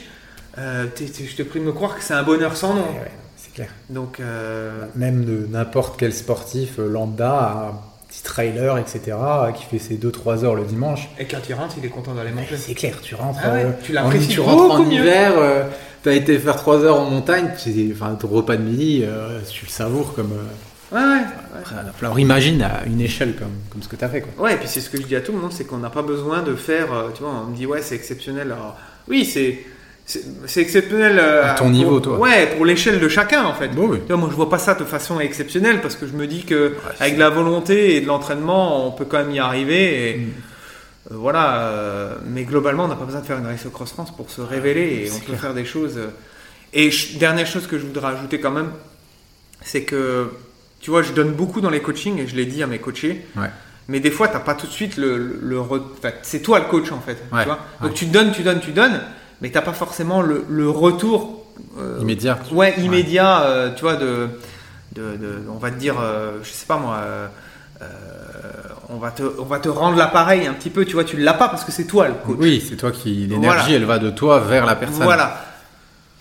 euh, 0.57 0.86
t'es- 0.95 1.05
t'es- 1.05 1.26
je 1.26 1.36
te 1.36 1.43
prie 1.43 1.59
de 1.59 1.66
me 1.66 1.74
croire 1.74 1.97
que 1.97 2.03
c'est 2.03 2.14
un 2.14 2.24
bonheur 2.24 2.55
sans 2.55 2.74
nom. 2.76 2.82
Ouais, 2.82 2.99
ouais, 3.03 3.12
c'est 3.36 3.53
clair. 3.53 3.70
Donc, 3.89 4.20
euh, 4.22 4.86
Même 4.95 5.26
de 5.26 5.47
n'importe 5.51 5.95
quel 5.99 6.14
sportif 6.14 6.80
euh, 6.80 6.88
lambda 6.89 7.30
a 7.34 7.74
petit 8.07 8.24
trailer, 8.24 8.78
etc., 8.78 9.18
qui 9.55 9.66
fait 9.66 9.80
ses 9.80 9.95
2-3 9.95 10.43
heures 10.45 10.55
le 10.55 10.64
dimanche. 10.64 11.09
Et 11.20 11.26
quand 11.26 11.38
il 11.49 11.53
rentre, 11.55 11.76
il 11.78 11.86
est 11.86 11.89
content 11.89 12.14
d'aller 12.14 12.32
manger. 12.32 12.55
C'est 12.57 12.74
clair, 12.74 12.95
tu 13.01 13.16
rentres, 13.16 13.39
Ah 13.43 13.51
ouais, 13.51 13.66
euh, 13.66 13.72
tu 13.84 13.91
l'apprécies 13.91 14.28
tu 14.30 14.39
rentres 14.41 14.76
en 14.76 14.84
mieux. 14.84 14.93
hiver, 14.99 15.34
t'as 16.03 16.14
été 16.14 16.38
faire 16.39 16.55
3 16.55 16.84
heures 16.86 16.99
en 16.99 17.09
montagne, 17.09 17.49
enfin, 17.93 18.16
ton 18.16 18.28
repas 18.30 18.55
de 18.57 18.64
midi, 18.64 19.03
tu 19.49 19.66
le 19.66 19.72
savoures 19.72 20.14
comme. 20.14 20.32
Ouais, 20.92 21.00
ouais. 21.00 21.22
alors 22.02 22.20
imagine 22.20 22.62
à 22.62 22.84
une 22.86 23.00
échelle 23.02 23.36
comme, 23.36 23.54
comme 23.70 23.82
ce 23.82 23.88
que 23.88 23.96
t'as 23.96 24.10
fait, 24.10 24.22
quoi. 24.22 24.44
Ouais, 24.46 24.54
et 24.56 24.58
puis 24.58 24.68
c'est 24.68 24.82
ce 24.82 24.89
que 24.89 24.98
je 24.98 25.04
dis 25.04 25.16
à 25.16 25.22
tout 25.22 25.32
le 25.32 25.38
monde, 25.38 25.54
c'est 25.54 25.64
qu'on 25.66 25.78
n'a 25.78 25.89
pas 25.89 26.02
besoin 26.02 26.42
de 26.42 26.56
faire, 26.56 26.92
euh, 26.94 27.10
tu 27.16 27.24
vois, 27.24 27.32
on 27.32 27.52
me 27.52 27.56
dit 27.56 27.66
ouais 27.66 27.82
c'est 27.82 27.96
exceptionnel. 27.96 28.52
Alors, 28.52 28.78
oui, 29.08 29.24
c'est 29.26 29.60
c'est 30.46 30.60
exceptionnel 30.62 31.18
euh, 31.20 31.46
À 31.46 31.54
ton 31.54 31.66
pour- 31.66 31.70
niveau, 31.72 32.00
toi. 32.02 32.18
Ouais, 32.18 32.48
pour 32.56 32.66
l'échelle 32.66 33.00
de 33.00 33.08
chacun 33.08 33.46
en 33.46 33.54
fait. 33.54 33.70
Bon, 33.70 33.88
oui. 33.88 34.00
Tu 34.06 34.14
moi 34.14 34.28
je 34.30 34.36
vois 34.36 34.50
pas 34.50 34.58
ça 34.58 34.74
de 34.74 34.84
façon 34.84 35.20
exceptionnelle 35.22 35.80
parce 35.80 35.96
que 35.96 36.06
je 36.08 36.12
me 36.14 36.28
dis 36.28 36.44
que 36.44 36.74
avec 37.00 37.14
de 37.16 37.20
la 37.20 37.30
volonté 37.30 37.96
et 37.96 38.02
de 38.02 38.08
l'entraînement, 38.08 38.86
on 38.88 38.92
peut 38.92 39.06
quand 39.06 39.20
même 39.20 39.32
y 39.32 39.39
arriver. 39.39 40.10
Et, 40.10 40.18
Mm. 40.18 40.22
euh, 41.12 41.16
voilà, 41.16 41.60
euh, 41.68 42.16
mais 42.28 42.44
globalement, 42.44 42.84
on 42.86 42.88
n'a 42.89 42.96
pas 42.96 43.06
besoin 43.06 43.22
de 43.22 43.26
faire 43.26 43.38
une 43.38 43.46
race 43.46 43.66
au 43.66 43.70
Cross 43.70 43.92
France 43.94 44.14
pour 44.14 44.30
se 44.30 44.42
révéler 44.42 45.06
et 45.06 45.12
on 45.14 45.20
peut 45.20 45.26
clair. 45.28 45.39
faire 45.39 45.54
des 45.54 45.66
choses. 45.66 45.98
Et 46.74 46.89
dernière 47.20 47.48
chose 47.48 47.68
que 47.68 47.78
je 47.80 47.86
voudrais 47.86 48.14
ajouter 48.14 48.39
quand 48.42 48.52
même, 48.52 48.72
c'est 49.62 49.84
que 49.84 50.30
tu 50.82 50.89
vois, 50.89 51.01
je 51.03 51.13
donne 51.13 51.32
beaucoup 51.32 51.61
dans 51.61 51.69
les 51.69 51.82
coachings 51.82 52.19
et 52.19 52.27
je 52.27 52.36
l'ai 52.36 52.45
dit 52.45 52.61
à 52.63 52.67
mes 52.67 52.79
coachés. 52.79 53.25
Ouais. 53.38 53.49
Mais 53.88 53.99
des 53.99 54.11
fois, 54.11 54.27
t'as 54.27 54.39
pas 54.39 54.53
tout 54.53 54.67
de 54.67 54.71
suite 54.71 54.97
le, 54.97 55.17
le, 55.17 55.39
le 55.41 55.57
re- 55.59 55.82
enfin, 55.97 56.11
c'est 56.21 56.39
toi 56.41 56.59
le 56.59 56.65
coach 56.65 56.91
en 56.91 56.99
fait. 57.01 57.15
tu 57.29 57.36
Ouais, 57.36 57.45
vois 57.45 57.59
Donc 57.82 57.93
tu 57.93 58.05
donnes, 58.05 58.32
tu 58.32 58.41
donnes, 58.43 58.59
tu 58.61 58.71
donnes, 58.71 59.01
mais 59.41 59.49
t'as 59.49 59.61
pas 59.61 59.73
forcément 59.73 60.21
le, 60.21 60.45
le 60.49 60.69
retour 60.69 61.45
euh, 61.79 61.97
Immédiat. 62.01 62.39
Ouais, 62.51 62.73
immédiat, 62.79 63.41
euh, 63.43 63.73
tu 63.75 63.82
vois, 63.82 63.95
de, 63.95 64.29
de, 64.93 65.17
de- 65.17 65.43
on 65.53 65.57
va 65.57 65.71
te 65.71 65.77
dire, 65.77 65.95
euh, 66.01 66.38
je 66.43 66.49
sais 66.49 66.65
pas 66.65 66.77
moi, 66.77 66.97
euh, 67.03 67.27
euh, 67.82 67.86
on 68.89 68.97
va 68.97 69.11
te, 69.11 69.23
on 69.39 69.45
va 69.45 69.59
te 69.59 69.69
rendre 69.69 69.97
l'appareil 69.97 70.47
un 70.47 70.53
petit 70.53 70.69
peu, 70.69 70.86
tu 70.86 70.93
vois, 70.93 71.03
tu 71.03 71.17
l'as 71.17 71.34
pas 71.34 71.49
parce 71.49 71.63
que 71.63 71.71
c'est 71.71 71.86
toi 71.86 72.07
le 72.07 72.13
coach. 72.13 72.38
Oui, 72.39 72.63
c'est 72.67 72.75
toi 72.77 72.91
qui. 72.91 73.27
L'énergie, 73.27 73.59
Voilà. 73.59 73.75
elle 73.75 73.86
va 73.86 73.99
de 73.99 74.09
toi 74.09 74.39
vers 74.39 74.65
la 74.65 74.75
personne. 74.75 75.03
Voilà. 75.03 75.45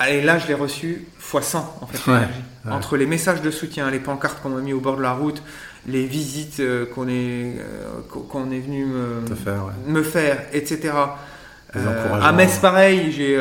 Allez, 0.00 0.22
là, 0.22 0.38
je 0.38 0.46
l'ai 0.48 0.54
reçu 0.54 1.04
x 1.18 1.46
100 1.46 1.78
en 1.82 1.86
fait. 1.86 2.10
Ouais, 2.10 2.16
l'énergie. 2.18 2.42
ouais. 2.64 2.72
Entre 2.72 2.96
les 2.96 3.06
messages 3.06 3.42
de 3.42 3.50
soutien, 3.50 3.90
les 3.90 4.00
pancartes 4.00 4.40
qu'on 4.42 4.48
m'a 4.48 4.60
mis 4.60 4.72
au 4.72 4.80
bord 4.80 4.96
de 4.96 5.02
la 5.02 5.12
route, 5.12 5.42
les 5.86 6.06
visites 6.06 6.58
euh, 6.60 6.86
qu'on 6.86 7.06
est, 7.06 7.56
euh, 7.58 8.00
qu'on- 8.28 8.50
est 8.50 8.58
venu 8.60 8.86
me, 8.86 9.34
faire, 9.36 9.64
ouais. 9.66 9.72
me 9.92 10.02
faire, 10.02 10.38
etc. 10.52 10.92
Euh, 11.76 12.20
à 12.20 12.32
Metz, 12.32 12.58
pareil, 12.58 13.12
j'ai, 13.12 13.36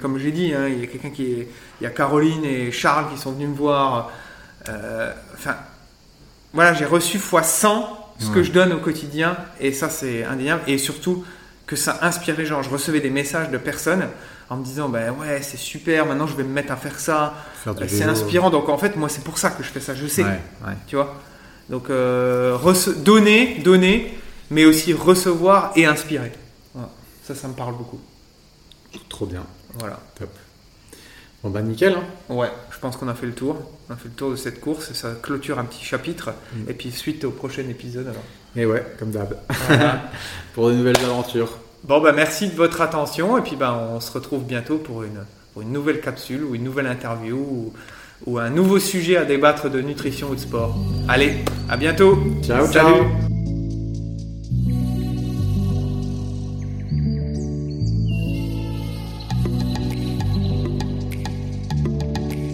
comme 0.00 0.18
j'ai 0.18 0.30
dit, 0.32 0.54
hein, 0.54 0.68
il 0.68 0.80
y 0.80 0.84
a 0.84 0.86
quelqu'un 0.86 1.10
qui 1.10 1.32
est, 1.32 1.48
il 1.80 1.84
y 1.84 1.86
a 1.86 1.90
Caroline 1.90 2.44
et 2.44 2.70
Charles 2.72 3.10
qui 3.12 3.18
sont 3.20 3.32
venus 3.32 3.48
me 3.48 3.54
voir. 3.54 4.10
Enfin, 5.34 5.56
voilà, 6.54 6.72
j'ai 6.74 6.84
reçu 6.86 7.18
x 7.18 7.26
100 7.42 7.98
ce 8.20 8.30
que 8.30 8.42
je 8.44 8.52
donne 8.52 8.72
au 8.72 8.78
quotidien, 8.78 9.36
et 9.60 9.72
ça 9.72 9.88
c'est 9.90 10.24
indéniable, 10.24 10.62
et 10.68 10.78
surtout 10.78 11.24
que 11.66 11.74
ça 11.76 11.98
inspire 12.02 12.36
les 12.38 12.46
gens. 12.46 12.62
Je 12.62 12.70
recevais 12.70 13.00
des 13.00 13.10
messages 13.10 13.50
de 13.50 13.58
personnes 13.58 14.04
en 14.50 14.56
me 14.56 14.64
disant, 14.64 14.88
ben 14.88 15.12
ouais, 15.12 15.40
c'est 15.42 15.56
super, 15.56 16.06
maintenant 16.06 16.26
je 16.26 16.34
vais 16.34 16.44
me 16.44 16.52
mettre 16.52 16.72
à 16.72 16.76
faire 16.76 16.98
ça, 16.98 17.34
Euh, 17.66 17.72
c'est 17.88 18.04
inspirant. 18.04 18.50
Donc 18.50 18.68
en 18.68 18.78
fait, 18.78 18.96
moi 18.96 19.08
c'est 19.08 19.24
pour 19.24 19.38
ça 19.38 19.50
que 19.50 19.62
je 19.62 19.68
fais 19.68 19.80
ça, 19.80 19.94
je 19.94 20.06
sais, 20.06 20.24
Ouais, 20.24 20.40
ouais. 20.66 20.74
tu 20.86 20.96
vois. 20.96 21.14
Donc 21.70 21.90
euh, 21.90 22.56
donner, 22.98 23.58
donner, 23.64 24.18
mais 24.50 24.64
aussi 24.64 24.92
recevoir 24.92 25.72
et 25.76 25.86
inspirer. 25.86 26.32
Voilà. 26.74 26.90
Ça, 27.24 27.34
ça 27.34 27.48
me 27.48 27.54
parle 27.54 27.76
beaucoup. 27.76 28.00
Trop 29.08 29.26
bien. 29.26 29.44
Voilà. 29.78 29.98
Top. 30.18 30.28
Bon, 31.42 31.50
bah, 31.50 31.62
nickel. 31.62 31.94
Hein. 31.94 32.04
Ouais, 32.28 32.50
je 32.70 32.78
pense 32.78 32.96
qu'on 32.96 33.08
a 33.08 33.14
fait 33.14 33.26
le 33.26 33.32
tour. 33.34 33.56
On 33.88 33.94
a 33.94 33.96
fait 33.96 34.08
le 34.08 34.14
tour 34.14 34.30
de 34.30 34.36
cette 34.36 34.60
course 34.60 34.92
ça 34.92 35.12
clôture 35.20 35.58
un 35.58 35.64
petit 35.64 35.84
chapitre. 35.84 36.30
Mm. 36.54 36.70
Et 36.70 36.74
puis 36.74 36.92
suite 36.92 37.24
au 37.24 37.30
prochain 37.30 37.62
épisode 37.68 38.06
alors. 38.08 38.22
Et 38.54 38.66
ouais, 38.66 38.84
comme 38.98 39.10
d'hab. 39.10 39.36
Voilà. 39.66 40.02
Pour 40.54 40.68
de 40.68 40.74
nouvelles 40.74 41.02
aventures. 41.04 41.58
Bon, 41.84 42.00
bah 42.00 42.12
merci 42.12 42.48
de 42.48 42.54
votre 42.54 42.80
attention 42.80 43.38
et 43.38 43.42
puis 43.42 43.56
bah, 43.56 43.88
on 43.92 44.00
se 44.00 44.12
retrouve 44.12 44.44
bientôt 44.44 44.78
pour 44.78 45.02
une, 45.02 45.20
pour 45.52 45.62
une 45.62 45.72
nouvelle 45.72 46.00
capsule 46.00 46.44
ou 46.44 46.54
une 46.54 46.64
nouvelle 46.64 46.86
interview 46.86 47.36
ou, 47.36 47.72
ou 48.26 48.38
un 48.38 48.50
nouveau 48.50 48.78
sujet 48.78 49.16
à 49.16 49.24
débattre 49.24 49.70
de 49.70 49.80
nutrition 49.80 50.28
ou 50.30 50.34
de 50.34 50.40
sport. 50.40 50.76
Allez, 51.08 51.36
à 51.68 51.76
bientôt. 51.76 52.18
Ciao, 52.42 52.66
Salut. 52.66 52.72
ciao. 52.72 53.31